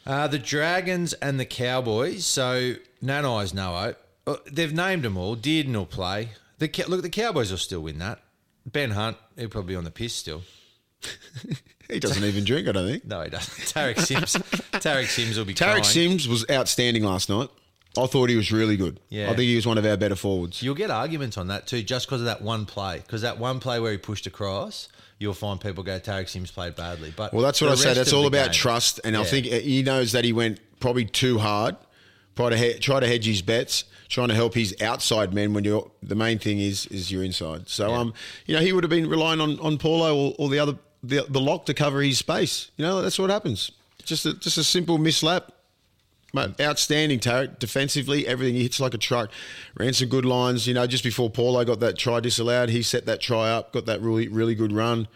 Uh, 0.06 0.26
the 0.26 0.38
Dragons 0.38 1.12
and 1.14 1.38
the 1.38 1.44
Cowboys. 1.44 2.24
So, 2.24 2.74
Nanai's 3.04 3.52
no 3.52 3.74
hope. 3.74 3.96
Uh, 4.26 4.36
They've 4.50 4.72
named 4.72 5.02
them 5.02 5.16
all. 5.16 5.36
Dearden 5.36 5.74
will 5.74 5.86
play. 5.86 6.30
The 6.58 6.70
Look, 6.88 7.02
the 7.02 7.10
Cowboys 7.10 7.50
will 7.50 7.58
still 7.58 7.80
win 7.80 7.98
that. 7.98 8.20
Ben 8.66 8.90
Hunt, 8.90 9.16
he'll 9.36 9.48
probably 9.48 9.72
be 9.74 9.76
on 9.76 9.84
the 9.84 9.90
piss 9.90 10.14
still. 10.14 10.42
He 11.90 12.00
doesn't 12.00 12.22
even 12.22 12.44
drink. 12.44 12.68
I 12.68 12.72
don't 12.72 12.86
think. 12.86 13.06
No, 13.06 13.22
he 13.22 13.30
doesn't. 13.30 13.54
Tariq 13.74 13.98
Sims. 13.98 14.36
Tariq 14.72 15.06
Sims 15.06 15.38
will 15.38 15.46
be 15.46 15.54
Tariq 15.54 15.66
crying. 15.66 15.84
Sims 15.84 16.28
was 16.28 16.44
outstanding 16.50 17.02
last 17.02 17.30
night. 17.30 17.48
I 17.96 18.06
thought 18.06 18.28
he 18.28 18.36
was 18.36 18.52
really 18.52 18.76
good. 18.76 19.00
Yeah. 19.08 19.24
I 19.26 19.28
think 19.30 19.40
he 19.48 19.56
was 19.56 19.66
one 19.66 19.78
of 19.78 19.84
our 19.86 19.96
better 19.96 20.14
forwards. 20.14 20.62
You'll 20.62 20.74
get 20.74 20.90
arguments 20.90 21.36
on 21.38 21.48
that 21.48 21.66
too, 21.66 21.82
just 21.82 22.06
because 22.06 22.20
of 22.20 22.26
that 22.26 22.42
one 22.42 22.64
play. 22.66 22.98
Because 22.98 23.22
that 23.22 23.38
one 23.38 23.58
play 23.60 23.80
where 23.80 23.90
he 23.92 23.98
pushed 23.98 24.26
across, 24.26 24.88
you'll 25.18 25.34
find 25.34 25.60
people 25.60 25.82
go, 25.82 25.98
Tariq 25.98 26.28
Sims 26.28 26.50
played 26.50 26.76
badly. 26.76 27.12
But 27.16 27.32
Well, 27.32 27.42
that's 27.42 27.60
what 27.60 27.70
I 27.70 27.74
said. 27.74 27.88
rest 27.88 27.96
That's 27.96 28.12
all 28.12 28.26
about 28.26 28.46
game- 28.48 28.54
trust, 28.54 29.00
and 29.04 29.16
I 29.16 29.24
think 29.24 29.46
he 29.46 29.82
knows 29.82 30.12
that 30.12 30.24
he 30.24 30.32
went 30.32 30.60
probably 30.80 31.06
too 31.06 31.38
hard. 31.38 31.76
Try 32.36 32.50
to 32.50 32.56
he- 32.56 32.74
try 32.78 33.00
to 33.00 33.06
hedge 33.08 33.24
his 33.26 33.42
bets, 33.42 33.82
trying 34.08 34.28
to 34.28 34.34
help 34.34 34.54
his 34.54 34.76
outside 34.80 35.34
men 35.34 35.54
when 35.54 35.64
you're 35.64 35.90
the 36.04 36.14
main 36.14 36.38
thing 36.38 36.60
is 36.60 36.86
is 36.86 37.10
your 37.10 37.24
inside. 37.24 37.68
So 37.68 37.92
um, 37.92 38.14
you 38.46 38.54
know, 38.54 38.60
he 38.60 38.72
would 38.72 38.84
have 38.84 38.90
been 38.90 39.08
relying 39.08 39.40
on 39.40 39.58
on 39.58 39.76
Paulo 39.76 40.14
or, 40.16 40.34
or 40.38 40.48
the 40.48 40.60
other 40.60 40.74
the, 41.02 41.26
the 41.28 41.40
lock 41.40 41.66
to 41.66 41.74
cover 41.74 42.00
his 42.00 42.18
space. 42.18 42.70
You 42.76 42.84
know, 42.84 43.02
that's 43.02 43.18
what 43.18 43.30
happens. 43.30 43.72
Just 44.04 44.24
a, 44.24 44.34
just 44.34 44.56
a 44.56 44.62
simple 44.62 44.98
mislap. 44.98 45.48
Mate, 46.34 46.60
outstanding 46.60 47.20
Tariq 47.20 47.58
defensively, 47.58 48.26
everything 48.26 48.54
he 48.54 48.62
hits 48.62 48.80
like 48.80 48.92
a 48.92 48.98
truck. 48.98 49.30
Ran 49.76 49.94
some 49.94 50.08
good 50.08 50.26
lines, 50.26 50.66
you 50.66 50.74
know. 50.74 50.86
Just 50.86 51.02
before 51.02 51.30
Paulo 51.30 51.64
got 51.64 51.80
that 51.80 51.96
try 51.96 52.20
disallowed, 52.20 52.68
he 52.68 52.82
set 52.82 53.06
that 53.06 53.20
try 53.20 53.50
up, 53.50 53.72
got 53.72 53.86
that 53.86 54.02
really 54.02 54.28
really 54.28 54.54
good 54.54 54.72
run. 54.72 55.08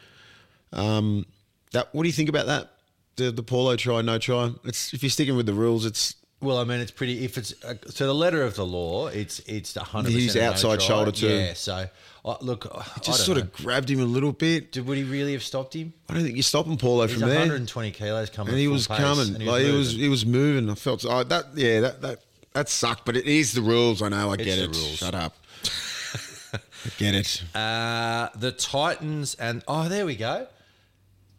Um, 0.73 1.27
that 1.73 1.95
what 1.95 2.05
do 2.05 2.09
you 2.09 2.15
think 2.15 2.31
about 2.31 2.47
that? 2.47 2.71
The 3.17 3.31
the 3.31 3.43
Paulo 3.43 3.77
try, 3.77 4.01
no 4.01 4.19
try. 4.19 4.53
It's 4.65 4.95
if 4.95 5.03
you're 5.03 5.11
sticking 5.11 5.37
with 5.37 5.45
the 5.45 5.53
rules, 5.53 5.85
it's 5.85 6.15
Well, 6.41 6.57
I 6.57 6.65
mean, 6.65 6.81
it's 6.81 6.91
pretty. 6.91 7.25
If 7.25 7.37
it's 7.37 7.53
uh, 7.63 7.75
to 7.75 8.07
the 8.07 8.15
letter 8.15 8.43
of 8.43 8.57
the 8.57 8.65
law, 8.65 9.09
it's 9.09 9.41
it's 9.41 9.77
a 9.77 9.85
hundred. 9.85 10.13
He's 10.13 10.35
outside 10.35 10.81
shoulder 10.81 11.13
too. 11.13 11.29
Yeah. 11.29 11.53
So 11.53 11.89
uh, 12.25 12.37
look, 12.41 12.67
I 12.73 13.01
just 13.01 13.25
sort 13.27 13.39
know. 13.39 13.43
of 13.45 13.53
grabbed 13.53 13.91
him 13.91 14.01
a 14.01 14.05
little 14.05 14.33
bit. 14.33 14.73
Did, 14.73 14.87
would 14.87 14.97
he 14.97 15.05
really 15.05 15.33
have 15.33 15.43
stopped 15.43 15.75
him? 15.75 15.93
I 16.09 16.15
don't 16.15 16.23
think 16.23 16.37
you're 16.37 16.43
stopping 16.45 16.77
Paulo 16.77 17.07
He's 17.07 17.19
from 17.19 17.29
there. 17.29 17.39
120 17.39 17.91
kilos 17.91 18.31
coming. 18.31 18.53
and 18.53 18.61
he 18.61 18.69
was 18.69 18.87
coming, 18.87 19.35
and 19.35 19.45
like 19.45 19.65
he 19.65 19.73
was 19.73 19.89
moving. 19.93 20.01
he 20.03 20.09
was 20.09 20.27
moving. 20.27 20.71
I 20.71 20.75
felt 20.75 21.05
oh, 21.09 21.25
that 21.25 21.47
yeah 21.55 21.81
that 21.81 22.01
that 22.03 22.21
that 22.53 22.69
sucked, 22.69 23.05
but 23.05 23.17
it 23.17 23.27
is 23.27 23.53
the 23.53 23.63
rules. 23.63 24.03
I 24.03 24.09
know, 24.09 24.31
I 24.31 24.35
It's 24.35 24.45
get 24.45 24.59
it. 24.59 24.67
rules. 24.69 24.99
Shut 24.99 25.15
up. 25.15 25.35
I 26.55 26.59
get 26.99 27.15
it. 27.15 27.43
Uh, 27.55 28.29
the 28.37 28.53
Titans 28.53 29.35
and 29.35 29.65
oh, 29.67 29.89
there 29.89 30.07
we 30.07 30.15
go. 30.15 30.47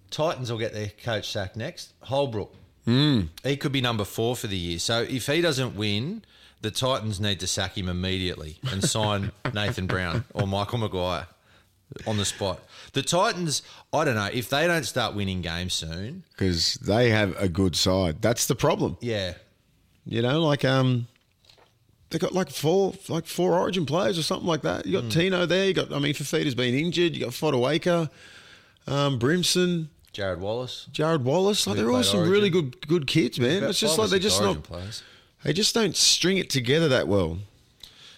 Titans 0.10 0.52
will 0.52 0.60
get 0.60 0.74
their 0.74 0.89
coach 1.04 1.32
sacked 1.32 1.56
next. 1.56 1.93
Holbrook. 2.02 2.54
Mm. 2.86 3.30
He 3.43 3.56
could 3.58 3.72
be 3.72 3.82
number 3.82 4.04
four 4.04 4.36
for 4.36 4.48
the 4.48 4.58
year. 4.58 4.80
So 4.80 5.02
if 5.02 5.28
he 5.28 5.39
doesn't 5.41 5.76
win, 5.76 6.24
the 6.63 6.71
Titans 6.71 7.19
need 7.19 7.39
to 7.41 7.47
sack 7.47 7.78
him 7.78 7.89
immediately 7.89 8.58
and 8.71 8.84
sign 8.84 9.32
Nathan 9.54 9.86
Brown 9.86 10.23
or 10.34 10.47
Michael 10.47 10.80
Maguire 10.80 11.28
on 12.08 12.17
the 12.17 12.26
spot. 12.26 12.62
The 12.93 13.04
Titans, 13.04 13.62
I 13.91 14.06
don't 14.06 14.15
know 14.15 14.30
if 14.32 14.49
they 14.49 14.65
don't 14.65 14.86
start 14.86 15.13
winning 15.13 15.41
games 15.41 15.73
soon. 15.73 16.23
Because 16.32 16.76
they 16.76 17.10
have 17.10 17.36
a 17.38 17.49
good 17.49 17.76
side. 17.76 18.21
That's 18.21 18.47
the 18.47 18.56
problem. 18.56 18.97
Yeah, 19.02 19.34
You 20.06 20.21
know, 20.21 20.41
like 20.41 20.63
um, 20.63 21.08
they 22.10 22.17
got 22.17 22.34
like 22.34 22.49
four 22.49 22.93
like 23.10 23.26
four 23.26 23.60
Origin 23.60 23.86
players 23.86 24.17
or 24.17 24.23
something 24.23 24.47
like 24.47 24.62
that. 24.62 24.86
You 24.86 25.02
got 25.02 25.12
Tino 25.12 25.45
there. 25.45 25.65
You 25.67 25.73
got 25.73 25.91
I 25.91 25.99
mean, 25.99 26.13
Fifita's 26.13 26.56
been 26.56 26.73
injured. 26.73 27.13
You 27.13 27.26
got 27.26 27.32
Fotuaika, 27.32 28.10
um, 28.88 29.19
Brimson, 29.19 29.89
Jarrod 30.13 30.38
Wallace. 30.39 30.88
Jarrod 30.93 31.23
Wallace. 31.23 31.67
Like 31.67 31.76
they're 31.76 31.91
all 31.91 32.04
some 32.04 32.19
Origin. 32.19 32.32
really 32.32 32.49
good 32.49 32.88
good 32.88 33.06
kids, 33.06 33.38
man. 33.38 33.63
It's 33.65 33.80
just 33.80 33.97
like 33.97 34.10
they're 34.10 34.19
just 34.19 34.41
not 34.41 34.63
players. 34.63 35.04
They 35.43 35.53
just 35.53 35.73
don't 35.73 35.95
string 35.95 36.38
it 36.38 36.49
together 36.49 36.88
that 36.89 37.08
well. 37.08 37.39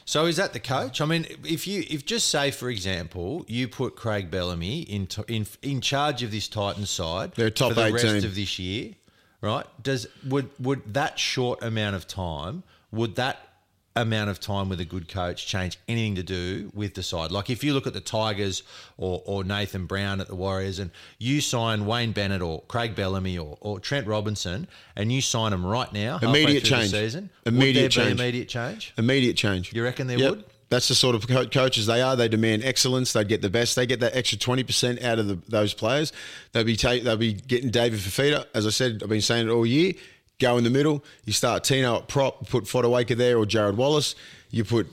So 0.05 0.27
is 0.27 0.37
that 0.37 0.53
the 0.53 0.59
coach? 0.59 1.01
I 1.01 1.05
mean, 1.05 1.25
if 1.43 1.65
you 1.65 1.83
if 1.89 2.05
just 2.05 2.29
say 2.29 2.51
for 2.51 2.69
example 2.69 3.43
you 3.47 3.67
put 3.67 3.95
Craig 3.95 4.29
Bellamy 4.29 4.81
in 4.81 5.07
in 5.27 5.47
in 5.63 5.81
charge 5.81 6.21
of 6.21 6.31
this 6.31 6.47
Titans 6.47 6.91
side 6.91 7.33
They're 7.33 7.49
top 7.49 7.69
for 7.69 7.73
the 7.75 7.85
eight 7.85 7.93
rest 7.93 8.23
of 8.23 8.35
this 8.35 8.59
year, 8.59 8.93
right? 9.41 9.65
Does 9.81 10.07
would 10.27 10.49
would 10.59 10.93
that 10.93 11.17
short 11.17 11.63
amount 11.63 11.95
of 11.95 12.07
time 12.07 12.61
would 12.91 13.15
that 13.15 13.54
amount 13.95 14.29
of 14.29 14.39
time 14.39 14.67
with 14.69 14.79
a 14.81 14.85
good 14.85 15.07
coach 15.07 15.47
change 15.47 15.77
anything 15.87 16.15
to 16.15 16.23
do 16.23 16.71
with 16.73 16.93
the 16.95 17.03
side? 17.03 17.31
Like 17.31 17.49
if 17.49 17.63
you 17.63 17.73
look 17.73 17.87
at 17.87 17.93
the 17.93 18.01
Tigers 18.01 18.63
or, 18.97 19.21
or 19.25 19.43
Nathan 19.43 19.85
Brown 19.85 20.19
at 20.21 20.27
the 20.27 20.35
Warriors 20.35 20.79
and 20.79 20.91
you 21.17 21.39
sign 21.41 21.85
Wayne 21.85 22.11
Bennett 22.11 22.41
or 22.41 22.61
Craig 22.67 22.95
Bellamy 22.95 23.37
or, 23.37 23.57
or 23.61 23.79
Trent 23.79 24.07
Robinson 24.07 24.67
and 24.95 25.11
you 25.11 25.21
sign 25.21 25.51
them 25.51 25.65
right 25.65 25.91
now, 25.93 26.19
Immediate 26.21 26.63
change. 26.65 26.91
the 26.91 26.97
season, 26.97 27.29
Immediate 27.45 27.67
would 27.67 27.75
there 27.75 27.89
change. 27.89 28.17
be 28.17 28.23
immediate 28.23 28.49
change? 28.49 28.93
Immediate 28.97 29.37
change. 29.37 29.73
You 29.73 29.83
reckon 29.83 30.07
there 30.07 30.17
Yep. 30.19 30.29
would? 30.31 30.43
That's 30.67 30.87
the 30.87 30.95
sort 30.95 31.13
of 31.15 31.27
co- 31.27 31.45
coaches 31.45 31.85
they 31.85 32.01
are. 32.01 32.15
They 32.15 32.27
demand 32.27 32.63
excellence. 32.65 33.13
They 33.13 33.23
get 33.23 33.43
the 33.43 33.51
best. 33.51 33.75
They 33.75 33.85
get 33.85 33.99
that 33.99 34.15
extra 34.15 34.39
twenty 34.39 34.63
percent 34.63 34.99
out 35.03 35.19
of 35.19 35.27
the, 35.27 35.35
those 35.47 35.75
players. 35.75 36.11
They'll 36.53 36.63
be 36.63 36.75
ta- 36.75 36.97
they'll 37.03 37.17
be 37.17 37.33
getting 37.33 37.69
David 37.69 37.99
Fifita. 37.99 38.47
As 38.55 38.65
I 38.65 38.71
said, 38.71 39.01
I've 39.03 39.07
been 39.09 39.21
saying 39.21 39.47
it 39.47 39.51
all 39.51 39.65
year. 39.65 39.93
Go 40.39 40.57
in 40.57 40.63
the 40.63 40.69
middle. 40.69 41.03
You 41.23 41.33
start 41.33 41.63
Tino 41.63 41.97
at 41.97 42.07
prop. 42.07 42.47
Put 42.49 42.65
Fotuaika 42.65 43.15
there 43.15 43.37
or 43.37 43.45
Jarrod 43.45 43.75
Wallace. 43.75 44.15
You 44.49 44.65
put 44.65 44.87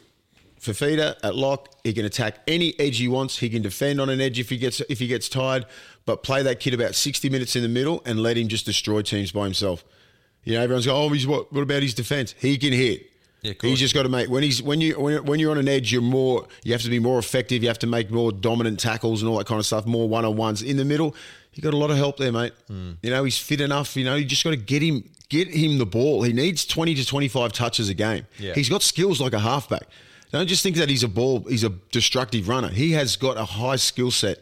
Fifita 0.61 1.17
at 1.23 1.35
lock. 1.35 1.69
He 1.83 1.93
can 1.93 2.05
attack 2.05 2.39
any 2.47 2.79
edge 2.79 2.99
he 2.99 3.09
wants. 3.09 3.39
He 3.39 3.51
can 3.51 3.63
defend 3.63 4.01
on 4.01 4.09
an 4.09 4.21
edge 4.21 4.39
if 4.39 4.51
he 4.51 4.57
gets 4.57 4.81
if 4.83 5.01
he 5.01 5.09
gets 5.09 5.29
tired. 5.29 5.67
But 6.07 6.23
play 6.23 6.43
that 6.43 6.61
kid 6.61 6.75
about 6.75 6.95
sixty 6.95 7.29
minutes 7.29 7.57
in 7.57 7.63
the 7.63 7.69
middle 7.69 8.03
and 8.07 8.23
let 8.23 8.37
him 8.37 8.49
just 8.49 8.67
destroy 8.67 9.03
teams 9.03 9.33
by 9.33 9.45
himself. 9.45 9.85
You 10.45 10.55
know, 10.55 10.63
everyone's 10.63 10.87
going, 10.87 11.01
oh, 11.01 11.13
he's 11.13 11.27
what? 11.27 11.53
What 11.53 11.63
about 11.63 11.83
his 11.83 11.95
defense? 11.95 12.35
He 12.39 12.59
can 12.59 12.73
hit. 12.73 13.09
Yeah, 13.43 13.55
he's 13.61 13.81
just 13.81 13.93
got 13.93 14.05
to 14.05 14.09
make 14.09 14.31
when 14.31 14.45
he's 14.45 14.63
when 14.63 14.81
you 14.81 14.95
when, 15.01 15.25
when 15.25 15.41
you're 15.41 15.51
on 15.51 15.59
an 15.59 15.69
edge, 15.69 15.91
you're 15.93 16.01
more. 16.01 16.47
You 16.63 16.73
have 16.73 16.83
to 16.83 16.91
be 16.91 17.01
more 17.01 17.19
effective. 17.19 17.63
You 17.63 17.69
have 17.69 17.81
to 17.81 17.89
make 17.89 18.13
more 18.13 18.31
dominant 18.31 18.79
tackles 18.79 19.21
and 19.21 19.29
all 19.29 19.39
that 19.39 19.49
kind 19.49 19.59
of 19.59 19.67
stuff. 19.67 19.85
More 19.85 20.09
one 20.09 20.25
on 20.25 20.37
ones 20.37 20.63
in 20.63 20.77
the 20.77 20.85
middle. 20.85 21.17
You 21.55 21.63
got 21.63 21.75
a 21.75 21.77
lot 21.77 21.91
of 21.91 21.97
help 21.97 22.19
there, 22.19 22.31
mate. 22.31 22.53
Hmm. 22.69 22.93
You 23.03 23.11
know, 23.11 23.25
he's 23.25 23.39
fit 23.39 23.61
enough. 23.61 23.97
You 23.97 24.05
know, 24.05 24.15
you 24.15 24.25
just 24.25 24.45
got 24.45 24.51
to 24.51 24.57
get 24.57 24.81
him 24.81 25.11
get 25.33 25.49
him 25.49 25.79
the 25.79 25.87
ball. 25.87 26.23
He 26.23 26.33
needs 26.33 26.67
twenty 26.67 26.95
to 26.95 27.07
twenty 27.07 27.27
five 27.27 27.53
touches 27.53 27.89
a 27.89 27.95
game. 27.95 28.27
Yeah. 28.39 28.53
He's 28.55 28.69
got 28.69 28.83
skills 28.83 29.21
like 29.21 29.33
a 29.33 29.39
halfback. 29.39 29.89
Don't 30.31 30.47
just 30.47 30.63
think 30.63 30.77
that 30.77 30.89
he's 30.89 31.03
a 31.03 31.09
ball. 31.09 31.41
He's 31.49 31.65
a 31.65 31.71
destructive 31.91 32.49
runner. 32.49 32.69
He 32.69 32.93
has 32.93 33.17
got 33.17 33.37
a 33.37 33.45
high 33.45 33.77
skill 33.77 34.11
set. 34.11 34.39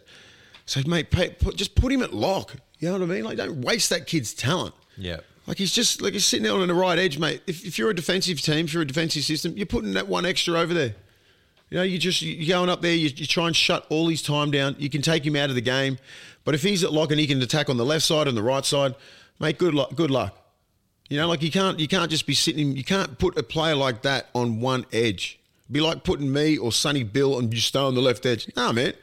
So, 0.66 0.80
mate, 0.86 1.10
pay, 1.10 1.30
put, 1.30 1.56
just 1.56 1.74
put 1.74 1.90
him 1.90 2.02
at 2.02 2.12
lock. 2.12 2.54
You 2.78 2.88
know 2.88 2.98
what 2.98 3.02
I 3.02 3.06
mean? 3.06 3.24
Like, 3.24 3.36
don't 3.38 3.60
waste 3.60 3.90
that 3.90 4.06
kid's 4.06 4.34
talent. 4.34 4.74
Yeah. 4.96 5.20
Like 5.46 5.58
he's 5.58 5.72
just 5.72 6.02
like 6.02 6.12
he's 6.12 6.24
sitting 6.24 6.44
there 6.44 6.52
on 6.52 6.66
the 6.66 6.74
right 6.74 6.98
edge, 6.98 7.18
mate. 7.18 7.42
If, 7.46 7.64
if 7.64 7.78
you're 7.78 7.90
a 7.90 7.94
defensive 7.94 8.40
team, 8.40 8.66
if 8.66 8.72
you're 8.72 8.82
a 8.82 8.86
defensive 8.86 9.24
system, 9.24 9.56
you're 9.56 9.66
putting 9.66 9.92
that 9.94 10.06
one 10.06 10.26
extra 10.26 10.58
over 10.58 10.74
there. 10.74 10.94
You 11.70 11.78
know, 11.78 11.82
you 11.82 11.98
just 11.98 12.20
you're 12.20 12.48
going 12.48 12.68
up 12.68 12.82
there, 12.82 12.94
you, 12.94 13.08
you 13.14 13.26
try 13.26 13.46
and 13.46 13.56
shut 13.56 13.86
all 13.90 14.08
his 14.08 14.22
time 14.22 14.50
down. 14.50 14.76
You 14.78 14.90
can 14.90 15.02
take 15.02 15.24
him 15.24 15.36
out 15.36 15.48
of 15.48 15.54
the 15.54 15.60
game, 15.60 15.98
but 16.44 16.54
if 16.54 16.62
he's 16.62 16.84
at 16.84 16.92
lock 16.92 17.10
and 17.10 17.18
he 17.18 17.26
can 17.26 17.40
attack 17.42 17.68
on 17.68 17.76
the 17.76 17.84
left 17.84 18.04
side 18.04 18.28
and 18.28 18.36
the 18.36 18.42
right 18.42 18.64
side, 18.64 18.94
mate, 19.38 19.58
good 19.58 19.74
luck. 19.74 19.94
Good 19.94 20.10
luck. 20.10 20.36
You 21.10 21.16
know, 21.16 21.26
like 21.26 21.42
you 21.42 21.50
can't 21.50 21.78
you 21.80 21.88
can't 21.88 22.08
just 22.10 22.24
be 22.24 22.34
sitting. 22.34 22.76
You 22.76 22.84
can't 22.84 23.18
put 23.18 23.36
a 23.36 23.42
player 23.42 23.74
like 23.74 24.02
that 24.02 24.28
on 24.32 24.60
one 24.60 24.86
edge. 24.92 25.40
It'd 25.64 25.72
be 25.72 25.80
like 25.80 26.04
putting 26.04 26.32
me 26.32 26.56
or 26.56 26.70
Sonny 26.70 27.02
Bill 27.02 27.38
and 27.38 27.52
you 27.52 27.60
stay 27.60 27.80
on 27.80 27.96
the 27.96 28.00
left 28.00 28.24
edge. 28.24 28.48
Nah, 28.56 28.72
man. 28.72 28.94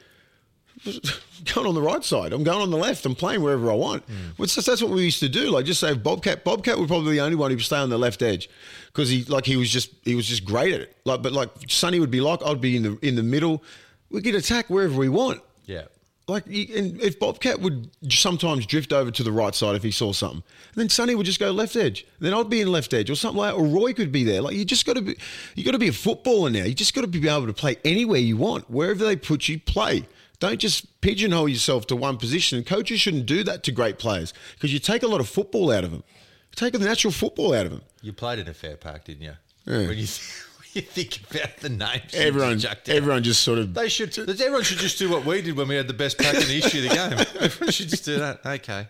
I'm 0.86 0.93
going 1.54 1.67
on 1.67 1.76
the 1.76 1.82
right 1.82 2.04
side. 2.04 2.32
I'm 2.32 2.46
going 2.46 2.62
on 2.62 2.70
the 2.70 2.78
left. 2.78 3.06
I'm 3.06 3.13
playing 3.13 3.41
wherever 3.41 3.70
I 3.70 3.76
want. 3.76 4.04
Hmm. 4.04 4.13
Well, 4.38 4.48
that's, 4.48 4.56
that's 4.56 4.82
what 4.82 4.91
we 4.91 5.04
used 5.04 5.20
to 5.20 5.28
do. 5.28 5.50
Like 5.50 5.65
just 5.65 5.82
say 5.82 5.93
Bobcat. 5.96 6.46
Bobcat 6.46 6.78
was 6.78 6.88
probably 6.88 7.15
the 7.15 7.22
only 7.22 7.36
one 7.36 7.52
who 7.52 7.58
would 7.58 7.65
stay 7.65 7.78
on 7.78 7.89
the 7.89 8.00
left 8.00 8.22
edge 8.22 8.50
because 8.86 9.10
he 9.10 9.26
like 9.26 9.46
he 9.46 9.58
was 9.58 9.70
just 9.70 9.91
he 10.06 10.15
was 10.15 10.28
just 10.28 10.46
great 10.46 10.74
at 10.74 10.80
it. 10.80 10.96
Like 11.04 11.22
but 11.22 11.34
like 11.34 11.50
Sonny 11.67 12.00
would 12.00 12.12
be 12.12 12.22
like 12.22 12.41
I'd 12.46 12.62
be 12.62 12.78
in 12.78 12.84
the 12.84 12.98
in 13.02 13.15
the 13.15 13.24
middle. 13.24 13.62
We 14.10 14.22
could 14.22 14.36
attack 14.36 14.70
wherever 14.70 14.96
we 14.96 15.10
want. 15.10 15.41
Yeah. 15.65 15.84
Like, 16.28 16.46
and 16.46 17.00
if 17.02 17.20
Bobcat 17.20 17.62
would 17.62 17.90
sometimes 18.10 18.66
drift 18.66 18.92
over 18.92 19.12
to 19.12 19.24
the 19.24 19.32
right 19.32 19.56
side 19.56 19.76
if 19.76 19.84
he 19.84 19.92
saw 19.92 20.12
something, 20.12 20.44
and 20.74 20.76
then 20.76 20.90
Sonny 20.90 21.16
would 21.16 21.26
just 21.26 21.40
go 21.40 21.52
left 21.52 21.78
edge. 21.78 22.06
Then 22.20 22.34
I'd 22.34 22.50
be 22.50 22.60
in 22.60 22.70
left 22.70 22.94
edge 22.94 23.10
or 23.10 23.16
something 23.16 23.38
like, 23.38 23.54
that, 23.54 23.60
or 23.60 23.66
Roy 23.66 23.94
could 23.94 24.12
be 24.12 24.26
there. 24.26 24.42
Like, 24.42 24.56
you 24.56 24.66
just 24.66 24.86
got 24.86 24.98
to 24.98 25.02
be, 25.02 25.18
you 25.56 25.63
got 25.63 25.72
to 25.72 25.80
be 25.80 25.88
a 25.88 25.94
footballer 25.94 26.50
now. 26.50 26.66
You 26.66 26.74
just 26.74 26.94
got 26.94 27.02
to 27.02 27.08
be 27.08 27.26
able 27.30 27.48
to 27.48 27.54
play 27.54 27.78
anywhere 27.86 28.20
you 28.20 28.36
want, 28.36 28.70
wherever 28.70 29.06
they 29.06 29.16
put 29.16 29.48
you, 29.48 29.58
play. 29.58 30.06
Don't 30.40 30.60
just 30.60 31.00
pigeonhole 31.02 31.48
yourself 31.48 31.88
to 31.88 31.96
one 31.96 32.18
position. 32.18 32.63
Coaches 32.63 33.00
shouldn't 33.00 33.26
do 33.26 33.44
that 33.46 33.63
to 33.63 33.72
great 33.72 33.98
players 33.98 34.34
because 34.56 34.74
you 34.74 34.80
take 34.80 35.04
a 35.04 35.08
lot 35.08 35.22
of 35.22 35.30
football 35.30 35.72
out 35.72 35.86
of 35.86 35.92
them. 35.92 36.04
You 36.52 36.56
take 36.56 36.74
the 36.74 36.80
natural 36.80 37.12
football 37.13 37.54
out 37.54 37.66
of 37.66 37.72
them. 37.72 37.82
You 38.02 38.12
played 38.13 38.40
in 38.40 38.48
a 38.48 38.54
fair 38.54 38.76
pack, 38.76 39.06
didn't 39.06 39.24
you? 39.24 39.34
Yeah. 39.66 39.88
When 39.88 39.98
you, 39.98 40.08
you 40.73 40.82
think 40.82 41.19
about 41.30 41.58
the 41.58 41.69
names, 41.69 42.13
Everyone, 42.13 42.65
out. 42.65 42.89
everyone 42.89 43.23
just 43.23 43.41
sort 43.41 43.60
of 43.60 43.73
They 43.73 43.89
should. 43.89 44.17
Everyone 44.17 44.63
should 44.63 44.77
just 44.77 44.99
do 44.99 45.10
what 45.10 45.25
we 45.25 45.41
did 45.41 45.56
when 45.58 45.67
we 45.67 45.75
had 45.75 45.88
the 45.88 45.93
best 45.93 46.17
pack 46.17 46.34
in 46.36 46.41
the 46.41 46.45
history 46.45 46.86
of 46.86 46.89
the 46.89 46.95
game. 46.95 47.25
Everyone 47.43 47.71
should 47.71 47.89
just 47.89 48.06
do 48.06 48.19
that. 48.19 48.45
Okay. 48.45 48.88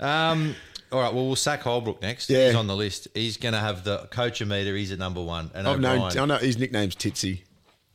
Um, 0.00 0.54
all 0.92 1.00
right. 1.00 1.12
Well, 1.12 1.26
we'll 1.26 1.36
sack 1.36 1.62
Holbrook 1.62 2.00
next. 2.02 2.30
Yeah. 2.30 2.46
He's 2.46 2.54
on 2.54 2.66
the 2.66 2.76
list. 2.76 3.08
He's 3.14 3.36
going 3.36 3.54
to 3.54 3.60
have 3.60 3.84
the 3.84 4.06
coach 4.10 4.42
meter. 4.44 4.76
He's 4.76 4.92
at 4.92 4.98
number 4.98 5.22
one. 5.22 5.50
And 5.54 5.66
I've 5.68 5.80
known. 5.80 6.16
I 6.16 6.24
know 6.24 6.36
his 6.36 6.58
nickname's 6.58 6.94
Titsy. 6.96 7.42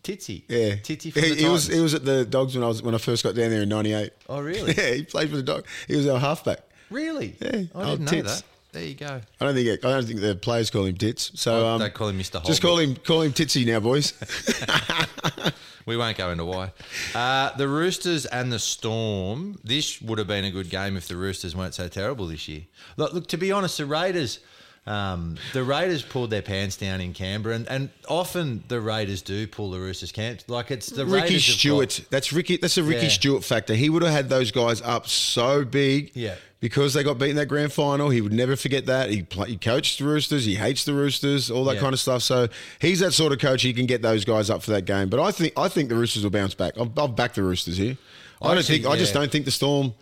Titsy. 0.03 0.43
Yeah, 0.49 0.75
Titsy 0.75 1.13
from 1.13 1.23
he, 1.23 1.29
the 1.29 1.35
he 1.35 1.47
was 1.47 1.67
he 1.67 1.79
was 1.79 1.93
at 1.93 2.03
the 2.03 2.25
Dogs 2.25 2.55
when 2.55 2.63
I 2.63 2.67
was 2.67 2.83
when 2.83 2.93
I 2.93 2.97
first 2.97 3.23
got 3.23 3.35
down 3.35 3.51
there 3.51 3.61
in 3.61 3.69
'98. 3.69 4.11
Oh, 4.27 4.41
really? 4.41 4.73
Yeah, 4.77 4.93
he 4.95 5.03
played 5.03 5.29
for 5.29 5.37
the 5.37 5.43
Dogs. 5.43 5.69
He 5.87 5.95
was 5.95 6.07
our 6.07 6.19
halfback. 6.19 6.59
Really? 6.89 7.35
Yeah. 7.39 7.63
I 7.73 7.85
didn't 7.85 8.01
know 8.01 8.11
tits. 8.11 8.41
that. 8.41 8.43
There 8.73 8.83
you 8.83 8.95
go. 8.95 9.21
I 9.39 9.45
don't 9.45 9.55
think 9.55 9.85
I 9.85 9.89
don't 9.91 10.03
think 10.05 10.19
the 10.19 10.35
players 10.35 10.69
call 10.69 10.85
him 10.85 10.95
Tits. 10.97 11.31
So 11.35 11.65
Oh, 11.65 11.67
um, 11.75 11.79
they 11.79 11.89
call 11.89 12.09
him 12.09 12.19
Mr. 12.19 12.43
Just 12.43 12.61
call 12.61 12.77
him 12.79 12.95
call 12.95 13.21
him 13.21 13.31
Titsy 13.31 13.65
now, 13.65 13.79
boys. 13.79 14.13
We 15.85 15.97
won't 15.97 16.17
go 16.17 16.31
into 16.31 16.45
why. 16.45 16.71
Uh, 17.13 17.53
the 17.57 17.67
Roosters 17.67 18.25
and 18.25 18.51
the 18.53 18.59
Storm. 18.59 19.59
This 19.65 20.01
would 20.01 20.17
have 20.17 20.27
been 20.27 20.45
a 20.45 20.51
good 20.51 20.69
game 20.69 20.95
if 20.95 21.09
the 21.09 21.17
Roosters 21.17 21.57
weren't 21.57 21.73
so 21.73 21.89
terrible 21.89 22.25
this 22.27 22.47
year. 22.47 22.61
Look, 22.95 23.13
look 23.13 23.27
to 23.27 23.37
be 23.37 23.51
honest, 23.51 23.77
the 23.79 23.85
Raiders. 23.85 24.39
Um, 24.85 25.37
the 25.53 25.63
Raiders 25.63 26.01
pulled 26.01 26.29
their 26.29 26.41
pants 26.41 26.75
down 26.77 26.99
in 27.01 27.13
Canberra, 27.13 27.55
and, 27.55 27.67
and 27.69 27.89
often 28.07 28.63
the 28.69 28.79
Raiders 28.81 29.21
do 29.21 29.45
pull 29.47 29.71
the 29.71 29.79
Roosters' 29.79 30.11
camp. 30.11 30.41
Like 30.47 30.71
it's 30.71 30.87
the 30.87 31.05
Ricky 31.05 31.23
Raiders 31.35 31.45
Stuart. 31.45 31.99
got- 32.01 32.09
that's 32.11 32.31
Ricky. 32.33 32.57
That's 32.57 32.77
a 32.77 32.83
Ricky 32.83 33.03
Yeah. 33.07 33.11
Stuart 33.11 33.43
factor. 33.43 33.75
He 33.75 33.89
would 33.89 34.03
have 34.03 34.11
had 34.11 34.29
those 34.29 34.51
guys 34.51 34.81
up 34.81 35.07
so 35.07 35.63
big. 35.65 36.11
Yeah. 36.15 36.35
Because 36.63 36.93
they 36.93 37.03
got 37.03 37.17
beaten 37.17 37.35
that 37.35 37.47
grand 37.47 37.73
final, 37.73 38.09
he 38.09 38.21
would 38.21 38.31
never 38.31 38.55
forget 38.55 38.85
that. 38.85 39.09
He, 39.09 39.21
play, 39.21 39.49
he 39.49 39.57
coached 39.57 39.99
the 39.99 40.05
Roosters. 40.05 40.45
He 40.45 40.55
hates 40.55 40.85
the 40.85 40.93
Roosters. 40.93 41.51
All 41.51 41.65
that 41.65 41.75
Yeah. 41.75 41.81
kind 41.81 41.91
of 41.93 41.99
stuff. 41.99 42.23
So 42.23 42.47
he's 42.79 43.01
that 43.01 43.11
sort 43.11 43.33
of 43.33 43.39
coach. 43.39 43.63
He 43.63 43.73
can 43.73 43.85
get 43.85 44.01
those 44.01 44.23
guys 44.23 44.49
up 44.49 44.63
for 44.63 44.71
that 44.71 44.85
game. 44.85 45.09
But 45.09 45.19
I 45.19 45.31
think 45.33 45.51
I 45.57 45.67
think 45.67 45.89
the 45.89 45.95
Roosters 45.95 46.23
will 46.23 46.29
bounce 46.31 46.53
back. 46.53 46.77
I'll, 46.77 46.89
I'll 46.95 47.09
back 47.09 47.33
the 47.33 47.43
Roosters 47.43 47.75
here. 47.75 47.97
I, 48.41 48.51
I 48.51 48.53
don't 48.55 48.63
think. 48.63 48.85
I 48.85 48.95
just 48.95 49.13
don't 49.13 49.29
think 49.29 49.43
the 49.43 49.51
Storm 49.51 49.93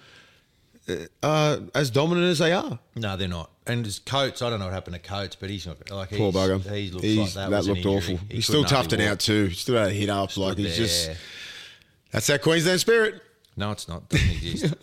uh, 0.88 0.96
are 1.24 1.58
as 1.74 1.90
dominant 1.90 2.28
as 2.28 2.38
they 2.38 2.52
are. 2.52 2.78
No, 2.96 3.18
they're 3.18 3.28
not. 3.28 3.50
And 3.66 3.84
as 3.88 3.98
Coates, 3.98 4.44
I 4.44 4.52
don't 4.52 4.60
know 4.60 4.66
what 4.66 4.74
happened 4.76 4.94
to 4.94 5.02
Coates, 5.02 5.36
but 5.36 5.50
he's 5.50 5.66
not 5.66 5.90
like 5.90 6.10
he's, 6.10 6.20
Poor 6.20 6.32
bugger. 6.32 6.62
He 6.76 6.92
looks 6.92 7.04
He's- 7.04 7.36
like 7.36 7.50
that, 7.50 7.58
was 7.58 7.70
looked 7.70 7.86
awful. 7.88 8.18
He 8.30 8.36
He's 8.36 8.46
still 8.46 8.66
toughed 8.66 8.94
it 8.94 9.02
out 9.02 9.20
too. 9.20 9.50
Still 9.50 9.78
had 9.78 9.88
a 9.88 9.94
hit 9.94 10.10
up. 10.10 10.38
Like 10.38 10.58
he's 10.60 10.78
just 10.78 11.10
that's 12.12 12.28
that 12.28 12.44
Queensland 12.44 12.80
spirit. 12.82 13.20
No, 13.62 13.70
it's 13.72 13.88
not. 13.88 14.10
Doesn't 14.10 14.30
exist. 14.44 14.74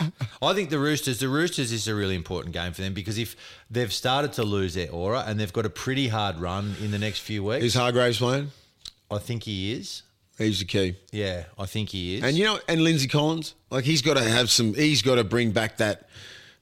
I 0.41 0.53
think 0.55 0.71
the 0.71 0.79
Roosters. 0.79 1.19
The 1.19 1.29
Roosters 1.29 1.73
is 1.73 1.88
a 1.88 1.95
really 1.97 2.14
important 2.14 2.55
game 2.55 2.73
for 2.73 2.83
them 2.83 2.95
because 2.95 3.19
if 3.19 3.35
they've 3.69 3.93
started 3.93 4.33
to 4.35 4.45
lose 4.45 4.75
their 4.75 4.88
aura 4.93 5.25
and 5.27 5.38
they've 5.38 5.53
got 5.53 5.67
a 5.67 5.71
pretty 5.71 6.07
hard 6.07 6.38
run 6.38 6.77
in 6.81 6.93
the 6.93 6.99
next 6.99 7.19
few 7.19 7.43
weeks, 7.43 7.64
Is 7.64 7.75
Hargreaves 7.75 8.19
playing? 8.19 8.53
I 9.11 9.19
think 9.19 9.43
he 9.43 9.73
is. 9.73 10.03
He's 10.38 10.61
the 10.61 10.64
key. 10.64 10.95
Yeah, 11.11 11.45
I 11.59 11.67
think 11.67 11.88
he 11.88 12.19
is. 12.19 12.23
And 12.23 12.37
you 12.37 12.45
know, 12.45 12.61
and 12.69 12.81
Lindsay 12.83 13.09
Collins, 13.09 13.57
like 13.71 13.85
he's 13.85 14.01
got 14.03 14.17
to 14.17 14.23
have 14.23 14.49
some. 14.49 14.75
He's 14.75 15.03
got 15.03 15.17
to 15.17 15.25
bring 15.25 15.51
back 15.51 15.79
that 15.79 16.09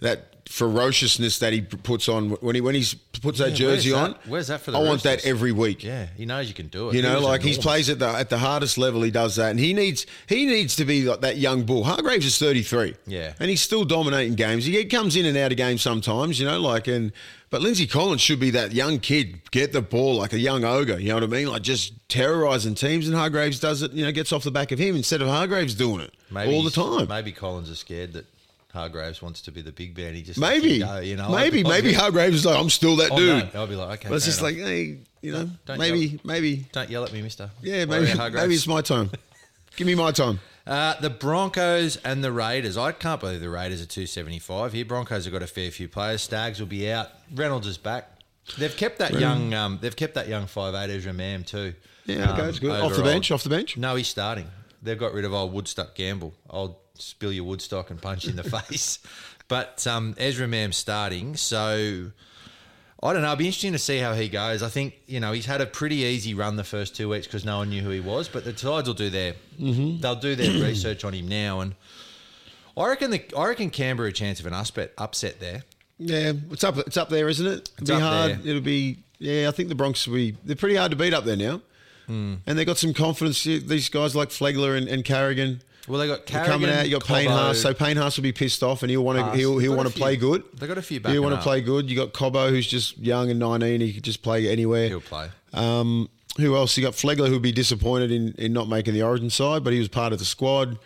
that 0.01 0.36
ferociousness 0.49 1.39
that 1.41 1.53
he 1.53 1.61
puts 1.61 2.09
on 2.09 2.31
when 2.41 2.55
he 2.55 2.61
when 2.61 2.75
he 2.75 2.85
puts 3.21 3.39
that 3.39 3.51
Yeah, 3.51 3.55
jersey 3.57 3.93
where's 3.93 4.03
on. 4.03 4.15
where's 4.27 4.47
that 4.49 4.61
for 4.61 4.71
the 4.71 4.79
I 4.79 4.83
want 4.83 5.03
that 5.03 5.25
every 5.27 5.53
week. 5.53 5.83
yeah, 5.85 6.07
he 6.17 6.25
knows 6.27 6.49
you 6.49 6.55
can 6.55 6.69
do 6.69 6.89
it. 6.91 6.95
You 6.95 7.03
know, 7.03 7.17
was 7.17 7.25
like 7.25 7.43
he 7.43 7.57
plays 7.57 7.91
at 7.91 7.99
the 7.99 8.09
at 8.09 8.31
the 8.31 8.39
hardest 8.39 8.79
level. 8.79 9.03
He 9.03 9.11
does 9.11 9.37
that, 9.37 9.51
and 9.51 9.61
he 9.61 9.73
needs 9.75 10.07
he 10.29 10.47
needs 10.47 10.77
to 10.77 10.85
be 10.85 11.03
like 11.05 11.21
that 11.21 11.37
young 11.37 11.65
bull. 11.65 11.85
Hargreaves 11.85 12.27
is 12.27 12.39
thirty 12.39 12.63
three, 12.63 12.95
Yeah. 13.07 13.35
and 13.41 13.51
he's 13.51 13.61
still 13.61 13.85
dominating 13.85 14.35
games. 14.35 14.65
He 14.65 14.85
comes 14.87 15.17
in 15.17 15.27
and 15.27 15.37
out 15.37 15.51
of 15.53 15.57
games 15.57 15.83
sometimes, 15.83 16.39
you 16.41 16.47
know, 16.47 16.61
like 16.61 16.87
and 16.87 17.13
but 17.49 17.63
Lindsay 17.63 17.87
Collins 17.87 18.21
should 18.21 18.41
be 18.41 18.51
that 18.51 18.73
young 18.73 18.99
kid, 18.99 19.41
get 19.53 19.73
the 19.73 19.81
ball 19.81 20.17
like 20.17 20.33
a 20.33 20.39
young 20.39 20.65
ogre. 20.65 20.99
You 20.99 21.09
know 21.11 21.15
what 21.15 21.23
I 21.25 21.27
mean? 21.29 21.47
Like 21.47 21.63
just 21.63 21.93
terrorizing 22.09 22.75
teams, 22.75 23.07
and 23.07 23.17
Hargreaves 23.17 23.61
does 23.61 23.83
it. 23.83 23.93
You 23.93 24.05
know, 24.05 24.13
gets 24.13 24.33
off 24.33 24.43
the 24.45 24.51
back 24.51 24.73
of 24.73 24.79
him 24.79 24.97
instead 24.97 25.23
of 25.23 25.29
Hargreaves 25.29 25.75
doing 25.75 26.01
it 26.01 26.15
Maybe 26.31 26.53
all 26.55 26.63
the 26.63 26.71
time. 26.71 27.09
Maybe 27.09 27.33
Collins 27.33 27.69
is 27.71 27.79
scared 27.79 28.13
that 28.15 28.27
Hargreaves 28.77 29.21
wants 29.21 29.41
to 29.43 29.51
be 29.51 29.63
the 29.63 29.73
big 29.73 29.97
man. 29.97 30.15
He 30.15 30.23
just 30.23 30.39
Maybe, 30.39 30.79
go, 30.79 30.99
you 31.01 31.17
know, 31.17 31.31
maybe, 31.31 31.61
I'd 31.61 31.67
maybe 31.67 31.89
be- 31.89 31.95
Hargreaves 31.95 32.37
is 32.37 32.47
like, 32.47 32.57
I'm 32.59 32.71
still 32.71 32.97
that 32.97 33.11
Oh, 33.11 33.17
dude. 33.17 33.53
no. 33.55 33.61
I'll 33.61 33.67
be 33.67 33.75
like, 33.75 33.99
okay, 34.01 34.09
But 34.09 34.17
it's 34.17 34.25
just 34.27 34.41
enough. 34.41 34.53
like, 34.53 34.61
hey, 34.65 34.99
you 35.23 35.33
know, 35.33 35.51
Don't 35.65 35.79
maybe, 35.79 35.99
yell. 35.99 36.21
maybe, 36.25 36.67
Don't 36.73 36.89
yell 36.91 37.05
at 37.05 37.13
me, 37.13 37.23
Mister. 37.23 37.51
yeah, 37.63 37.85
maybe, 37.87 38.13
maybe 38.33 38.55
it's 38.55 38.67
my 38.69 38.81
time. 38.83 39.11
Give 39.77 39.87
me 39.87 39.95
my 39.95 40.13
time. 40.13 40.39
Uh, 40.67 40.95
the 41.01 41.11
Broncos 41.11 41.97
and 41.99 42.25
the 42.25 42.33
Raiders. 42.33 42.77
I 42.77 42.93
can't 42.93 43.21
believe 43.21 43.41
the 43.41 43.51
Raiders 43.51 43.81
are 43.83 43.87
275 43.87 44.73
here. 44.73 44.85
Broncos 44.85 45.25
have 45.25 45.33
got 45.33 45.43
a 45.43 45.47
fair 45.47 45.71
few 45.71 45.89
players. 45.89 46.23
Staggs 46.23 46.59
will 46.61 46.67
be 46.67 46.91
out. 46.91 47.09
Reynolds 47.35 47.67
is 47.67 47.79
back. 47.79 48.11
They've 48.59 48.77
kept 48.77 48.99
that 49.01 49.19
young. 49.19 49.53
Um, 49.55 49.79
they've 49.81 49.95
kept 49.95 50.15
that 50.15 50.29
young 50.29 50.47
five 50.47 50.75
eight 50.75 50.95
Ezra 50.95 51.13
Mam 51.13 51.43
too. 51.45 51.75
Yeah, 52.07 52.31
um, 52.31 52.39
okay, 52.41 52.49
it's 52.49 52.59
good. 52.61 52.71
Off 52.71 52.95
the 52.97 53.03
bench, 53.03 53.31
off 53.33 53.43
the 53.43 53.49
bench. 53.51 53.77
No, 53.77 53.97
he's 53.97 54.07
starting. 54.09 54.47
They've 54.83 54.99
got 54.99 55.13
rid 55.15 55.25
of 55.25 55.33
old 55.35 55.53
Woodstock 55.53 55.95
Gamble. 55.97 56.33
I'll 56.49 56.79
spill 57.01 57.33
your 57.33 57.45
Woodstock 57.45 57.91
and 57.91 58.01
punch 58.01 58.25
you 58.25 58.31
in 58.31 58.37
the 58.37 58.45
face. 58.63 58.99
But 59.49 59.87
um, 59.87 60.15
Ezra 60.19 60.49
Mam's 60.49 60.77
starting, 60.77 61.37
so 61.37 62.11
I 63.03 63.13
don't 63.13 63.23
know. 63.23 63.29
It'll 63.29 63.37
be 63.37 63.47
interesting 63.47 63.73
to 63.73 63.79
see 63.79 63.99
how 63.99 64.15
he 64.15 64.29
goes. 64.29 64.63
I 64.63 64.69
think 64.69 64.95
you 65.07 65.21
know 65.21 65.33
he's 65.33 65.47
had 65.47 65.61
a 65.61 65.67
pretty 65.67 65.97
easy 65.97 66.35
run 66.35 66.57
the 66.57 66.65
first 66.65 66.97
two 66.97 67.09
weeks 67.09 67.27
because 67.27 67.45
no 67.45 67.59
one 67.59 67.71
knew 67.71 67.83
who 67.83 67.91
he 67.91 68.01
was. 68.01 68.29
But 68.29 68.45
the 68.45 68.53
Tides 68.53 68.89
will 68.89 68.95
do 68.95 69.11
their 69.11 69.35
Mm-hmm. 69.61 70.01
they'll 70.01 70.17
do 70.17 70.35
their 70.35 70.51
research 70.63 71.03
on 71.05 71.13
him 71.15 71.29
now, 71.29 71.61
and 71.61 71.75
I 72.77 72.89
reckon 72.89 73.11
the 73.11 73.23
I 73.37 73.47
reckon 73.49 73.71
Canberra 73.71 74.09
a 74.09 74.13
chance 74.13 74.41
of 74.41 74.47
an 74.47 74.53
upset 74.53 74.93
upset 74.99 75.41
there. 75.41 75.63
Yeah, 75.99 76.33
it's 76.51 76.63
up. 76.65 76.77
It's 76.79 76.97
up 76.99 77.09
there, 77.09 77.29
isn't 77.29 77.47
it? 77.47 77.71
It'll 77.81 77.97
be 77.97 78.03
hard. 78.03 78.31
there. 78.43 78.51
It'll 78.51 78.61
be. 78.63 78.99
Yeah, 79.19 79.49
I 79.49 79.53
think 79.53 79.71
the 79.71 79.75
Bronx 79.75 80.07
will 80.07 80.17
be. 80.17 80.37
They're 80.45 80.57
pretty 80.57 80.77
hard 80.77 80.91
to 80.91 80.97
beat 80.97 81.15
up 81.15 81.25
there 81.25 81.37
now, 81.37 81.63
Hmm. 82.07 82.35
and 82.47 82.59
they've 82.59 82.67
got 82.67 82.77
some 82.77 82.93
confidence. 82.93 83.43
These 83.45 83.89
guys 83.89 84.15
like 84.15 84.29
Flegler 84.31 84.77
and, 84.77 84.89
and 84.89 85.05
Carrigan. 85.05 85.63
Well, 85.89 86.01
they 86.01 86.07
got 86.07 86.27
Carrigan, 86.27 86.53
coming 86.53 86.71
out. 86.71 86.89
You 86.89 86.99
got 86.99 87.07
Payne 87.07 87.29
Haas, 87.29 87.61
so 87.61 87.73
Payne 87.73 87.97
Haas 87.97 88.17
will 88.17 88.23
be 88.25 88.33
pissed 88.33 88.63
off, 88.63 88.83
and 88.83 88.91
he'll 88.91 89.05
want 89.05 89.19
to. 89.19 89.39
He'll, 89.39 89.59
he'll 89.59 89.77
want 89.77 89.89
to 89.89 89.95
play 89.95 90.17
good. 90.17 90.43
They 90.55 90.67
got 90.67 90.79
a 90.79 90.83
few 90.83 91.01
He'll 91.01 91.23
want 91.23 91.35
to 91.37 91.41
play 91.41 91.61
good. 91.61 91.89
You 91.89 91.97
got 91.97 92.13
Cobbo, 92.13 92.51
who's 92.51 92.67
just 92.67 92.99
young 92.99 93.31
and 93.31 93.39
nineteen. 93.39 93.81
He 93.81 93.93
could 93.93 94.03
just 94.03 94.23
play 94.23 94.49
anywhere. 94.49 94.89
He'll 94.89 95.01
play. 95.01 95.29
Um, 95.55 96.09
who 96.39 96.57
else? 96.57 96.77
You 96.77 96.83
got 96.83 96.95
Flegler, 96.95 97.29
who'd 97.29 97.43
be 97.43 97.53
disappointed 97.53 98.11
in, 98.11 98.35
in 98.37 98.53
not 98.53 98.69
making 98.69 98.95
the 98.95 99.03
Origin 99.03 99.31
side, 99.31 99.65
but 99.65 99.73
he 99.73 99.79
was 99.79 99.89
part 99.89 100.13
of 100.13 100.19
the 100.19 100.25
squad. 100.25 100.79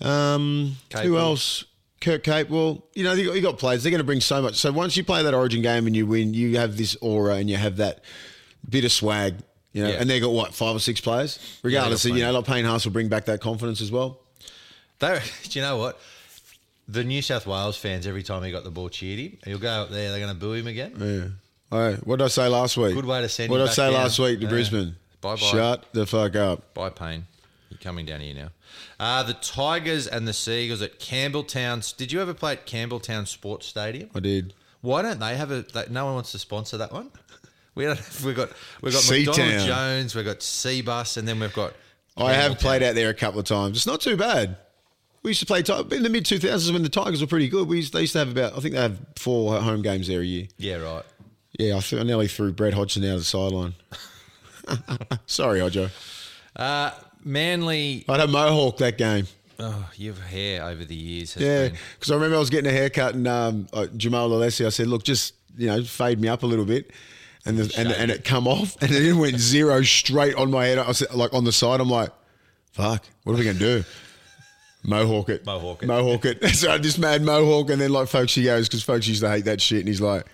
Um, 0.00 0.76
who 1.02 1.16
else? 1.16 1.64
Kirk 2.00 2.22
Cape. 2.22 2.50
Well, 2.50 2.84
you 2.94 3.04
know, 3.04 3.12
you 3.12 3.26
got, 3.26 3.36
you 3.36 3.42
got 3.42 3.58
players. 3.58 3.82
They're 3.82 3.90
going 3.90 4.00
to 4.00 4.04
bring 4.04 4.20
so 4.20 4.42
much. 4.42 4.56
So 4.56 4.72
once 4.72 4.96
you 4.96 5.04
play 5.04 5.22
that 5.22 5.32
Origin 5.32 5.62
game 5.62 5.86
and 5.86 5.96
you 5.96 6.06
win, 6.06 6.34
you 6.34 6.58
have 6.58 6.76
this 6.76 6.96
aura 7.00 7.36
and 7.36 7.48
you 7.48 7.56
have 7.56 7.76
that 7.76 8.02
bit 8.68 8.84
of 8.84 8.92
swag. 8.92 9.36
You 9.74 9.82
know, 9.82 9.90
Yeah. 9.90 9.96
and 9.96 10.08
they 10.08 10.20
got 10.20 10.32
what 10.32 10.54
five 10.54 10.74
or 10.74 10.78
six 10.78 11.00
players. 11.02 11.38
Regardless, 11.62 12.04
got 12.04 12.10
of, 12.12 12.16
you 12.16 12.22
know, 12.24 12.32
like 12.32 12.46
Payne 12.46 12.64
Haas 12.64 12.86
will 12.86 12.92
bring 12.92 13.08
back 13.08 13.26
that 13.26 13.40
confidence 13.42 13.80
as 13.82 13.90
well. 13.92 14.20
They, 15.00 15.20
do 15.44 15.58
you 15.58 15.62
know 15.62 15.76
what? 15.76 16.00
The 16.88 17.04
New 17.04 17.20
South 17.22 17.46
Wales 17.46 17.76
fans, 17.76 18.06
every 18.06 18.22
time 18.22 18.42
he 18.42 18.50
got 18.50 18.64
the 18.64 18.70
ball, 18.70 18.88
cheered 18.88 19.18
him. 19.18 19.38
He'll 19.44 19.58
go 19.58 19.68
up 19.68 19.90
there, 19.90 20.10
they're 20.10 20.20
going 20.20 20.32
to 20.32 20.38
boo 20.40 20.52
him 20.52 20.66
again. 20.66 20.94
Yeah. 20.98 21.76
All 21.76 21.82
right. 21.90 22.06
What 22.06 22.18
did 22.20 22.24
I 22.24 22.28
say 22.28 22.46
last 22.48 22.76
week? 22.76 22.94
Good 22.94 23.04
way 23.04 23.20
to 23.20 23.28
send 23.28 23.50
What 23.50 23.58
did 23.58 23.68
I 23.68 23.72
say 23.72 23.84
down. 23.90 23.94
last 23.94 24.18
week 24.18 24.38
to 24.38 24.44
Yeah. 24.44 24.50
Brisbane? 24.50 24.96
Bye-bye. 25.20 25.36
Shut 25.36 25.84
the 25.92 26.06
fuck 26.06 26.36
up. 26.36 26.74
By 26.74 26.90
Payne. 26.90 27.26
You're 27.70 27.78
coming 27.78 28.04
down 28.06 28.20
here 28.20 28.34
now. 28.34 28.48
Uh, 29.00 29.22
the 29.24 29.32
Tigers 29.34 30.06
and 30.06 30.28
the 30.28 30.32
Seagulls 30.34 30.82
at 30.82 31.00
Campbelltown. 31.00 31.96
Did 31.96 32.12
you 32.12 32.20
ever 32.20 32.34
play 32.34 32.52
at 32.52 32.66
Campbelltown 32.66 33.26
Sports 33.26 33.66
Stadium? 33.66 34.10
I 34.14 34.20
did. 34.20 34.54
Why 34.82 35.00
don't 35.02 35.18
they 35.18 35.36
have 35.36 35.50
a? 35.50 35.62
They, 35.62 35.86
no 35.90 36.04
one 36.04 36.14
wants 36.14 36.32
to 36.32 36.38
sponsor 36.38 36.76
that 36.76 36.92
one. 36.92 37.10
We 37.74 37.84
don't, 37.84 37.98
we've 38.24 38.36
got 38.36 38.50
we've 38.82 38.92
got 38.92 39.02
Seatown. 39.02 39.26
McDonald 39.26 39.66
Jones, 39.66 40.14
we've 40.14 40.24
got 40.24 40.40
Seabus, 40.40 41.16
and 41.16 41.26
then 41.26 41.40
we've 41.40 41.52
got. 41.52 41.74
I 42.16 42.32
have 42.32 42.58
played 42.58 42.82
out 42.82 42.94
there 42.94 43.08
a 43.08 43.14
couple 43.14 43.40
of 43.40 43.46
times. 43.46 43.76
It's 43.76 43.86
not 43.86 44.00
too 44.00 44.16
bad. 44.16 44.56
We 45.24 45.30
used 45.30 45.40
to 45.40 45.46
play 45.46 45.60
in 45.60 46.02
the 46.02 46.10
mid 46.10 46.24
2000s 46.24 46.70
when 46.72 46.82
the 46.82 46.88
Tigers 46.90 47.22
were 47.22 47.26
pretty 47.26 47.48
good. 47.48 47.66
We 47.66 47.78
used, 47.78 47.94
they 47.94 48.02
used 48.02 48.12
to 48.12 48.18
have 48.20 48.30
about, 48.30 48.52
I 48.52 48.60
think 48.60 48.74
they 48.74 48.80
have 48.80 49.00
four 49.16 49.58
home 49.58 49.80
games 49.80 50.06
there 50.06 50.20
a 50.20 50.24
year. 50.24 50.46
Yeah, 50.58 50.76
right. 50.76 51.02
Yeah, 51.58 51.76
I, 51.78 51.80
th- 51.80 52.00
I 52.00 52.04
nearly 52.04 52.28
threw 52.28 52.52
Brett 52.52 52.74
Hodgson 52.74 53.04
out 53.04 53.14
of 53.14 53.18
the 53.20 53.24
sideline. 53.24 53.74
Sorry, 55.26 55.60
Hodjo. 55.60 55.90
Uh, 56.54 56.90
Manly. 57.24 58.04
I 58.06 58.18
had 58.18 58.28
a 58.28 58.30
mohawk 58.30 58.76
that 58.78 58.98
game. 58.98 59.26
Oh, 59.58 59.88
your 59.96 60.14
hair 60.14 60.64
over 60.64 60.84
the 60.84 60.94
years. 60.94 61.34
Has 61.34 61.42
Yeah, 61.42 61.68
because 61.94 62.10
I 62.10 62.14
remember 62.16 62.36
I 62.36 62.40
was 62.40 62.50
getting 62.50 62.70
a 62.70 62.74
haircut 62.74 63.14
and 63.14 63.26
um, 63.26 63.66
uh, 63.72 63.86
Jamal 63.96 64.28
Alessi, 64.28 64.66
I 64.66 64.68
said, 64.68 64.88
look, 64.88 65.04
just, 65.04 65.34
you 65.56 65.68
know, 65.68 65.82
fade 65.84 66.20
me 66.20 66.28
up 66.28 66.42
a 66.42 66.46
little 66.46 66.66
bit. 66.66 66.90
And, 67.46 67.58
the, 67.58 67.78
and, 67.78 67.92
and 67.92 68.10
it 68.10 68.24
come 68.24 68.48
off 68.48 68.76
and 68.80 68.90
then 68.90 69.04
it 69.04 69.12
went 69.12 69.38
zero 69.38 69.82
straight 69.82 70.34
on 70.34 70.50
my 70.50 70.66
head. 70.66 70.78
I 70.78 70.88
was 70.88 71.04
like 71.14 71.34
on 71.34 71.44
the 71.44 71.52
side. 71.52 71.80
I'm 71.80 71.90
like, 71.90 72.10
fuck, 72.72 73.04
what 73.24 73.34
are 73.34 73.38
we 73.38 73.44
going 73.44 73.58
to 73.58 73.80
do? 73.80 73.84
Mohawk 74.82 75.30
it. 75.30 75.46
Mohawk 75.46 75.82
it. 75.82 75.86
Mohawk 75.86 76.24
it. 76.26 76.46
so 76.54 76.70
I 76.70 76.78
just 76.78 76.98
made 76.98 77.22
mohawk. 77.22 77.70
And 77.70 77.80
then 77.80 77.90
like 77.90 78.08
Folkes, 78.08 78.34
he 78.34 78.44
goes, 78.44 78.68
because 78.68 78.82
Folkes 78.82 79.08
used 79.08 79.22
to 79.22 79.30
hate 79.30 79.46
that 79.46 79.60
shit. 79.60 79.80
And 79.80 79.88
he's 79.88 80.00
like, 80.00 80.26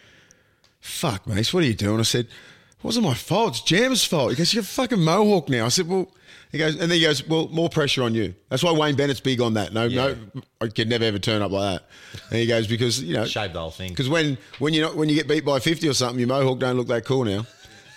fuck, 0.80 1.26
mate, 1.26 1.52
what 1.54 1.62
are 1.62 1.66
you 1.66 1.74
doing? 1.74 2.00
I 2.00 2.02
said, 2.02 2.26
it 2.26 2.84
wasn't 2.84 3.06
my 3.06 3.14
fault. 3.14 3.50
It's 3.50 3.62
Jam's 3.62 4.04
fault. 4.04 4.30
He 4.30 4.36
goes, 4.36 4.52
you're 4.52 4.62
a 4.62 4.66
fucking 4.66 5.00
mohawk 5.00 5.48
now. 5.48 5.66
I 5.66 5.68
said, 5.68 5.88
well, 5.88 6.10
he 6.52 6.58
goes, 6.58 6.72
and 6.72 6.82
then 6.82 6.90
he 6.90 7.02
goes, 7.02 7.26
well, 7.26 7.48
more 7.48 7.68
pressure 7.68 8.02
on 8.02 8.14
you. 8.14 8.34
That's 8.48 8.62
why 8.62 8.72
Wayne 8.72 8.96
Bennett's 8.96 9.20
big 9.20 9.40
on 9.40 9.54
that. 9.54 9.72
No, 9.72 9.84
Yeah. 9.84 10.14
no, 10.34 10.42
I 10.60 10.66
could 10.68 10.88
never 10.88 11.04
ever 11.04 11.18
turn 11.18 11.42
up 11.42 11.52
like 11.52 11.80
that. 11.80 11.88
And 12.30 12.38
he 12.40 12.46
goes, 12.46 12.66
because, 12.66 13.02
you 13.02 13.14
know, 13.14 13.24
Shave 13.24 13.52
the 13.52 13.60
whole 13.60 13.70
thing. 13.70 13.90
because 13.90 14.08
when, 14.08 14.36
when, 14.58 14.74
you 14.74 14.86
when 14.88 15.08
you 15.08 15.14
get 15.14 15.28
beat 15.28 15.44
by 15.44 15.58
50 15.60 15.88
or 15.88 15.94
something, 15.94 16.18
your 16.18 16.28
mohawk 16.28 16.58
don't 16.58 16.76
look 16.76 16.88
that 16.88 17.04
cool 17.04 17.24
now. 17.24 17.46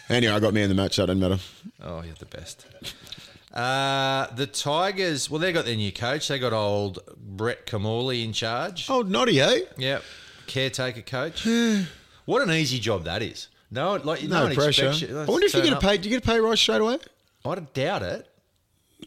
Anyway, 0.09 0.33
I 0.33 0.39
got 0.39 0.53
me 0.53 0.61
in 0.61 0.69
the 0.69 0.75
match. 0.75 0.97
That 0.97 1.07
doesn't 1.07 1.19
matter. 1.19 1.39
Oh, 1.81 2.01
you're 2.03 2.13
the 2.15 2.25
best. 2.25 2.65
Uh, 3.53 4.27
the 4.35 4.47
Tigers, 4.47 5.29
well, 5.29 5.39
they 5.39 5.51
got 5.53 5.65
their 5.65 5.75
new 5.75 5.91
coach. 5.91 6.27
They 6.27 6.39
got 6.39 6.53
old 6.53 6.99
Brett 7.17 7.65
Kimmorley 7.67 8.23
in 8.23 8.33
charge. 8.33 8.87
Oh, 8.89 9.01
Noddy, 9.01 9.39
eh? 9.39 9.59
Yep. 9.77 10.03
Caretaker 10.47 11.01
coach. 11.01 11.45
what 12.25 12.41
an 12.41 12.51
easy 12.51 12.79
job 12.79 13.03
that 13.05 13.21
is. 13.21 13.47
No, 13.71 13.95
like 13.95 14.23
no, 14.23 14.47
No 14.49 14.55
pressure. 14.55 14.91
you. 14.91 15.19
I 15.19 15.25
wonder 15.25 15.45
if 15.47 15.53
you 15.55 15.61
get 15.63 15.73
a 15.73 15.79
pay. 15.79 15.97
Do 15.97 16.09
you 16.09 16.15
get 16.15 16.23
a 16.27 16.31
pay 16.31 16.39
rise 16.39 16.59
straight 16.61 16.81
away? 16.81 16.97
I 17.45 17.55
doubt 17.55 18.03
it. 18.03 18.27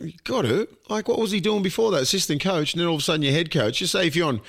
You 0.00 0.12
got 0.24 0.42
to. 0.42 0.68
Like, 0.88 1.08
what 1.08 1.18
was 1.18 1.30
he 1.30 1.40
doing 1.40 1.62
before 1.62 1.90
that? 1.92 2.02
Assistant 2.02 2.42
coach, 2.42 2.72
and 2.74 2.80
then 2.80 2.88
all 2.88 2.94
of 2.96 3.00
a 3.00 3.04
sudden 3.04 3.22
you're 3.22 3.32
head 3.32 3.50
coach. 3.50 3.78
Just 3.78 3.92
say 3.92 4.06
if 4.06 4.14
you're 4.16 4.28
on, 4.28 4.40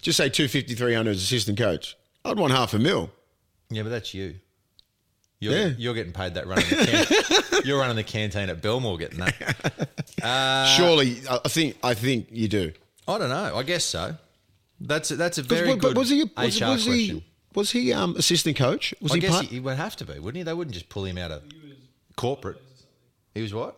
just 0.00 0.16
say 0.16 0.28
250, 0.28 0.74
300 0.74 1.10
as 1.10 1.22
assistant 1.22 1.58
coach. 1.58 1.96
I'd 2.24 2.38
want 2.38 2.52
half 2.52 2.72
a 2.74 2.78
mil. 2.78 3.10
Yeah, 3.70 3.82
but 3.82 3.88
that's 3.90 4.14
you. 4.14 4.36
You're, 5.40 5.54
Yeah. 5.54 5.72
you're 5.76 5.94
getting 5.94 6.12
paid 6.12 6.34
that 6.34 6.46
running 6.46 6.68
the 6.68 6.76
can- 6.86 7.62
You're 7.64 7.78
running 7.80 7.96
the 7.96 8.04
canteen 8.04 8.48
at 8.48 8.62
Belmore 8.62 8.96
getting 8.98 9.18
that. 9.18 9.88
Uh, 10.22 10.66
Surely, 10.76 11.20
I 11.28 11.40
I 11.44 11.48
think 11.48 11.76
I 11.82 11.94
think 11.94 12.28
you 12.30 12.46
do. 12.48 12.72
I 13.08 13.18
don't 13.18 13.28
know. 13.30 13.56
I 13.56 13.62
guess 13.64 13.84
so. 13.84 14.16
That's 14.80 15.10
a, 15.10 15.16
that's 15.16 15.38
a 15.38 15.42
'Cause 15.42 15.48
very 15.58 15.68
wa- 15.70 15.74
good 15.76 15.96
was 15.96 16.10
he? 16.10 16.22
HR 16.22 16.26
Was, 16.36 16.60
was 16.60 16.84
question. 16.84 16.92
he? 16.94 17.24
Was 17.54 17.70
he 17.72 17.92
um, 17.92 18.14
assistant 18.16 18.56
coach? 18.56 18.94
Was 19.00 19.12
I 19.12 19.14
he 19.16 19.20
guess 19.20 19.30
part? 19.32 19.44
he, 19.46 19.54
he 19.56 19.60
would 19.60 19.76
have 19.76 19.96
to 19.96 20.04
be, 20.04 20.14
wouldn't 20.20 20.36
he? 20.36 20.42
They 20.44 20.54
wouldn't 20.54 20.74
just 20.74 20.88
pull 20.88 21.04
him 21.04 21.18
out 21.18 21.32
of 21.32 21.42
corporate. 22.16 22.60
He 23.34 23.42
was 23.42 23.52
what? 23.52 23.76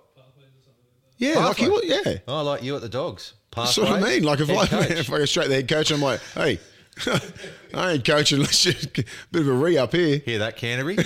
Yeah, 1.19 1.39
like 1.47 1.57
he 1.57 1.69
was. 1.69 1.83
Yeah, 1.85 2.19
Oh, 2.29 2.43
like 2.43 2.63
you 2.63 2.75
at 2.77 2.83
the 2.83 2.89
Dogs. 2.89 3.35
that's 3.55 3.77
what 3.77 3.89
I 3.91 4.01
mean. 4.01 4.23
Like 4.25 4.41
if 4.41 4.51
I, 4.51 4.67
coach. 4.67 4.91
if 4.91 5.11
I 5.13 5.19
go 5.19 5.25
straight 5.25 5.45
to 5.45 5.49
the 5.51 5.55
head 5.57 5.69
coach, 5.69 5.91
I'm 5.91 6.01
like, 6.01 6.21
hey, 6.35 6.59
I 7.75 7.93
ain't 7.93 8.05
coaching. 8.05 8.39
Let's 8.41 8.63
just 8.63 8.93
bit 8.95 9.07
of 9.43 9.49
a 9.49 9.53
re 9.53 9.77
up 9.79 9.93
here. 9.93 10.19
hear 10.19 10.39
that 10.41 10.57
Canterbury. 10.57 10.97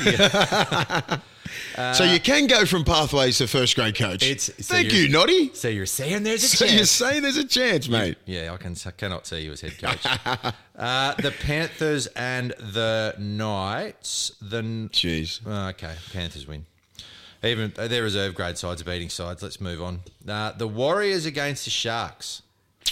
Yeah. 1.76 1.92
so 1.94 2.04
you 2.04 2.20
can 2.20 2.46
go 2.46 2.66
from 2.66 2.84
pathways 2.84 3.38
to 3.38 3.46
first 3.46 3.74
grade 3.74 3.94
coach. 3.96 4.22
It's- 4.22 4.50
so 4.66 4.74
Thank 4.74 4.92
you're- 4.92 5.08
Noddy. 5.08 5.50
so 5.54 5.68
you're 5.68 5.86
saying 5.86 6.22
there's 6.22 6.44
a 6.44 6.48
So 6.48 6.64
you're 6.66 6.76
chance? 6.78 6.90
saying 6.90 7.22
there's 7.22 7.36
a 7.38 7.46
chance, 7.46 7.88
mate. 7.88 8.18
Yeah, 8.26 8.52
I 8.52 8.56
can 8.58 8.76
I 8.84 8.90
cannot 8.90 9.26
see 9.26 9.40
you 9.40 9.52
as 9.52 9.62
head 9.62 9.78
coach. 9.78 10.04
uh, 10.76 11.14
the 11.14 11.30
Panthers 11.40 12.06
and 12.08 12.50
the 12.58 13.14
Knights. 13.18 14.32
The 14.42 14.60
Jeez. 14.62 15.40
Oh, 15.46 15.68
okay, 15.68 15.94
Panthers 16.12 16.46
win. 16.46 16.66
Even 17.42 17.72
uh, 17.78 17.86
their 17.88 18.02
reserve 18.02 18.34
grade 18.34 18.58
sides 18.58 18.82
are 18.82 18.84
beating 18.84 19.08
sides. 19.10 19.42
Let's 19.42 19.60
move 19.60 19.80
on. 19.80 20.00
Uh, 20.28 20.52
the 20.52 20.66
Warriors 20.68 21.24
against 21.26 21.64
the 21.64 21.70
Sharks. 21.70 22.42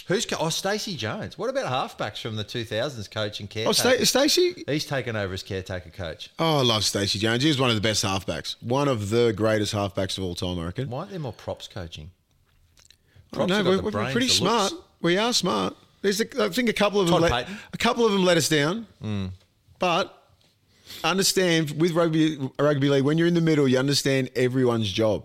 Who's 0.09 0.24
co- 0.26 0.36
oh 0.38 0.51
Stacey 0.51 0.94
Jones? 0.94 1.36
What 1.36 1.51
about 1.51 1.66
halfbacks 1.66 2.20
from 2.20 2.36
the 2.36 2.44
2000s 2.44 3.11
coach 3.11 3.40
and 3.40 3.49
Oh, 3.49 3.53
caretaker? 3.72 4.05
Sta- 4.05 4.05
Stacey. 4.05 4.62
He's 4.68 4.84
taken 4.84 5.16
over 5.16 5.34
as 5.34 5.42
caretaker 5.42 5.90
coach. 5.90 6.30
Oh, 6.38 6.59
I 6.59 6.62
love 6.62 6.84
Stacey 6.84 7.18
Jones. 7.18 7.42
He 7.42 7.49
was 7.49 7.59
one 7.59 7.70
of 7.70 7.76
the 7.76 7.80
best 7.82 8.05
halfbacks. 8.05 8.55
One 8.62 8.86
of 8.88 9.11
the 9.11 9.32
greatest 9.34 9.74
halfbacks 9.74 10.16
of 10.18 10.22
all 10.24 10.34
time, 10.36 10.59
I 10.61 10.66
reckon. 10.66 10.90
Why 10.90 10.99
aren't 11.01 11.11
there 11.11 11.18
more 11.20 11.32
props 11.32 11.66
coaching? 11.66 12.11
Props 13.32 13.49
know. 13.49 13.64
We're, 13.64 13.82
we're 13.82 14.12
pretty 14.12 14.28
smart. 14.28 14.72
looks. 14.72 14.84
We 15.03 15.18
are 15.18 15.32
smart. 15.32 15.74
There's, 16.03 16.20
a, 16.20 16.44
I 16.44 16.51
think, 16.51 16.68
a 16.68 16.72
couple 16.72 17.01
of 17.01 17.09
them. 17.09 17.20
Todd 17.20 17.30
Let, 17.30 17.49
a 17.72 17.76
couple 17.78 18.07
of 18.07 18.12
them 18.12 18.24
let 18.24 18.36
us 18.36 18.49
down. 18.49 18.86
But 19.78 20.22
understand 21.05 21.72
with 21.80 21.93
rugby 21.93 22.39
rugby 22.59 22.89
league, 22.89 23.05
when 23.05 23.18
you're 23.18 23.28
in 23.28 23.34
the 23.34 23.41
middle, 23.41 23.66
you 23.68 23.78
understand 23.78 24.30
everyone's 24.37 24.91
job. 24.91 25.24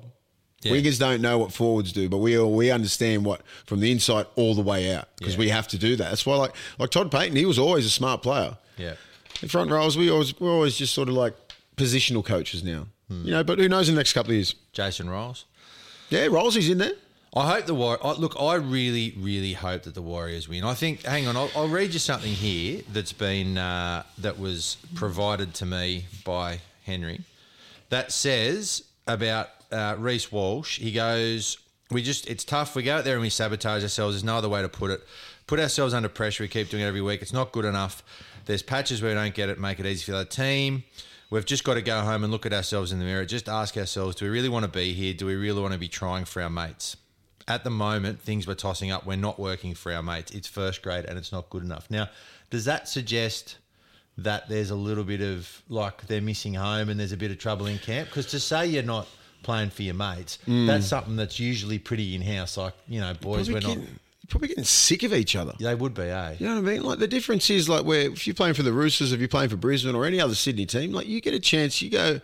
Yeah. 0.62 0.74
Wingers 0.74 1.00
don't 1.00 1.22
know 1.22 1.40
what 1.40 1.52
forwards 1.52 1.92
do, 1.92 2.08
but 2.08 2.18
we 2.20 2.38
all, 2.38 2.54
we 2.54 2.70
understand 2.70 3.26
what 3.26 3.42
from 3.66 3.80
the 3.80 3.92
inside 3.92 4.28
all 4.36 4.54
the 4.54 4.62
way 4.62 4.94
out 4.94 5.08
because 5.18 5.34
Yeah. 5.34 5.40
we 5.40 5.50
have 5.50 5.68
to 5.70 5.78
do 5.78 5.96
that. 5.96 6.10
That's 6.10 6.26
why, 6.26 6.36
like 6.36 6.54
like 6.78 6.92
Todd 6.92 7.10
Payten, 7.12 7.36
he 7.36 7.46
was 7.46 7.58
always 7.58 7.86
a 7.86 7.90
smart 7.90 8.22
player. 8.22 8.58
Yeah. 8.78 8.94
In 9.42 9.48
front 9.48 9.72
rows, 9.72 9.98
we 9.98 10.12
always 10.12 10.40
we're 10.40 10.52
always 10.52 10.78
just 10.78 10.94
sort 10.94 11.10
of 11.10 11.16
like 11.16 11.34
positional 11.78 12.24
coaches 12.24 12.64
now. 12.64 12.86
Hmm. 13.08 13.26
You 13.26 13.32
know, 13.32 13.44
but 13.44 13.58
who 13.58 13.68
knows 13.68 13.90
in 13.90 13.96
the 13.96 14.00
next 14.00 14.14
couple 14.14 14.32
of 14.32 14.36
years? 14.36 14.54
Jason 14.72 15.08
Ryles. 15.08 15.46
Yeah, 16.12 16.28
Rylesy's 16.28 16.70
in 16.70 16.78
there. 16.78 16.92
I 17.34 17.50
hope 17.50 17.66
the 17.66 17.74
War. 17.74 17.98
Look, 18.18 18.36
I 18.38 18.56
really, 18.56 19.16
really 19.18 19.54
hope 19.54 19.84
that 19.84 19.96
the 19.96 20.02
Warriors 20.02 20.50
win. 20.50 20.66
I 20.66 20.74
think. 20.74 21.04
Hang 21.04 21.28
on, 21.28 21.38
I'll, 21.38 21.50
I'll 21.56 21.70
read 21.70 21.94
you 21.94 22.00
something 22.00 22.34
here 22.34 22.82
that's 22.92 23.14
been 23.14 23.58
uh, 23.58 24.04
that 24.18 24.38
was 24.38 24.76
provided 24.96 25.54
to 25.56 25.66
me 25.66 26.08
by 26.26 26.60
Henry 26.84 27.22
that 27.88 28.12
says 28.12 28.84
about 29.08 29.48
uh, 29.72 29.96
Reece 29.98 30.30
Walsh. 30.30 30.80
He 30.80 30.92
goes, 30.92 31.58
"We 31.90 32.02
just 32.02 32.30
it's 32.30 32.44
tough. 32.44 32.76
We 32.76 32.84
go 32.84 32.98
out 32.98 33.06
there 33.06 33.14
and 33.14 33.22
we 33.22 33.30
sabotage 33.30 33.82
ourselves. 33.82 34.16
There's 34.16 34.26
no 34.26 34.36
other 34.36 34.50
way 34.50 34.62
to 34.62 34.70
put 34.70 34.92
it. 34.92 35.02
Put 35.48 35.58
ourselves 35.58 35.94
under 35.94 36.10
pressure. 36.10 36.44
We 36.44 36.50
keep 36.50 36.70
doing 36.70 36.84
it 36.84 36.88
every 36.88 37.02
week. 37.02 37.22
It's 37.22 37.34
not 37.34 37.54
good 37.54 37.66
enough. 37.66 38.04
There's 38.46 38.62
patches 38.62 39.02
where 39.02 39.12
we 39.12 39.16
don't 39.16 39.34
get 39.34 39.48
it. 39.48 39.58
Make 39.58 39.80
it 39.80 39.86
easy 39.86 40.04
for 40.04 40.18
the 40.18 40.26
team." 40.26 40.84
we've 41.30 41.46
just 41.46 41.64
got 41.64 41.76
to 41.76 41.82
go 41.82 42.02
home 42.02 42.26
and 42.26 42.32
look 42.34 42.46
at 42.46 42.52
ourselves 42.52 42.92
in 42.92 43.00
the 43.00 43.06
mirror. 43.06 43.24
Just 43.24 43.48
ask 43.48 43.78
ourselves: 43.78 44.18
Do 44.18 44.26
we 44.26 44.32
really 44.32 44.50
want 44.50 44.66
to 44.66 44.70
be 44.70 44.92
here? 44.92 45.14
Do 45.14 45.28
we 45.28 45.36
really 45.36 45.62
want 45.62 45.72
to 45.72 45.80
be 45.80 45.88
trying 45.88 46.26
for 46.26 46.42
our 46.42 46.50
mates? 46.50 46.98
At 47.48 47.64
the 47.64 47.70
moment, 47.70 48.20
things 48.22 48.48
we're 48.48 48.54
tossing 48.56 48.92
up, 48.92 49.06
we're 49.06 49.16
not 49.18 49.40
working 49.40 49.74
for 49.74 49.92
our 49.92 50.04
mates. 50.04 50.32
It's 50.32 50.48
first 50.48 50.82
grade 50.82 51.06
and 51.06 51.18
it's 51.18 51.32
not 51.32 51.50
good 51.50 51.64
enough. 51.64 51.90
Now, 51.90 52.10
does 52.50 52.66
that 52.66 52.88
suggest 52.88 53.58
that 54.18 54.48
there's 54.50 54.70
a 54.70 54.76
little 54.76 55.04
bit 55.04 55.22
of 55.22 55.62
like 55.70 56.06
they're 56.08 56.22
missing 56.22 56.54
home 56.54 56.90
and 56.90 57.00
there's 57.00 57.12
a 57.14 57.18
bit 57.18 57.32
of 57.32 57.38
trouble 57.40 57.66
in 57.66 57.78
camp? 57.80 58.10
Because 58.10 58.28
to 58.28 58.40
say 58.40 58.68
you're 58.68 58.84
not 58.84 59.08
playing 59.44 59.70
for 59.72 59.84
your 59.84 59.96
mates, 59.96 60.38
that's 60.46 60.88
something 60.88 61.16
that's 61.16 61.40
usually 61.40 61.80
pretty 61.80 62.14
in 62.16 62.22
house. 62.22 62.58
Like 62.58 62.74
you 62.88 63.00
know, 63.00 63.14
boys, 63.16 63.50
Probably 63.50 63.54
we're 63.54 63.60
not. 63.76 63.82
getting, 63.82 64.00
probably 64.30 64.48
getting 64.50 64.64
sick 64.64 65.04
of 65.04 65.14
each 65.14 65.36
other. 65.36 65.54
They 65.60 65.74
would 65.76 65.94
be, 65.94 66.04
eh? 66.04 66.36
You 66.40 66.48
know 66.48 66.62
what 66.62 66.70
I 66.70 66.74
mean? 66.74 66.84
Like 66.84 67.00
the 67.00 67.08
difference 67.08 67.50
is 67.50 67.68
like 67.68 67.86
where 67.86 68.02
if 68.12 68.28
you're 68.28 68.34
playing 68.36 68.54
for 68.54 68.64
the 68.64 68.74
Roosters, 68.74 69.12
if 69.14 69.20
you're 69.20 69.28
playing 69.30 69.50
for 69.50 69.58
Brisbane 69.58 69.96
or 69.96 70.06
any 70.06 70.20
other 70.22 70.36
Sydney 70.36 70.66
team, 70.66 70.92
like 70.92 71.08
you 71.08 71.22
get 71.22 71.34
a 71.34 71.40
chance, 71.40 71.82
you 71.82 71.90
go, 71.90 72.20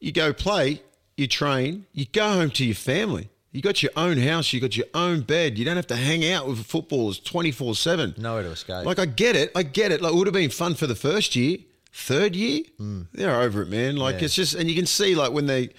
you 0.00 0.10
go 0.10 0.32
play, 0.32 0.82
you 1.16 1.26
train, 1.28 1.86
you 1.92 2.06
go 2.06 2.28
home 2.32 2.50
to 2.50 2.64
your 2.64 2.74
family. 2.74 3.28
You 3.54 3.62
got 3.62 3.82
your 3.84 3.92
own 3.96 4.18
house, 4.18 4.52
you 4.52 4.60
got 4.60 4.76
your 4.76 4.88
own 4.94 5.20
bed. 5.20 5.56
You 5.58 5.64
don't 5.64 5.76
have 5.76 5.86
to 5.86 5.96
hang 5.96 6.28
out 6.28 6.46
with 6.48 6.66
footballers 6.66 7.20
twenty 7.20 7.52
four 7.52 7.74
seven. 7.76 8.12
Nowhere 8.18 8.42
to 8.42 8.50
escape. 8.50 8.84
Like 8.84 8.98
I 8.98 9.06
get 9.06 9.36
it, 9.36 9.52
I 9.54 9.62
get 9.62 9.92
it. 9.92 10.02
Like 10.02 10.12
it 10.12 10.16
would 10.16 10.26
have 10.26 10.34
been 10.34 10.50
fun 10.50 10.74
for 10.74 10.88
the 10.88 10.96
first 10.96 11.36
year, 11.36 11.58
third 11.92 12.34
year, 12.34 12.64
Mm. 12.80 13.06
they're 13.14 13.40
over 13.40 13.62
it, 13.62 13.68
man. 13.68 13.94
Like 13.96 14.16
Yeah. 14.16 14.24
it's 14.24 14.34
just, 14.34 14.54
and 14.56 14.68
you 14.68 14.74
can 14.74 14.86
see 14.86 15.14
like 15.14 15.30
when 15.32 15.46
they, 15.46 15.70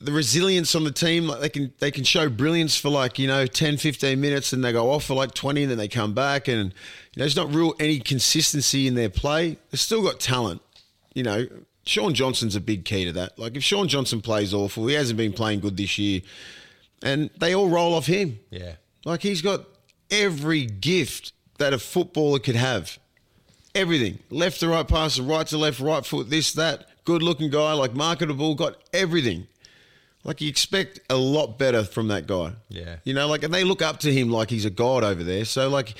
the 0.00 0.10
resilience 0.10 0.74
on 0.74 0.82
the 0.82 0.90
team, 0.90 1.28
like 1.28 1.40
they 1.40 1.48
can 1.48 1.72
they 1.78 1.90
can 1.92 2.02
show 2.02 2.28
brilliance 2.28 2.76
for 2.76 2.88
like 2.88 3.16
you 3.16 3.28
know 3.28 3.46
10, 3.46 3.76
15 3.76 4.20
minutes, 4.20 4.52
and 4.52 4.64
they 4.64 4.72
go 4.72 4.90
off 4.90 5.04
for 5.04 5.14
like 5.14 5.34
twenty, 5.34 5.62
and 5.62 5.70
then 5.70 5.78
they 5.78 5.88
come 5.88 6.14
back, 6.14 6.48
and 6.48 6.56
you 6.58 6.64
know 6.64 6.72
there's 7.24 7.36
not 7.36 7.54
real 7.54 7.74
any 7.78 8.00
consistency 8.00 8.88
in 8.88 8.96
their 8.96 9.08
play. 9.08 9.56
They've 9.70 9.78
still 9.80 10.02
got 10.02 10.18
talent, 10.18 10.62
you 11.14 11.22
know. 11.22 11.46
Shaun 11.84 12.12
Johnson's 12.12 12.54
a 12.54 12.60
big 12.60 12.84
key 12.84 13.04
to 13.06 13.12
that. 13.12 13.38
Like 13.38 13.56
if 13.56 13.62
Shaun 13.64 13.86
Johnson 13.88 14.20
plays 14.20 14.52
awful, 14.52 14.88
he 14.88 14.94
hasn't 14.94 15.16
been 15.16 15.32
playing 15.32 15.60
good 15.60 15.76
this 15.78 15.96
year, 15.96 16.20
and 17.02 17.30
they 17.38 17.54
all 17.54 17.68
roll 17.68 17.94
off 17.94 18.06
him. 18.06 18.38
yeah. 18.50 18.74
Like 19.04 19.22
he's 19.22 19.40
got 19.42 19.64
every 20.10 20.66
gift 20.66 21.32
that 21.58 21.72
a 21.72 21.78
footballer 21.78 22.38
could 22.38 22.56
have. 22.56 22.98
Everything. 23.74 24.18
Left 24.30 24.60
to 24.60 24.68
right 24.68 24.86
passer, 24.86 25.22
right 25.22 25.46
to 25.46 25.56
left, 25.58 25.80
right 25.80 26.04
foot, 26.04 26.30
this, 26.30 26.52
that. 26.54 26.88
Good 27.04 27.22
looking 27.22 27.50
guy, 27.50 27.72
like 27.72 27.94
marketable, 27.94 28.54
got 28.54 28.76
everything. 28.92 29.46
Like 30.24 30.40
you 30.40 30.48
expect 30.48 31.00
a 31.08 31.16
lot 31.16 31.58
better 31.58 31.84
from 31.84 32.08
that 32.08 32.26
guy. 32.26 32.52
Yeah. 32.68 32.96
You 33.04 33.14
know, 33.14 33.28
like 33.28 33.44
and 33.44 33.54
they 33.54 33.64
look 33.64 33.80
up 33.82 34.00
to 34.00 34.12
him 34.12 34.30
like 34.30 34.50
he's 34.50 34.64
a 34.64 34.70
god 34.70 35.04
over 35.04 35.22
there. 35.22 35.44
So 35.44 35.68
like 35.68 35.94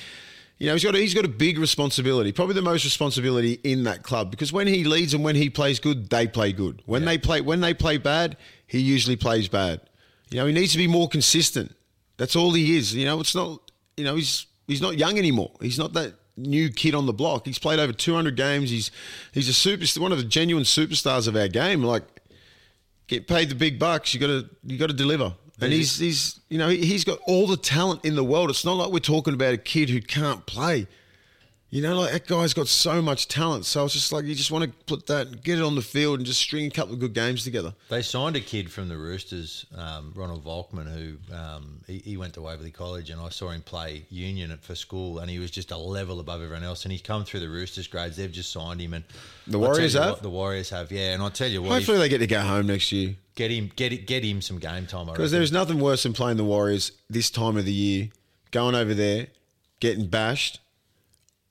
you 0.59 0.67
know, 0.67 0.73
he's 0.73 0.83
got 0.83 0.93
a, 0.93 0.97
he's 0.99 1.13
got 1.13 1.23
a 1.23 1.29
big 1.29 1.57
responsibility, 1.57 2.33
probably 2.33 2.53
the 2.53 2.61
most 2.61 2.83
responsibility 2.83 3.53
in 3.63 3.83
that 3.85 4.03
club 4.03 4.29
because 4.29 4.51
when 4.51 4.67
he 4.67 4.83
leads 4.83 5.13
and 5.13 5.23
when 5.23 5.35
he 5.37 5.49
plays 5.49 5.79
good, 5.79 6.09
they 6.09 6.27
play 6.27 6.51
good. 6.51 6.83
When 6.85 7.05
they 7.05 7.17
play 7.17 7.41
when 7.41 7.61
they 7.61 7.73
play 7.73 7.97
bad, 7.97 8.35
he 8.67 8.79
usually 8.79 9.15
plays 9.15 9.47
bad. 9.47 9.81
You 10.29 10.39
know, 10.39 10.45
he 10.45 10.53
needs 10.53 10.71
to 10.73 10.77
be 10.77 10.87
more 10.87 11.07
consistent. 11.07 11.75
That's 12.17 12.35
all 12.35 12.53
he 12.53 12.77
is. 12.77 12.93
You 12.93 13.05
know, 13.05 13.19
it's 13.19 13.35
not. 13.35 13.61
You 13.97 14.03
know, 14.03 14.15
he's 14.15 14.45
he's 14.67 14.81
not 14.81 14.97
young 14.97 15.17
anymore. 15.17 15.51
He's 15.61 15.79
not 15.79 15.93
that 15.93 16.13
new 16.37 16.69
kid 16.69 16.95
on 16.95 17.05
the 17.05 17.13
block. 17.13 17.45
He's 17.45 17.59
played 17.59 17.79
over 17.79 17.91
200 17.93 18.35
games. 18.35 18.69
He's 18.69 18.91
he's 19.33 19.49
a 19.49 19.53
super 19.53 19.85
one 19.99 20.11
of 20.11 20.17
the 20.17 20.23
genuine 20.23 20.63
superstars 20.63 21.27
of 21.27 21.35
our 21.35 21.47
game. 21.47 21.83
Like, 21.83 22.03
get 23.07 23.27
paid 23.27 23.49
the 23.49 23.55
big 23.55 23.79
bucks. 23.79 24.13
You 24.13 24.19
got 24.19 24.27
to 24.27 24.49
you 24.65 24.77
got 24.77 24.87
to 24.87 24.95
deliver. 24.95 25.33
And 25.61 25.73
he's 25.73 25.99
he's 25.99 26.39
you 26.49 26.57
know 26.57 26.69
he, 26.69 26.85
he's 26.85 27.03
got 27.03 27.19
all 27.27 27.45
the 27.47 27.57
talent 27.57 28.05
in 28.05 28.15
the 28.15 28.23
world. 28.23 28.49
It's 28.49 28.63
not 28.63 28.77
like 28.77 28.91
we're 28.91 28.99
talking 28.99 29.33
about 29.33 29.53
a 29.53 29.57
kid 29.57 29.89
who 29.89 30.01
can't 30.01 30.45
play. 30.45 30.87
You 31.71 31.83
know, 31.83 31.99
like 31.99 32.11
that 32.11 32.25
guy's 32.25 32.55
got 32.55 32.67
so 32.67 32.99
much 32.99 33.27
talent. 33.27 33.63
So 33.63 33.85
it's 33.85 33.93
just 33.93 34.11
like 34.11 34.25
you 34.25 34.33
just 34.33 34.49
want 34.49 34.65
to 34.65 34.71
put 34.85 35.05
that, 35.05 35.43
get 35.43 35.59
it 35.59 35.61
on 35.61 35.75
the 35.75 35.83
field, 35.83 36.17
and 36.17 36.25
just 36.25 36.39
string 36.39 36.65
a 36.65 36.71
couple 36.71 36.95
of 36.95 36.99
good 36.99 37.13
games 37.13 37.43
together. 37.43 37.75
They 37.89 38.01
signed 38.01 38.35
a 38.35 38.39
kid 38.39 38.71
from 38.71 38.89
the 38.89 38.97
Roosters, 38.97 39.67
um, 39.77 40.11
Ronald 40.15 40.43
Volkman, 40.43 40.87
who 40.91 41.35
um, 41.35 41.81
he, 41.85 41.99
he 41.99 42.17
went 42.17 42.33
to 42.33 42.41
Waverley 42.41 42.71
College, 42.71 43.11
and 43.11 43.21
I 43.21 43.29
saw 43.29 43.49
him 43.51 43.61
play 43.61 44.03
Union 44.09 44.57
for 44.61 44.73
school, 44.73 45.19
and 45.19 45.29
he 45.29 45.37
was 45.37 45.51
just 45.51 45.69
a 45.69 45.77
level 45.77 46.19
above 46.19 46.41
everyone 46.41 46.63
else. 46.63 46.85
And 46.85 46.91
he's 46.91 47.03
come 47.03 47.23
through 47.23 47.41
the 47.41 47.49
Roosters 47.49 47.85
grades; 47.85 48.17
they've 48.17 48.31
just 48.31 48.51
signed 48.51 48.81
him, 48.81 48.95
and 48.95 49.03
The 49.45 49.59
Warriors 49.59 49.93
have? 49.93 50.09
what, 50.13 50.21
the 50.23 50.29
Warriors 50.31 50.71
have, 50.71 50.91
yeah. 50.91 51.13
And 51.13 51.21
I 51.21 51.29
tell 51.29 51.47
you 51.47 51.61
what, 51.61 51.73
Hopefully, 51.73 51.99
they 51.99 52.09
get 52.09 52.17
to 52.17 52.27
go 52.27 52.41
home 52.41 52.65
next 52.65 52.91
year. 52.91 53.15
get 53.35 53.51
him, 53.51 53.71
get 53.75 53.93
it, 53.93 54.07
get 54.07 54.23
him 54.23 54.41
some 54.41 54.57
game 54.57 54.87
time. 54.87 55.05
Because 55.05 55.31
there's 55.31 55.51
nothing 55.51 55.79
worse 55.79 56.01
than 56.01 56.13
playing 56.13 56.37
the 56.37 56.43
Warriors 56.43 56.93
this 57.11 57.29
time 57.29 57.57
of 57.57 57.65
the 57.65 57.73
year, 57.73 58.09
going 58.49 58.73
over 58.73 58.95
there, 58.95 59.27
getting 59.79 60.07
bashed, 60.07 60.59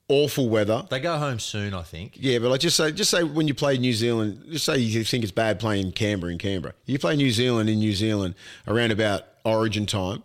awful 0.08 0.48
weather. 0.48 0.86
they 0.90 1.00
go 1.00 1.16
home 1.18 1.38
soon, 1.38 1.74
I 1.74 1.82
think. 1.82 2.12
Yeah, 2.16 2.38
but 2.38 2.48
like 2.50 2.60
just 2.60 2.76
say, 2.76 2.92
just 2.92 3.10
say 3.10 3.22
when 3.22 3.46
you 3.46 3.54
play 3.54 3.76
New 3.78 3.92
Zealand, 3.92 4.44
just 4.50 4.64
say 4.64 4.78
you 4.78 5.04
think 5.04 5.22
it's 5.22 5.32
bad 5.32 5.60
playing 5.60 5.92
Canberra 5.92 6.32
in 6.32 6.38
Canberra. 6.38 6.74
You 6.86 6.98
play 6.98 7.16
New 7.16 7.30
Zealand 7.30 7.68
in 7.68 7.78
New 7.78 7.92
Zealand 7.92 8.34
around 8.66 8.90
about 8.90 9.24
Origin 9.44 9.86
time. 9.86 10.22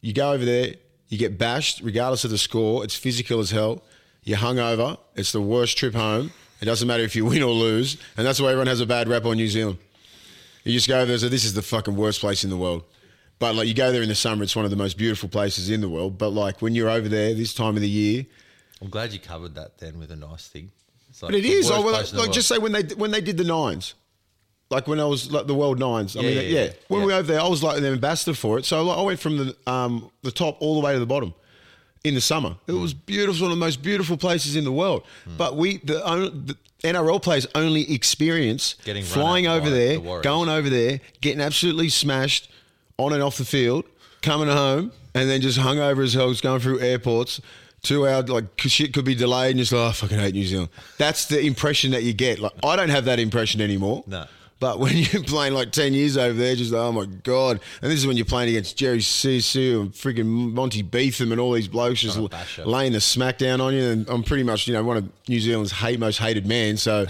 You 0.00 0.12
go 0.12 0.32
over 0.32 0.44
there, 0.44 0.74
you 1.08 1.18
get 1.18 1.38
bashed, 1.38 1.80
regardless 1.82 2.24
of 2.24 2.30
the 2.30 2.38
score. 2.38 2.84
It's 2.84 2.94
physical 2.94 3.40
as 3.40 3.50
hell. 3.50 3.82
You're 4.22 4.38
hungover. 4.38 4.98
It's 5.16 5.32
the 5.32 5.40
worst 5.40 5.76
trip 5.78 5.94
home. 5.94 6.30
It 6.60 6.64
doesn't 6.66 6.86
matter 6.88 7.02
if 7.02 7.14
you 7.16 7.24
win 7.24 7.42
or 7.42 7.52
lose, 7.52 7.96
and 8.16 8.26
that's 8.26 8.40
why 8.40 8.48
everyone 8.48 8.68
has 8.68 8.80
a 8.80 8.86
bad 8.86 9.08
rap 9.08 9.24
on 9.24 9.36
New 9.36 9.48
Zealand. 9.48 9.78
You 10.62 10.72
just 10.72 10.88
go 10.88 10.96
over 10.96 11.04
there 11.06 11.14
and 11.14 11.20
say, 11.20 11.28
this 11.28 11.44
is 11.44 11.52
the 11.52 11.62
fucking 11.62 11.94
worst 11.94 12.20
place 12.20 12.42
in 12.44 12.48
the 12.50 12.56
world. 12.56 12.84
But 13.38 13.54
like 13.54 13.66
you 13.68 13.74
go 13.74 13.92
there 13.92 14.02
in 14.02 14.08
the 14.08 14.14
summer, 14.14 14.42
it's 14.44 14.56
one 14.56 14.64
of 14.64 14.70
the 14.70 14.76
most 14.76 14.96
beautiful 14.96 15.28
places 15.28 15.68
in 15.68 15.80
the 15.82 15.88
world. 15.88 16.16
But 16.16 16.30
like 16.30 16.62
when 16.62 16.74
you're 16.74 16.88
over 16.88 17.08
there 17.08 17.34
this 17.34 17.52
time 17.52 17.74
of 17.76 17.82
the 17.82 17.88
year, 17.88 18.24
I'm 18.82 18.90
glad 18.90 19.12
you 19.12 19.18
covered 19.18 19.54
that 19.54 19.78
then 19.78 19.98
with 19.98 20.10
a 20.10 20.16
nice 20.16 20.48
thing. 20.48 20.70
Like 21.22 21.30
but 21.30 21.34
it 21.36 21.42
the 21.42 21.72
Oh, 21.72 21.82
well, 21.82 22.04
like 22.14 22.32
just 22.32 22.48
say 22.48 22.58
when 22.58 22.72
they 22.72 22.82
when 22.94 23.10
they 23.12 23.20
did 23.20 23.36
the 23.36 23.44
nines, 23.44 23.94
like 24.70 24.88
when 24.88 24.98
I 24.98 25.04
was 25.04 25.30
like 25.30 25.46
the 25.46 25.54
world 25.54 25.78
nines. 25.78 26.16
I 26.16 26.20
Yeah, 26.20 26.26
mean, 26.28 26.36
yeah, 26.36 26.42
yeah. 26.64 26.72
When 26.88 27.00
Yeah. 27.00 27.06
we 27.06 27.12
were 27.12 27.18
over 27.18 27.32
there, 27.32 27.40
I 27.40 27.46
was 27.48 27.62
like 27.62 27.80
the 27.80 27.88
ambassador 27.88 28.34
for 28.34 28.58
it. 28.58 28.64
So 28.64 28.82
like, 28.82 28.98
I 28.98 29.02
went 29.02 29.20
from 29.20 29.36
the 29.36 29.56
um 29.66 30.10
the 30.22 30.32
top 30.32 30.56
all 30.60 30.74
the 30.74 30.80
way 30.80 30.92
to 30.92 30.98
the 30.98 31.06
bottom 31.06 31.32
in 32.02 32.14
the 32.14 32.20
summer. 32.20 32.56
It 32.66 32.72
was 32.72 32.92
beautiful, 32.94 33.42
one 33.46 33.52
of 33.52 33.58
the 33.58 33.64
most 33.64 33.82
beautiful 33.82 34.16
places 34.16 34.56
in 34.56 34.64
the 34.64 34.72
world. 34.72 35.04
Hmm. 35.24 35.36
But 35.36 35.56
we 35.56 35.78
the, 35.78 35.94
the 36.44 36.56
NRL 36.88 37.22
players 37.22 37.46
only 37.54 37.90
experience 37.92 38.74
Getting 38.84 39.04
flying 39.04 39.46
over 39.46 39.70
there, 39.70 39.98
the 39.98 40.20
going 40.22 40.48
over 40.48 40.68
there, 40.68 41.00
getting 41.20 41.40
absolutely 41.40 41.88
smashed 41.90 42.50
on 42.98 43.12
and 43.12 43.22
off 43.22 43.38
the 43.38 43.44
field, 43.44 43.84
coming 44.20 44.48
home, 44.48 44.92
and 45.14 45.30
then 45.30 45.40
just 45.40 45.58
hung 45.58 45.78
over 45.78 46.02
as 46.02 46.12
hell, 46.12 46.30
just 46.30 46.42
going 46.42 46.60
through 46.60 46.80
airports. 46.80 47.40
Two 47.84 48.08
hours, 48.08 48.28
like 48.28 48.46
shit 48.58 48.92
could 48.92 49.04
be 49.04 49.14
delayed, 49.14 49.50
and 49.50 49.58
just 49.60 49.70
like, 49.72 49.80
oh, 49.80 49.88
I 49.88 49.92
fucking 49.92 50.18
hate 50.18 50.34
New 50.34 50.44
Zealand. 50.44 50.70
That's 50.98 51.26
the 51.26 51.40
impression 51.40 51.92
that 51.92 52.02
you 52.02 52.12
get. 52.12 52.40
Like, 52.40 52.52
I 52.64 52.74
don't 52.74 52.88
have 52.88 53.04
that 53.04 53.20
impression 53.20 53.60
anymore. 53.60 54.02
No. 54.06 54.24
But 54.60 54.78
when 54.78 54.96
you're 54.96 55.22
playing 55.22 55.52
like 55.52 55.72
10 55.72 55.92
years 55.92 56.16
over 56.16 56.32
there, 56.32 56.56
just 56.56 56.72
like, 56.72 56.80
oh 56.80 56.92
my 56.92 57.04
God. 57.04 57.60
And 57.82 57.90
this 57.92 57.98
is 58.00 58.06
when 58.06 58.16
you're 58.16 58.24
playing 58.24 58.48
against 58.48 58.76
Jerry 58.78 58.98
Seuseu 59.00 59.82
and 59.82 59.92
freaking 59.92 60.24
Monty 60.54 60.80
Betham 60.80 61.32
and 61.32 61.40
all 61.40 61.52
these 61.52 61.68
blokes 61.68 62.00
just 62.00 62.14
Trying 62.14 62.28
to 62.28 62.30
bash 62.30 62.58
you. 62.58 62.64
laying 62.64 62.92
the 62.92 62.98
smackdown 62.98 63.60
on 63.60 63.74
you. 63.74 63.82
And 63.82 64.08
I'm 64.08 64.22
pretty 64.22 64.44
much, 64.44 64.66
you 64.66 64.72
know, 64.72 64.82
one 64.82 64.96
of 64.96 65.08
New 65.28 65.40
Zealand's 65.40 65.72
hate, 65.72 65.98
most 66.00 66.18
hated 66.18 66.46
man. 66.46 66.78
So 66.78 67.04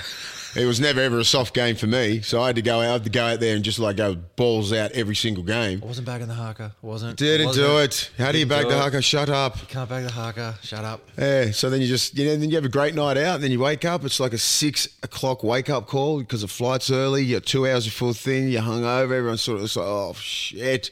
it 0.57 0.67
was 0.67 0.81
never 0.81 1.01
ever 1.01 1.19
a 1.19 1.25
soft 1.25 1.55
game 1.55 1.77
for 1.77 1.87
me. 1.87 2.21
So 2.21 2.43
I 2.43 2.49
had 2.49 2.57
to 2.57 2.63
go 2.63 2.81
out, 2.81 2.89
I 2.89 2.93
had 2.93 3.05
to 3.05 3.11
go 3.11 3.25
out 3.25 3.41
there 3.41 3.57
and 3.57 3.65
just 3.65 3.79
like 3.79 3.97
go 3.97 4.15
balls 4.15 4.73
out 4.73 4.93
every 4.93 5.17
single 5.17 5.43
game. 5.45 5.81
I 5.83 5.87
wasn't 5.87 6.07
bagging 6.07 6.29
the 6.29 6.35
haka. 6.35 6.75
I 6.83 6.87
wasn't. 6.87 7.19
Didn't 7.19 7.47
wasn't. 7.49 7.67
do 7.67 7.79
it. 7.79 8.11
How 8.19 8.33
do 8.33 8.39
you 8.39 8.47
back 8.47 8.69
the 8.69 8.77
haka? 8.77 9.03
Shut 9.03 9.29
up. 9.29 9.57
Can't 9.69 9.89
bag 9.89 10.05
the 10.05 10.13
haka. 10.13 10.57
Shut 10.63 10.85
up. 10.85 11.01
Yeah, 11.19 11.51
so 11.51 11.71
then 11.71 11.81
you 11.81 11.87
just 11.87 12.17
you 12.17 12.25
know 12.27 12.37
then 12.37 12.51
you 12.51 12.57
have 12.57 12.65
a 12.65 12.69
great 12.69 12.95
night 12.95 13.17
out, 13.17 13.37
and 13.37 13.45
then 13.45 13.51
you 13.51 13.61
wake 13.61 13.85
up. 13.85 14.05
It's 14.05 14.21
like 14.21 14.33
a 14.33 14.39
six 14.39 14.89
o'clock 15.03 15.43
wake 15.43 15.71
up 15.71 15.87
call 15.87 16.21
because 16.21 16.43
the 16.43 16.49
flight's 16.49 16.91
early. 16.91 17.25
You're 17.25 17.41
two 17.41 17.67
hours 17.67 17.85
before 17.85 18.15
thing. 18.15 18.49
You're 18.49 18.63
hungover. 18.63 19.13
Everyone's 19.13 19.43
sort 19.43 19.61
of 19.61 19.77
like, 19.77 19.87
oh 19.87 20.15
shit, 20.15 20.91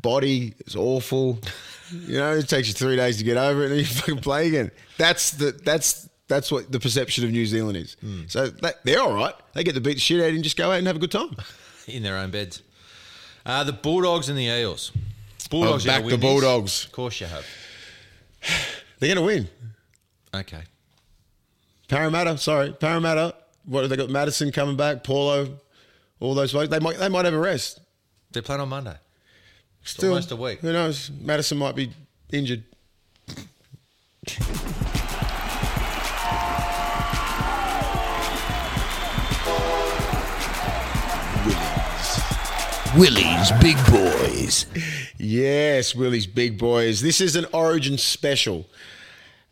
body 0.00 0.54
is 0.66 0.76
awful. 0.76 1.38
You 1.88 2.18
know, 2.18 2.32
it 2.34 2.48
takes 2.48 2.66
you 2.66 2.74
three 2.74 2.96
days 2.96 3.18
to 3.18 3.22
get 3.22 3.36
over 3.36 3.62
it, 3.62 3.66
and 3.66 3.72
then 3.74 3.78
you 3.78 3.84
fucking 3.84 4.18
play 4.18 4.48
again. 4.48 4.72
That's 4.98 5.30
the 5.30 5.52
that's 5.52 6.08
that's 6.28 6.50
what 6.50 6.70
the 6.70 6.80
perception 6.80 7.24
of 7.24 7.30
New 7.30 7.46
Zealand 7.46 7.76
is. 7.76 7.96
So 8.28 8.48
that, 8.48 8.84
they're 8.84 9.00
all 9.00 9.14
right. 9.14 9.34
They 9.54 9.64
get 9.64 9.74
to 9.74 9.80
beat 9.80 9.94
the 9.94 10.00
shit 10.00 10.20
out 10.20 10.30
and 10.30 10.42
just 10.42 10.56
go 10.56 10.70
out 10.70 10.78
and 10.78 10.86
have 10.86 10.96
a 10.96 10.98
good 10.98 11.12
time. 11.12 11.36
in 11.86 12.02
their 12.02 12.16
own 12.16 12.30
beds. 12.30 12.62
Uh, 13.44 13.64
the 13.64 13.72
Bulldogs 13.72 14.28
and 14.28 14.36
the 14.36 14.44
Eels. 14.44 14.92
Bulldogs, 15.50 15.86
are 15.86 16.00
back 16.00 16.04
the. 16.04 16.18
Bulldogs. 16.18 16.84
Of 16.86 16.92
course 16.92 17.20
you 17.20 17.26
have. 17.26 17.46
They're 18.98 19.14
going 19.14 19.16
to 19.16 19.22
win. 19.22 19.48
Okay. 20.34 20.62
Parramatta, 21.88 22.36
sorry, 22.38 22.72
Parramatta. 22.72 23.34
What 23.64 23.82
have 23.82 23.90
they 23.90 23.96
got? 23.96 24.10
Matterson 24.10 24.50
coming 24.50 24.76
back, 24.76 25.04
Paulo, 25.04 25.58
all 26.20 26.34
those 26.34 26.52
blokes. 26.52 26.68
They 26.68 26.80
might 26.80 26.98
they 26.98 27.08
might 27.08 27.24
have 27.24 27.34
a 27.34 27.38
rest. 27.38 27.80
They're 28.32 28.42
playing 28.42 28.60
on 28.60 28.68
Monday. 28.68 28.96
Still, 29.82 30.10
almost 30.10 30.32
a 30.32 30.36
week. 30.36 30.60
Who 30.60 30.72
knows? 30.72 31.10
Matterson 31.20 31.58
might 31.58 31.76
be 31.76 31.92
injured. 32.32 32.64
Willie's 42.96 43.52
Big 43.60 43.76
Boys. 43.86 44.66
Yes, 45.18 45.94
Willie's 45.94 46.26
big 46.26 46.58
boys. 46.58 47.00
This 47.00 47.20
is 47.20 47.36
an 47.36 47.46
Origin 47.52 47.98
special. 47.98 48.66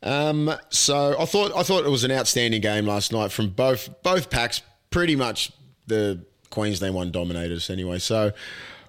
Um, 0.02 0.54
so 0.68 1.16
I 1.18 1.24
thought 1.24 1.52
I 1.56 1.62
thought 1.62 1.84
it 1.84 1.90
was 1.90 2.04
an 2.04 2.10
outstanding 2.10 2.60
game 2.60 2.86
last 2.86 3.12
night 3.12 3.32
from 3.32 3.50
both 3.50 4.02
both 4.02 4.30
packs. 4.30 4.60
pretty 4.90 5.16
much 5.16 5.50
the 5.86 6.24
Queensland 6.50 6.94
one 6.94 7.10
dominated 7.10 7.56
us 7.56 7.70
anyway. 7.70 7.98
So 7.98 8.32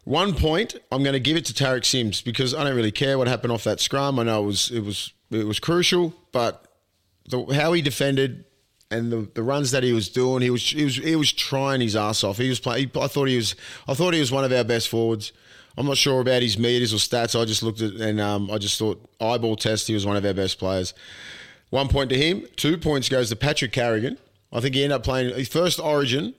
one 0.03 0.35
point, 0.35 0.75
I'm 0.91 1.03
going 1.03 1.13
to 1.13 1.19
give 1.19 1.37
it 1.37 1.45
to 1.45 1.53
Tariq 1.53 1.85
Sims 1.85 2.21
because 2.21 2.53
I 2.53 2.63
don't 2.63 2.75
really 2.75 2.91
care 2.91 3.17
what 3.17 3.27
happened 3.27 3.53
off 3.53 3.63
that 3.63 3.79
scrum. 3.79 4.19
I 4.19 4.23
know 4.23 4.43
it 4.43 4.45
was 4.45 4.71
it 4.71 4.81
was 4.81 5.13
it 5.31 5.47
was 5.47 5.59
crucial, 5.59 6.13
but 6.31 6.65
the, 7.29 7.43
how 7.53 7.73
he 7.73 7.81
defended 7.81 8.45
and 8.91 9.11
the, 9.11 9.29
the 9.33 9.43
runs 9.43 9.71
that 9.71 9.83
he 9.83 9.93
was 9.93 10.09
doing, 10.09 10.41
he 10.41 10.49
was 10.49 10.61
he 10.61 10.83
was 10.83 10.95
he 10.95 11.15
was 11.15 11.31
trying 11.31 11.81
his 11.81 11.95
ass 11.95 12.23
off. 12.23 12.37
He 12.37 12.49
was 12.49 12.59
playing. 12.59 12.91
I 12.99 13.07
thought 13.07 13.27
he 13.27 13.37
was 13.37 13.55
I 13.87 13.93
thought 13.93 14.13
he 14.13 14.19
was 14.19 14.31
one 14.31 14.43
of 14.43 14.51
our 14.51 14.63
best 14.63 14.89
forwards. 14.89 15.31
I'm 15.77 15.85
not 15.85 15.97
sure 15.97 16.21
about 16.21 16.41
his 16.41 16.57
meters 16.57 16.93
or 16.93 16.97
stats. 16.97 17.39
I 17.39 17.45
just 17.45 17.61
looked 17.63 17.81
at 17.81 17.93
and 17.93 18.21
um, 18.21 18.49
I 18.49 18.57
just 18.57 18.79
thought 18.79 19.03
eyeball 19.19 19.55
test. 19.55 19.87
He 19.87 19.93
was 19.93 20.05
one 20.05 20.15
of 20.15 20.25
our 20.25 20.33
best 20.33 20.57
players. 20.57 20.93
One 21.69 21.89
point 21.89 22.09
to 22.11 22.17
him. 22.17 22.45
Two 22.55 22.77
points 22.77 23.09
goes 23.09 23.29
to 23.29 23.35
Patrick 23.35 23.73
Carrigan. 23.73 24.17
I 24.53 24.61
think 24.61 24.75
he 24.75 24.83
ended 24.83 24.95
up 24.97 25.03
playing 25.03 25.35
his 25.35 25.49
first 25.49 25.79
Origin. 25.79 26.33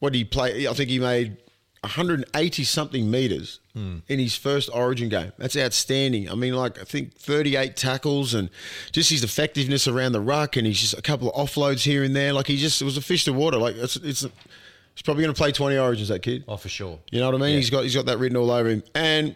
What 0.00 0.12
did 0.12 0.18
he 0.18 0.24
play? 0.24 0.66
I 0.66 0.72
think 0.72 0.90
he 0.90 0.98
made 0.98 1.36
180 1.84 2.64
something 2.64 3.10
meters 3.10 3.60
in 3.74 4.02
his 4.18 4.36
first 4.36 4.70
Origin 4.72 5.08
game. 5.08 5.32
That's 5.36 5.56
outstanding. 5.56 6.30
I 6.30 6.34
mean, 6.34 6.54
like 6.54 6.80
I 6.80 6.84
think 6.84 7.14
38 7.14 7.76
tackles 7.76 8.32
and 8.32 8.48
just 8.92 9.10
his 9.10 9.24
effectiveness 9.24 9.88
around 9.88 10.12
the 10.12 10.20
ruck, 10.20 10.56
and 10.56 10.66
he's 10.66 10.80
just 10.80 10.94
a 10.94 11.02
couple 11.02 11.30
of 11.30 11.34
offloads 11.48 11.82
here 11.82 12.04
and 12.04 12.14
there. 12.14 12.32
Like 12.32 12.46
he 12.46 12.56
just 12.56 12.80
it 12.80 12.84
was 12.84 12.96
a 12.96 13.02
fish 13.02 13.24
to 13.24 13.32
water. 13.32 13.58
Like 13.58 13.74
it's 13.76 13.96
it's 13.96 14.20
he's 14.20 15.02
probably 15.02 15.24
going 15.24 15.34
to 15.34 15.38
play 15.38 15.50
20 15.52 15.76
Origins. 15.76 16.08
That 16.08 16.20
kid. 16.20 16.44
Oh, 16.46 16.56
for 16.56 16.68
sure. 16.68 17.00
You 17.10 17.20
know 17.20 17.26
what 17.26 17.34
I 17.34 17.38
mean? 17.38 17.50
Yeah. 17.50 17.56
He's 17.56 17.70
got 17.70 17.82
he's 17.82 17.94
got 17.94 18.06
that 18.06 18.18
written 18.18 18.36
all 18.36 18.50
over 18.50 18.68
him. 18.68 18.82
And 18.94 19.34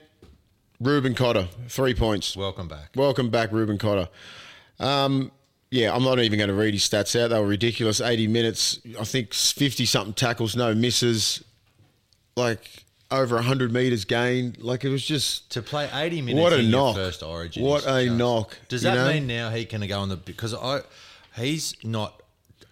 Reuben 0.80 1.14
Cotter, 1.14 1.48
three 1.68 1.94
points. 1.94 2.36
Welcome 2.36 2.68
back. 2.68 2.90
Welcome 2.94 3.30
back, 3.30 3.50
Reuben 3.50 3.78
Cotter. 3.78 4.08
Um, 4.78 5.32
yeah, 5.70 5.94
I'm 5.94 6.04
not 6.04 6.18
even 6.20 6.38
going 6.38 6.48
to 6.48 6.54
read 6.54 6.72
his 6.72 6.82
stats 6.82 7.20
out. 7.20 7.28
They 7.28 7.38
were 7.40 7.46
ridiculous. 7.46 8.00
80 8.00 8.28
minutes, 8.28 8.80
I 8.98 9.04
think 9.04 9.34
50 9.34 9.84
something 9.84 10.14
tackles, 10.14 10.56
no 10.56 10.74
misses, 10.74 11.44
like 12.38 12.84
over 13.10 13.34
100 13.36 13.72
meters 13.72 14.04
gained. 14.04 14.58
Like 14.62 14.84
it 14.84 14.88
was 14.90 15.04
just. 15.04 15.50
To 15.50 15.62
play 15.62 15.88
80 15.92 16.22
minutes 16.22 16.42
What 16.42 16.52
a 16.52 16.60
in 16.60 16.70
knock. 16.70 16.96
your 16.96 17.04
first 17.06 17.22
Origin. 17.22 17.62
What 17.62 17.84
a 17.86 18.04
just- 18.06 18.16
knock, 18.16 18.58
Does 18.68 18.82
that 18.82 18.94
know? 18.94 19.08
mean 19.08 19.26
now 19.26 19.50
he 19.50 19.64
can 19.64 19.86
go 19.86 19.98
on 20.00 20.08
the 20.08 20.16
because 20.16 20.54
I 20.54 20.80
he's 21.36 21.74
not 21.84 22.22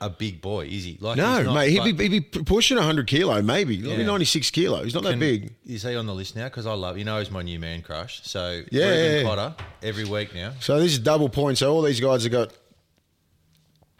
a 0.00 0.10
big 0.10 0.42
boy, 0.42 0.66
is 0.66 0.84
he? 0.84 0.98
Like 1.00 1.16
No, 1.16 1.36
he's 1.38 1.46
not, 1.46 1.54
mate, 1.54 1.70
he'd 1.70 1.96
be, 1.96 2.08
he'd 2.08 2.30
be 2.30 2.42
pushing 2.42 2.76
100 2.76 3.06
kilo, 3.06 3.40
maybe. 3.40 3.78
Maybe 3.78 4.04
96 4.04 4.50
kilo. 4.50 4.82
He's 4.84 4.92
not 4.92 5.04
that 5.04 5.18
big. 5.18 5.54
Is 5.66 5.84
he 5.84 5.96
on 5.96 6.04
the 6.04 6.14
list 6.14 6.36
now? 6.36 6.44
Because 6.44 6.66
I 6.66 6.74
love 6.74 6.98
you 6.98 7.04
know 7.04 7.18
he's 7.18 7.30
my 7.30 7.40
new 7.40 7.58
man 7.58 7.80
crush. 7.80 8.20
So 8.24 8.62
Yeah, 8.70 8.92
yeah, 8.92 9.10
yeah. 9.18 9.22
Cotter 9.22 9.54
every 9.82 10.04
week 10.04 10.34
now. 10.34 10.52
So 10.60 10.78
this 10.78 10.92
is 10.92 10.98
double 10.98 11.30
points. 11.30 11.60
So 11.60 11.72
all 11.72 11.80
these 11.80 11.98
guys 12.00 12.24
have 12.24 12.32
got 12.32 12.52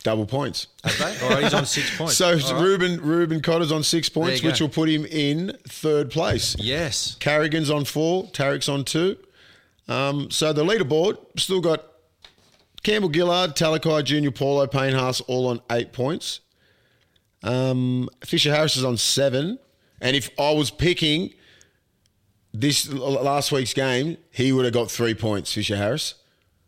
double 0.06 0.24
points. 0.24 0.68
Have 0.84 0.98
they? 0.98 1.26
All 1.26 1.30
right, 1.32 1.42
he's 1.42 1.52
on 1.52 1.66
six 1.66 1.96
points. 1.98 2.16
So 2.16 2.28
All 2.28 2.54
right. 2.54 2.62
Reuben 2.62 3.00
Reuben 3.00 3.42
Cotter's 3.42 3.72
on 3.72 3.82
six 3.82 4.08
points, 4.08 4.40
which 4.40 4.60
will 4.60 4.68
put 4.68 4.88
him 4.88 5.04
in 5.04 5.58
third 5.68 6.12
place. 6.12 6.54
Yes. 6.60 7.16
Carrigan's 7.18 7.70
on 7.70 7.84
four, 7.84 8.24
Tariq's 8.28 8.68
on 8.68 8.84
two. 8.84 9.16
Um, 9.88 10.30
so 10.30 10.52
the 10.52 10.62
leaderboard 10.64 11.18
still 11.36 11.60
got 11.60 11.84
Campbell 12.84 13.12
Gillard, 13.12 13.56
Talakai 13.56 14.04
Junior, 14.04 14.30
Paulo 14.30 14.68
Payne 14.68 14.94
Haas 14.94 15.20
all 15.22 15.48
on 15.48 15.60
eight 15.72 15.92
points. 15.92 16.38
Um, 17.42 18.08
Fisher 18.24 18.54
Harris 18.54 18.76
is 18.76 18.84
on 18.84 18.96
seven. 18.96 19.58
And 20.00 20.14
if 20.14 20.30
I 20.38 20.52
was 20.52 20.70
picking 20.70 21.34
this 22.54 22.88
last 22.88 23.50
week's 23.50 23.74
game, 23.74 24.18
he 24.30 24.52
would 24.52 24.64
have 24.66 24.74
got 24.74 24.88
three 24.88 25.14
points, 25.14 25.52
Fisher 25.52 25.76
Harris. 25.76 26.14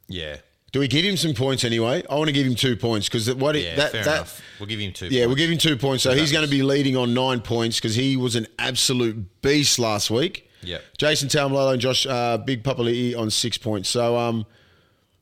Yeah. 0.09 0.39
Do 0.71 0.81
we 0.81 0.89
give 0.89 1.05
him 1.05 1.17
some 1.17 1.33
points 1.33 1.65
anyway? 1.65 2.03
I 2.11 2.15
want 2.17 2.29
to 2.29 2.33
give 2.33 2.47
him 2.47 2.55
two 2.55 2.77
points 2.77 3.09
because 3.09 3.33
what 3.35 3.55
Yeah. 3.57 3.77
that 3.77 3.93
fair 3.93 4.05
that 4.05 4.17
enough. 4.17 4.43
We'll 4.61 4.67
give 4.69 4.79
him 4.81 4.93
two. 4.93 5.07
yeah, 5.07 5.21
we'll 5.21 5.29
points. 5.31 5.39
give 5.41 5.51
him 5.51 5.59
two 5.59 5.77
points. 5.77 6.03
So 6.03 6.13
he's 6.15 6.31
going 6.31 6.45
to 6.45 6.51
be 6.51 6.63
leading 6.63 6.97
on 6.97 7.15
nine 7.15 7.41
points 7.41 7.79
because 7.81 7.95
he 7.95 8.17
was 8.17 8.37
an 8.37 8.47
absolute 8.59 9.41
beast 9.41 9.79
last 9.79 10.11
week. 10.11 10.49
Yeah, 10.63 10.79
Jason 10.99 11.29
Taumalolo 11.29 11.73
and 11.73 11.81
Josh 11.81 12.05
uh, 12.07 12.37
Big 12.39 12.63
Papali'i 12.65 13.17
on 13.19 13.31
six 13.31 13.57
points. 13.57 13.89
So 13.89 14.19
um, 14.19 14.45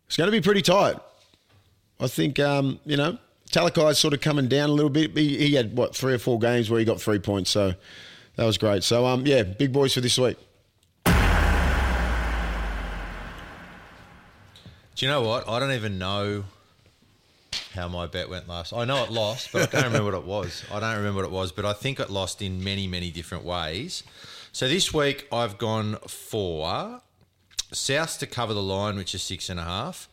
it's 0.07 0.17
going 0.17 0.27
to 0.29 0.33
be 0.33 0.41
pretty 0.41 0.63
tight. 0.63 0.97
I 2.01 2.09
think 2.09 2.41
um, 2.41 2.81
you 2.85 2.97
know 2.97 3.19
Talakai's 3.53 3.99
sort 3.99 4.15
of 4.15 4.21
coming 4.21 4.49
down 4.49 4.71
a 4.71 4.73
little 4.73 4.91
bit. 4.91 5.17
He, 5.17 5.37
he 5.37 5.55
had 5.55 5.77
what 5.77 5.95
three 5.95 6.15
or 6.15 6.19
four 6.19 6.39
games 6.39 6.71
where 6.71 6.79
he 6.81 6.85
got 6.85 7.01
three 7.01 7.19
points. 7.21 7.51
So 7.51 7.75
that 8.37 8.45
was 8.45 8.59
great. 8.59 8.83
So 8.83 9.07
um, 9.07 9.27
yeah, 9.27 9.43
big 9.45 9.73
boys 9.73 9.95
for 9.95 10.01
this 10.01 10.19
week. 10.19 10.39
Do 14.97 15.05
you 15.05 15.13
know 15.13 15.21
what? 15.21 15.47
I 15.47 15.59
don't 15.59 15.73
even 15.73 15.99
know 15.99 16.45
how 17.75 17.87
my 17.87 18.07
bet 18.07 18.31
went 18.31 18.49
last. 18.49 18.73
I 18.73 18.87
know 18.87 19.05
it 19.05 19.11
lost, 19.11 19.53
but 19.53 19.61
I 19.61 19.67
can't 19.67 19.85
remember 19.85 20.07
what 20.11 20.19
it 20.19 20.25
was. 20.25 20.65
I 20.73 20.81
don't 20.81 20.97
remember 20.97 21.17
what 21.21 21.27
it 21.27 21.31
was, 21.31 21.53
but 21.53 21.67
I 21.67 21.75
think 21.75 22.01
it 22.01 22.09
lost 22.09 22.41
in 22.41 22.65
many, 22.65 22.87
many 22.87 23.11
different 23.11 23.45
ways. 23.45 24.03
So 24.53 24.67
this 24.67 24.95
week 24.95 25.29
I've 25.31 25.59
gone 25.59 25.97
for 26.09 27.03
South 27.73 28.19
to 28.21 28.27
cover 28.27 28.55
the 28.55 28.63
line, 28.63 28.97
which 28.97 29.15
is 29.15 29.23
six 29.23 29.51
and 29.51 29.61
a 29.61 29.65
half. 29.65 30.09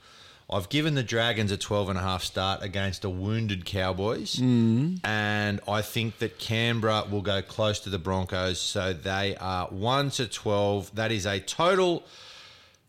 I've 0.50 0.68
given 0.68 0.96
the 0.96 1.04
Dragons 1.04 1.54
a 1.54 1.58
12 1.58 1.88
and 1.88 1.98
a 1.98 2.02
half 2.02 2.22
start 2.22 2.62
against 2.62 3.06
a 3.06 3.10
wounded 3.10 3.64
Cowboys. 3.64 4.36
Mm-hmm. 4.36 5.06
And 5.06 5.62
I 5.66 5.82
think 5.82 6.18
that 6.18 6.40
Canberra 6.40 7.06
will 7.10 7.22
go 7.22 7.42
close 7.42 7.80
to 7.82 7.90
the 7.90 8.00
Broncos. 8.00 8.60
So 8.60 8.92
they 8.92 9.38
are 9.38 9.68
1 9.68 10.10
to 10.12 10.28
12. 10.28 10.94
That 10.96 11.14
is 11.14 11.26
a 11.26 11.40
total 11.40 12.04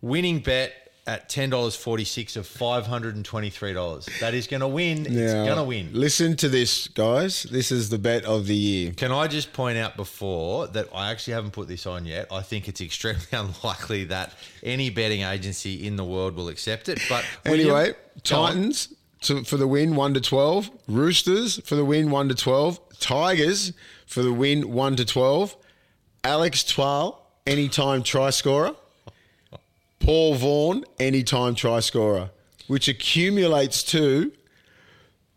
winning 0.03 0.41
bet 0.41 0.84
at 1.07 1.29
$10.46 1.29 2.37
of 2.37 2.47
$523. 2.49 4.21
That 4.21 4.35
is 4.35 4.47
going 4.47 4.61
to 4.61 4.69
win. 4.69 5.07
It's 5.07 5.35
going 5.35 5.57
to 5.57 5.63
win. 5.65 5.91
Listen 5.93 6.37
to 6.37 6.49
this, 6.49 6.89
guys. 6.89 7.43
This 7.45 7.71
is 7.71 7.91
the 7.91 7.99
bet 7.99 8.25
of 8.25 8.47
the 8.47 8.55
year. 8.57 8.93
Can 8.93 9.13
I 9.13 9.27
just 9.27 9.53
point 9.53 9.77
out 9.77 9.97
before 9.97 10.67
that 10.69 10.89
I 10.95 11.11
actually 11.11 11.35
haven't 11.35 11.53
put 11.53 11.69
this 11.69 11.87
on 11.87 12.07
yet? 12.07 12.29
I 12.33 12.41
think 12.41 12.69
it's 12.69 12.81
extremely 12.81 13.21
unlikely 13.33 14.05
that 14.05 14.33
any 14.63 14.91
betting 14.91 15.23
agency 15.23 15.87
in 15.87 15.97
the 15.97 16.05
world 16.05 16.37
will 16.37 16.49
accept 16.49 16.89
it. 16.89 17.01
But 17.09 17.25
Anyway, 17.45 17.91
on. 17.91 17.95
Titans 18.23 18.95
to, 19.23 19.45
for 19.45 19.57
the 19.57 19.67
win, 19.67 19.97
one 19.97 20.15
to 20.15 20.21
twelve. 20.21 20.71
Roosters 20.89 21.61
for 21.61 21.75
the 21.77 21.85
win, 21.85 22.11
one 22.11 22.29
to 22.29 22.35
twelve. 22.35 22.81
Tigers 22.99 23.73
for 24.07 24.23
the 24.23 24.33
win, 24.33 24.73
one 24.73 24.97
to 24.97 25.05
twelve. 25.05 25.57
Alex 26.23 26.65
Twal, 26.65 27.27
anytime 27.47 28.03
try 28.03 28.31
scorer. 28.31 28.75
Paul 30.05 30.35
Vaughan, 30.35 30.85
anytime 30.99 31.55
try 31.55 31.81
scorer, 31.81 32.31
which 32.67 32.89
accumulates 32.89 33.83
to 33.85 34.33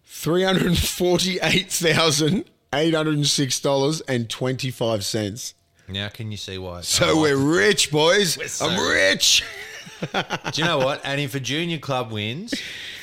three 0.05 0.43
hundred 0.43 0.77
forty-eight 0.77 1.71
thousand 1.71 2.45
eight 2.73 2.93
hundred 2.93 3.25
six 3.27 3.59
dollars 3.59 4.01
and 4.01 4.29
twenty-five 4.29 5.05
cents. 5.05 5.53
Now, 5.87 6.09
can 6.09 6.31
you 6.31 6.37
see 6.37 6.57
why? 6.57 6.81
So 6.81 7.11
Oh, 7.11 7.21
we're 7.21 7.37
rich, 7.37 7.91
boys. 7.91 8.37
We're 8.37 8.49
so 8.49 8.67
I'm 8.67 8.77
rich. 8.91 9.41
Do 10.13 10.61
you 10.61 10.65
know 10.65 10.77
what? 10.79 11.01
And 11.03 11.19
if 11.19 11.35
a 11.35 11.39
junior 11.39 11.77
club 11.77 12.11
wins 12.11 12.53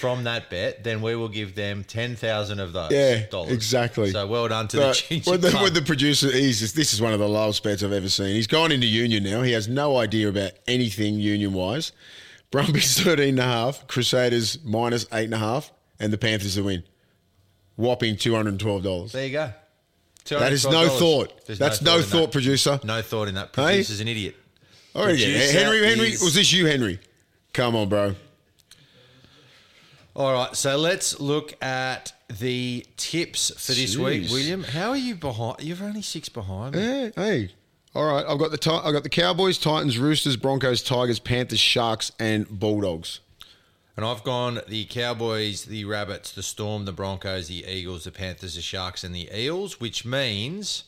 from 0.00 0.24
that 0.24 0.50
bet, 0.50 0.84
then 0.84 1.02
we 1.02 1.16
will 1.16 1.28
give 1.28 1.54
them 1.54 1.84
ten 1.84 2.16
thousand 2.16 2.60
of 2.60 2.72
those. 2.72 2.92
Yeah, 2.92 3.26
dollars. 3.26 3.52
exactly. 3.52 4.10
So 4.10 4.26
well 4.26 4.48
done 4.48 4.68
to 4.68 4.76
But 4.76 4.96
the 5.08 5.20
junior 5.20 5.22
when 5.32 5.40
the, 5.40 5.50
club. 5.50 5.62
when 5.64 5.74
the 5.74 5.82
producer, 5.82 6.30
he's 6.30 6.60
just, 6.60 6.76
this 6.76 6.92
is 6.94 7.00
one 7.02 7.12
of 7.12 7.18
the 7.18 7.28
lowest 7.28 7.62
bets 7.62 7.82
I've 7.82 7.92
ever 7.92 8.08
seen. 8.08 8.34
He's 8.34 8.46
gone 8.46 8.70
into 8.72 8.86
union 8.86 9.24
now. 9.24 9.42
He 9.42 9.52
has 9.52 9.68
no 9.68 9.96
idea 9.96 10.28
about 10.28 10.52
anything 10.66 11.14
union 11.18 11.52
wise. 11.52 11.92
Brumbies 12.50 13.00
13 13.02 13.30
and 13.30 13.38
a 13.40 13.42
half, 13.42 13.86
Crusaders 13.88 14.62
minus 14.64 15.06
eight 15.12 15.24
and 15.24 15.34
a 15.34 15.38
half, 15.38 15.72
and 15.98 16.12
the 16.12 16.18
Panthers 16.18 16.54
to 16.54 16.62
win. 16.62 16.84
Whopping 17.76 18.14
$212. 18.16 19.10
there 19.12 19.26
you 19.26 19.32
go. 19.32 19.50
That 20.28 20.52
is 20.52 20.64
no 20.64 20.88
thought. 20.88 21.44
There's 21.46 21.58
That's 21.58 21.82
no 21.82 21.96
in 21.98 22.02
thought, 22.04 22.32
producer. 22.32 22.80
No 22.84 23.02
thought 23.02 23.28
in 23.28 23.34
that. 23.34 23.48
Hey? 23.54 23.62
Producer's 23.62 24.00
an 24.00 24.08
idiot. 24.08 24.36
All 24.94 25.06
right, 25.06 25.16
yeah. 25.16 25.26
Producer 25.26 25.58
Henry, 25.58 25.86
Henry, 25.86 26.12
is- 26.12 26.22
was 26.22 26.34
this 26.34 26.52
you, 26.52 26.66
Henry? 26.66 27.00
Come 27.52 27.74
on, 27.76 27.88
bro. 27.88 28.14
All 30.16 30.32
right, 30.32 30.54
so 30.54 30.76
let's 30.76 31.18
look 31.18 31.60
at 31.62 32.12
the 32.38 32.86
tips 32.96 33.50
for 33.50 33.72
this 33.72 33.96
week, 33.96 34.30
William. 34.30 34.62
How 34.62 34.90
are 34.90 34.96
you 34.96 35.16
behind? 35.16 35.56
You're 35.60 35.82
only 35.82 36.02
six 36.02 36.28
behind. 36.28 36.76
me. 36.76 36.80
Hey, 36.80 37.12
hey. 37.16 37.50
All 37.96 38.04
right, 38.12 38.24
I've 38.26 38.38
got 38.38 38.50
the 38.52 38.72
I've 38.84 38.92
got 38.92 39.02
the 39.02 39.08
Cowboys, 39.08 39.58
Titans, 39.58 39.98
Roosters, 39.98 40.36
Broncos, 40.36 40.82
Tigers, 40.82 41.18
Panthers, 41.18 41.58
Sharks, 41.60 42.12
and 42.20 42.48
Bulldogs. 42.48 43.20
And 43.96 44.04
I've 44.04 44.24
gone 44.24 44.60
the 44.68 44.84
Cowboys, 44.86 45.64
the 45.66 45.84
Rabbits, 45.84 46.32
the 46.32 46.42
Storm, 46.42 46.84
the 46.84 46.92
Broncos, 46.92 47.46
the 47.48 47.64
Eagles, 47.64 48.04
the 48.04 48.10
Panthers, 48.10 48.56
the 48.56 48.62
Sharks, 48.62 49.04
and 49.04 49.14
the 49.14 49.28
Eels, 49.32 49.78
which 49.80 50.04
means 50.04 50.84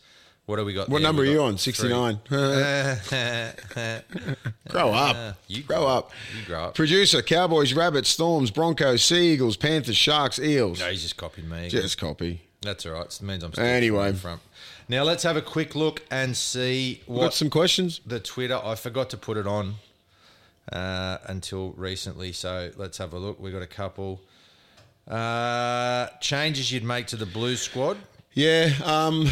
what 0.46 0.58
have 0.58 0.66
we 0.66 0.72
got? 0.74 0.88
What 0.88 0.98
there? 0.98 1.08
number 1.08 1.22
We've 1.22 1.30
are 1.32 1.34
you 1.34 1.42
on? 1.42 1.58
69. 1.58 2.20
Grow 4.68 4.90
up. 4.92 5.36
You 5.48 5.62
grow 5.62 5.86
up. 5.86 6.10
You 6.38 6.44
grow 6.46 6.64
up. 6.64 6.74
Producer, 6.74 7.22
Cowboys, 7.22 7.72
Rabbits, 7.74 8.08
Storms, 8.08 8.50
Broncos, 8.50 9.02
Sea 9.04 9.32
Eagles, 9.34 9.56
Panthers, 9.56 9.96
Sharks, 9.96 10.38
Eels. 10.38 10.80
no, 10.80 10.90
he's 10.90 11.02
just 11.02 11.16
copied 11.16 11.48
me. 11.48 11.68
Just 11.68 11.98
copy. 11.98 12.42
That's 12.62 12.84
all 12.86 12.92
right. 12.92 13.06
It 13.06 13.22
means 13.22 13.42
I'm 13.44 13.52
still 13.52 13.64
Anyway. 13.64 14.08
in 14.08 14.16
front. 14.16 14.40
Now 14.88 15.02
let's 15.04 15.22
have 15.24 15.36
a 15.36 15.42
quick 15.42 15.74
look 15.74 16.02
and 16.10 16.36
see 16.36 17.02
Got 17.06 17.14
what 17.14 17.34
some 17.34 17.50
questions? 17.50 18.00
the 18.06 18.18
Twitter. 18.20 18.60
I 18.62 18.74
forgot 18.76 19.10
to 19.10 19.16
put 19.16 19.36
it 19.36 19.46
on 19.46 19.74
uh, 20.72 21.18
until 21.26 21.72
recently, 21.72 22.32
so 22.32 22.70
let's 22.76 22.98
have 22.98 23.12
a 23.12 23.18
look. 23.18 23.38
We 23.40 23.50
got 23.52 23.62
a 23.62 23.66
couple 23.68 24.20
uh, 25.08 26.08
changes 26.20 26.72
you'd 26.72 26.84
make 26.84 27.06
to 27.08 27.16
the 27.16 27.26
Blue 27.26 27.56
squad. 27.56 27.98
Yeah, 28.32 28.70
um, 28.84 29.28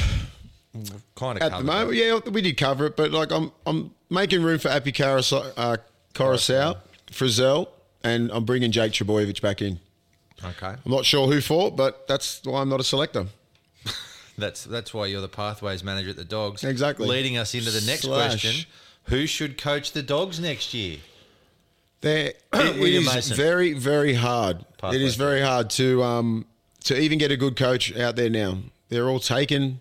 Kind 1.14 1.38
of 1.38 1.42
at 1.42 1.56
the 1.56 1.64
moment, 1.64 1.96
yeah, 1.96 2.18
we 2.30 2.40
did 2.40 2.56
cover 2.56 2.86
it, 2.86 2.96
but 2.96 3.12
like 3.12 3.30
I'm, 3.30 3.52
I'm 3.64 3.92
making 4.10 4.42
room 4.42 4.58
for 4.58 4.68
Api 4.68 4.90
Koroisau, 4.90 5.52
uh, 5.56 5.76
Coruscant, 6.14 6.78
Frizell, 7.10 7.68
and 8.02 8.30
I'm 8.32 8.44
bringing 8.44 8.72
Jake 8.72 8.92
Trbojevic 8.92 9.40
back 9.40 9.62
in. 9.62 9.78
Okay, 10.44 10.66
I'm 10.66 10.90
not 10.90 11.04
sure 11.04 11.28
who 11.28 11.40
for, 11.40 11.70
but 11.70 12.08
that's 12.08 12.42
why 12.44 12.60
I'm 12.60 12.68
not 12.68 12.80
a 12.80 12.84
selector. 12.84 13.26
that's 14.38 14.64
that's 14.64 14.92
why 14.92 15.06
you're 15.06 15.20
the 15.20 15.28
pathways 15.28 15.84
manager 15.84 16.10
at 16.10 16.16
the 16.16 16.24
Dogs. 16.24 16.64
Exactly. 16.64 17.06
Leading 17.06 17.36
us 17.36 17.54
into 17.54 17.70
the 17.70 17.86
next 17.86 18.02
Slash. 18.02 18.30
question: 18.30 18.66
Who 19.04 19.28
should 19.28 19.56
coach 19.56 19.92
the 19.92 20.02
Dogs 20.02 20.40
next 20.40 20.74
year? 20.74 20.98
There, 22.00 22.32
it, 22.52 22.76
is 22.76 23.06
Mason. 23.06 23.36
very, 23.36 23.74
very 23.74 24.14
hard. 24.14 24.64
It 24.82 25.00
is 25.00 25.14
very 25.14 25.40
hard 25.40 25.70
to 25.70 26.02
um, 26.02 26.46
to 26.84 27.00
even 27.00 27.18
get 27.18 27.30
a 27.30 27.36
good 27.36 27.56
coach 27.56 27.96
out 27.96 28.16
there 28.16 28.28
now. 28.28 28.58
They're 28.88 29.08
all 29.08 29.20
taken. 29.20 29.80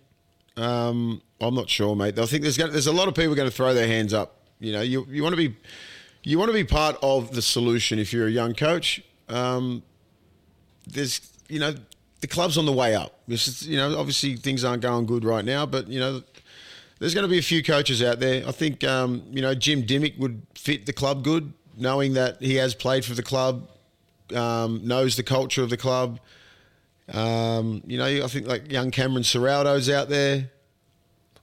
Um, 0.57 1.21
I'm 1.41 1.55
not 1.55 1.69
sure, 1.69 1.95
mate. 1.95 2.17
I 2.19 2.25
think 2.25 2.43
there's 2.43 2.57
gonna, 2.57 2.71
there's 2.71 2.87
a 2.87 2.93
lot 2.93 3.07
of 3.07 3.15
people 3.15 3.35
going 3.35 3.49
to 3.49 3.55
throw 3.55 3.73
their 3.73 3.87
hands 3.87 4.13
up. 4.13 4.37
You 4.59 4.73
know, 4.73 4.81
you 4.81 5.05
you 5.09 5.23
want 5.23 5.33
to 5.33 5.37
be 5.37 5.55
you 6.23 6.37
want 6.37 6.49
to 6.49 6.53
be 6.53 6.63
part 6.63 6.97
of 7.01 7.33
the 7.33 7.41
solution 7.41 7.99
if 7.99 8.13
you're 8.13 8.27
a 8.27 8.31
young 8.31 8.53
coach. 8.53 9.01
Um, 9.29 9.83
there's 10.87 11.21
you 11.49 11.59
know 11.59 11.75
the 12.21 12.27
club's 12.27 12.57
on 12.57 12.65
the 12.65 12.73
way 12.73 12.95
up. 12.95 13.19
You 13.27 13.77
know 13.77 13.97
obviously 13.97 14.35
things 14.37 14.63
aren't 14.63 14.81
going 14.81 15.05
good 15.05 15.25
right 15.25 15.43
now, 15.43 15.65
but 15.65 15.87
you 15.87 15.99
know 15.99 16.21
there's 16.99 17.13
going 17.13 17.25
to 17.25 17.31
be 17.31 17.39
a 17.39 17.43
few 17.43 17.63
coaches 17.63 18.01
out 18.01 18.19
there. 18.19 18.47
I 18.47 18.51
think 18.51 18.83
um, 18.83 19.23
you 19.31 19.41
know 19.41 19.53
Jim 19.55 19.83
Dymock 19.83 20.17
would 20.19 20.41
fit 20.55 20.85
the 20.85 20.93
club 20.93 21.23
good, 21.23 21.53
knowing 21.77 22.13
that 22.13 22.41
he 22.41 22.55
has 22.55 22.73
played 22.75 23.03
for 23.03 23.13
the 23.15 23.23
club, 23.23 23.69
um, 24.33 24.85
knows 24.87 25.15
the 25.15 25.23
culture 25.23 25.63
of 25.63 25.69
the 25.69 25.77
club. 25.77 26.19
Um, 27.11 27.83
you 27.85 27.97
know, 27.97 28.05
I 28.05 28.27
think 28.27 28.47
like 28.47 28.71
young 28.71 28.91
Cameron 28.91 29.23
Ciraldo's 29.23 29.89
out 29.89 30.09
there. 30.09 30.49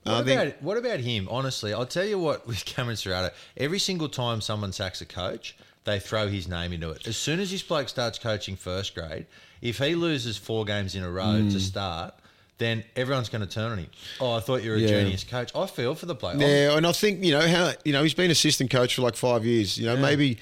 What 0.03 0.25
think- 0.25 0.41
about 0.41 0.63
what 0.63 0.77
about 0.77 0.99
him? 1.01 1.27
Honestly, 1.29 1.73
I'll 1.73 1.85
tell 1.85 2.05
you 2.05 2.17
what 2.17 2.47
with 2.47 2.65
Cameron 2.65 2.95
Serrato, 2.97 3.31
every 3.57 3.79
single 3.79 4.09
time 4.09 4.41
someone 4.41 4.71
sacks 4.73 5.01
a 5.01 5.05
coach, 5.05 5.55
they 5.83 5.99
throw 5.99 6.27
his 6.27 6.47
name 6.47 6.73
into 6.73 6.89
it. 6.89 7.07
As 7.07 7.17
soon 7.17 7.39
as 7.39 7.51
this 7.51 7.61
bloke 7.61 7.89
starts 7.89 8.17
coaching 8.17 8.55
first 8.55 8.95
grade, 8.95 9.27
if 9.61 9.77
he 9.77 9.93
loses 9.93 10.37
four 10.37 10.65
games 10.65 10.95
in 10.95 11.03
a 11.03 11.09
row 11.11 11.33
Hmm. 11.39 11.49
to 11.49 11.59
start, 11.59 12.15
then 12.57 12.83
everyone's 12.95 13.29
going 13.29 13.45
to 13.45 13.51
turn 13.51 13.71
on 13.71 13.77
him. 13.77 13.87
Oh, 14.19 14.33
I 14.33 14.39
thought 14.39 14.63
you 14.63 14.71
were 14.71 14.75
a 14.77 14.79
Yeah. 14.79 14.87
genius 15.03 15.23
coach. 15.23 15.51
I 15.55 15.67
feel 15.67 15.93
for 15.93 16.07
the 16.07 16.15
bloke. 16.15 16.39
Yeah, 16.39 16.75
and 16.75 16.85
I 16.87 16.91
think 16.91 17.23
you 17.23 17.31
know 17.33 17.47
how 17.47 17.73
you 17.85 17.93
know 17.93 18.01
he's 18.01 18.15
been 18.15 18.31
assistant 18.31 18.71
coach 18.71 18.95
for 18.95 19.03
like 19.03 19.15
five 19.15 19.45
years. 19.45 19.77
You 19.77 19.85
know, 19.85 19.97
maybe 19.97 20.39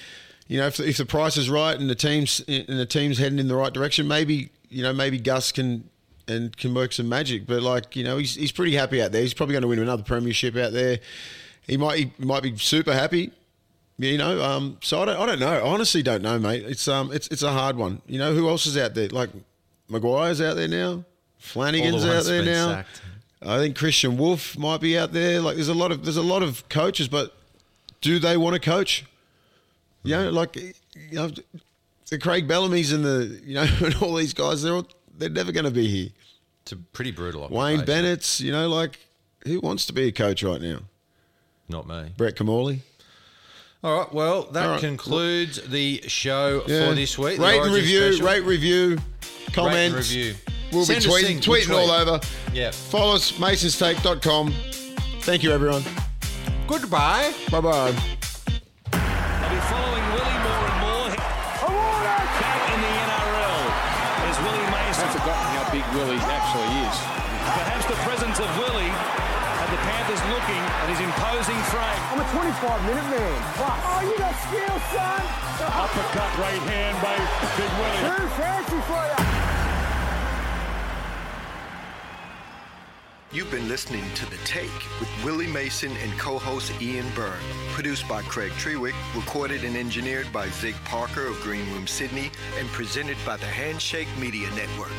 you 0.48 0.58
know 0.60 0.68
if 0.68 0.78
the, 0.78 0.88
if 0.88 0.96
the 0.96 1.06
price 1.06 1.36
is 1.36 1.50
right 1.50 1.78
and 1.78 1.90
the 1.90 1.96
team's 1.96 2.40
and 2.48 2.80
the 2.80 2.86
team's 2.86 3.18
heading 3.18 3.40
in 3.40 3.50
the 3.50 3.56
right 3.58 3.74
direction, 3.74 4.08
maybe 4.08 4.52
you 4.70 4.84
know 4.84 4.94
maybe 4.94 5.20
Gus 5.20 5.52
can 5.52 5.90
and 6.28 6.56
can 6.56 6.74
work 6.74 6.94
some 6.94 7.10
magic. 7.10 7.46
But 7.48 7.62
like 7.62 7.96
you 7.96 8.04
know, 8.04 8.18
he's 8.18 8.36
he's 8.36 8.52
pretty 8.52 8.76
happy 8.76 9.02
out 9.02 9.12
there. 9.12 9.22
He's 9.22 9.34
probably 9.34 9.54
going 9.54 9.64
to 9.64 9.68
win 9.68 9.80
another 9.80 10.04
premiership 10.04 10.56
out 10.56 10.74
there. 10.74 11.00
He 11.68 11.78
might 11.78 11.98
he 11.98 12.12
might 12.26 12.44
be 12.44 12.56
super 12.58 12.94
happy. 12.94 13.32
You 13.98 14.18
know, 14.18 14.42
um, 14.42 14.78
so 14.82 15.02
I 15.02 15.06
don't, 15.06 15.20
I 15.20 15.26
don't 15.26 15.40
know. 15.40 15.52
I 15.52 15.62
honestly 15.62 16.02
don't 16.02 16.22
know, 16.22 16.40
mate. 16.40 16.64
It's 16.66 16.88
um, 16.88 17.12
it's 17.12 17.28
it's 17.28 17.44
a 17.44 17.52
hard 17.52 17.76
one. 17.76 18.02
You 18.08 18.18
know, 18.18 18.34
who 18.34 18.48
else 18.48 18.66
is 18.66 18.78
out 18.78 18.94
there? 18.94 19.10
Like 19.10 19.30
Maguire's 19.90 20.40
out 20.40 20.56
there 20.56 20.70
now. 20.70 21.04
Flanagan's 21.38 22.06
out 22.06 22.24
there 22.26 22.44
now. 22.44 22.68
sacked. 22.68 23.02
I 23.42 23.58
think 23.58 23.78
Kristian 23.78 24.18
Woolf 24.18 24.58
might 24.58 24.82
be 24.82 24.98
out 24.98 25.14
there. 25.14 25.40
Like, 25.40 25.56
there's 25.56 25.70
a 25.70 25.74
lot 25.74 25.92
of 25.92 26.04
there's 26.04 26.18
a 26.18 26.22
lot 26.22 26.44
of 26.44 26.68
coaches, 26.70 27.08
but 27.08 27.36
do 28.02 28.20
they 28.20 28.38
want 28.38 28.54
to 28.54 28.60
coach? 28.60 29.06
You 30.04 30.16
know, 30.16 30.30
like 30.30 30.56
you 30.56 30.74
know, 31.12 31.30
the 32.10 32.18
Craig 32.18 32.47
Bellamy's 32.47 32.91
and 32.91 33.03
the 33.03 33.39
you 33.43 33.55
know 33.55 33.66
and 33.84 33.95
all 34.01 34.16
these 34.16 34.34
guys. 34.34 34.62
They're 34.64 34.74
all, 34.76 34.88
they're 35.18 35.30
never 35.30 35.51
going 35.51 35.66
to 35.66 35.72
be 35.72 35.88
here. 35.88 36.10
It's 36.64 36.72
a 36.72 36.78
pretty 36.78 37.12
brutal. 37.12 37.47
Wayne. 37.49 37.86
Bennett's. 37.86 38.39
You 38.41 38.51
know, 38.51 38.70
like 38.70 38.99
who 39.45 39.60
wants 39.62 39.86
to 39.88 39.93
be 39.93 40.03
a 40.07 40.12
coach 40.12 40.43
right 40.43 40.62
now? 40.62 40.80
not 41.68 41.88
me. 41.88 42.12
Brett 42.18 42.36
Kimmorley. 42.36 42.80
All 43.84 43.99
right. 43.99 44.14
Well, 44.14 44.43
that 44.51 44.66
All 44.66 44.72
right. 44.72 44.80
concludes 44.80 45.62
the 45.68 46.01
show 46.07 46.64
Yeah. 46.68 46.89
for 46.89 46.95
this 46.95 47.18
week. 47.18 47.39
Rate 47.39 47.62
and 47.62 47.74
review. 47.74 48.14
special. 48.14 48.28
Rate 48.28 48.43
review. 48.43 48.97
Comment. 49.53 49.76
Rate 49.76 49.86
and 49.86 49.95
review. 49.95 50.36
We'll 50.72 50.86
Send 50.86 51.03
be 51.03 51.10
us 51.10 51.14
tweeting. 51.24 51.47
We'll 51.47 51.60
tweeting 51.62 51.76
all 51.76 51.91
over. 51.91 52.20
Yeah. 52.53 52.72
Follow 52.72 53.16
us, 53.16 53.32
masonstake.com. 53.34 54.53
Thank 55.22 55.43
you, 55.43 55.51
everyone. 55.51 55.84
Goodbye. 56.68 57.34
Bye 57.51 57.62
bye. 57.62 58.20
Willie 66.00 66.24
actually 66.32 66.72
is. 66.88 66.95
Perhaps 67.60 67.84
the 67.91 68.00
presence 68.08 68.39
of 68.39 68.47
Willie 68.56 68.88
had 68.88 69.68
the 69.68 69.82
Panthers 69.84 70.24
looking 70.32 70.64
at 70.80 70.88
his 70.88 71.04
imposing 71.04 71.60
frame. 71.68 72.02
I'm 72.16 72.24
a 72.24 72.30
25 72.32 72.88
minute 72.88 73.04
man. 73.12 73.36
Plus. 73.60 73.76
Oh, 73.84 74.00
you 74.08 74.16
got 74.16 74.32
skill, 74.47 74.80
son. 74.95 75.20
Uppercut 75.60 76.32
right 76.39 76.64
hand 76.72 76.95
by 77.04 77.20
Big 77.60 77.68
Willie. 77.84 78.16
Too 78.16 78.28
fancy 78.39 78.80
for 78.88 79.04
you. 79.12 79.20
You've 83.38 83.52
been 83.52 83.68
listening 83.68 84.06
to 84.16 84.26
The 84.30 84.38
Take 84.45 84.72
with 85.02 85.10
Willie 85.26 85.52
Mason 85.52 85.91
and 85.97 86.18
co-host 86.18 86.72
Ian 86.82 87.08
Byrne. 87.14 87.43
Produced 87.74 88.08
by 88.08 88.22
Craig 88.22 88.54
Trewick, 88.54 88.95
recorded 89.14 89.66
and 89.66 89.76
engineered 89.76 90.32
by 90.32 90.47
Zig 90.47 90.76
Parker 90.86 91.28
of 91.28 91.38
Green 91.41 91.70
Room 91.74 91.88
Sydney, 91.88 92.32
and 92.58 92.70
presented 92.70 93.18
by 93.26 93.36
the 93.36 93.45
Handshake 93.45 94.08
Media 94.18 94.50
Network. 94.56 94.93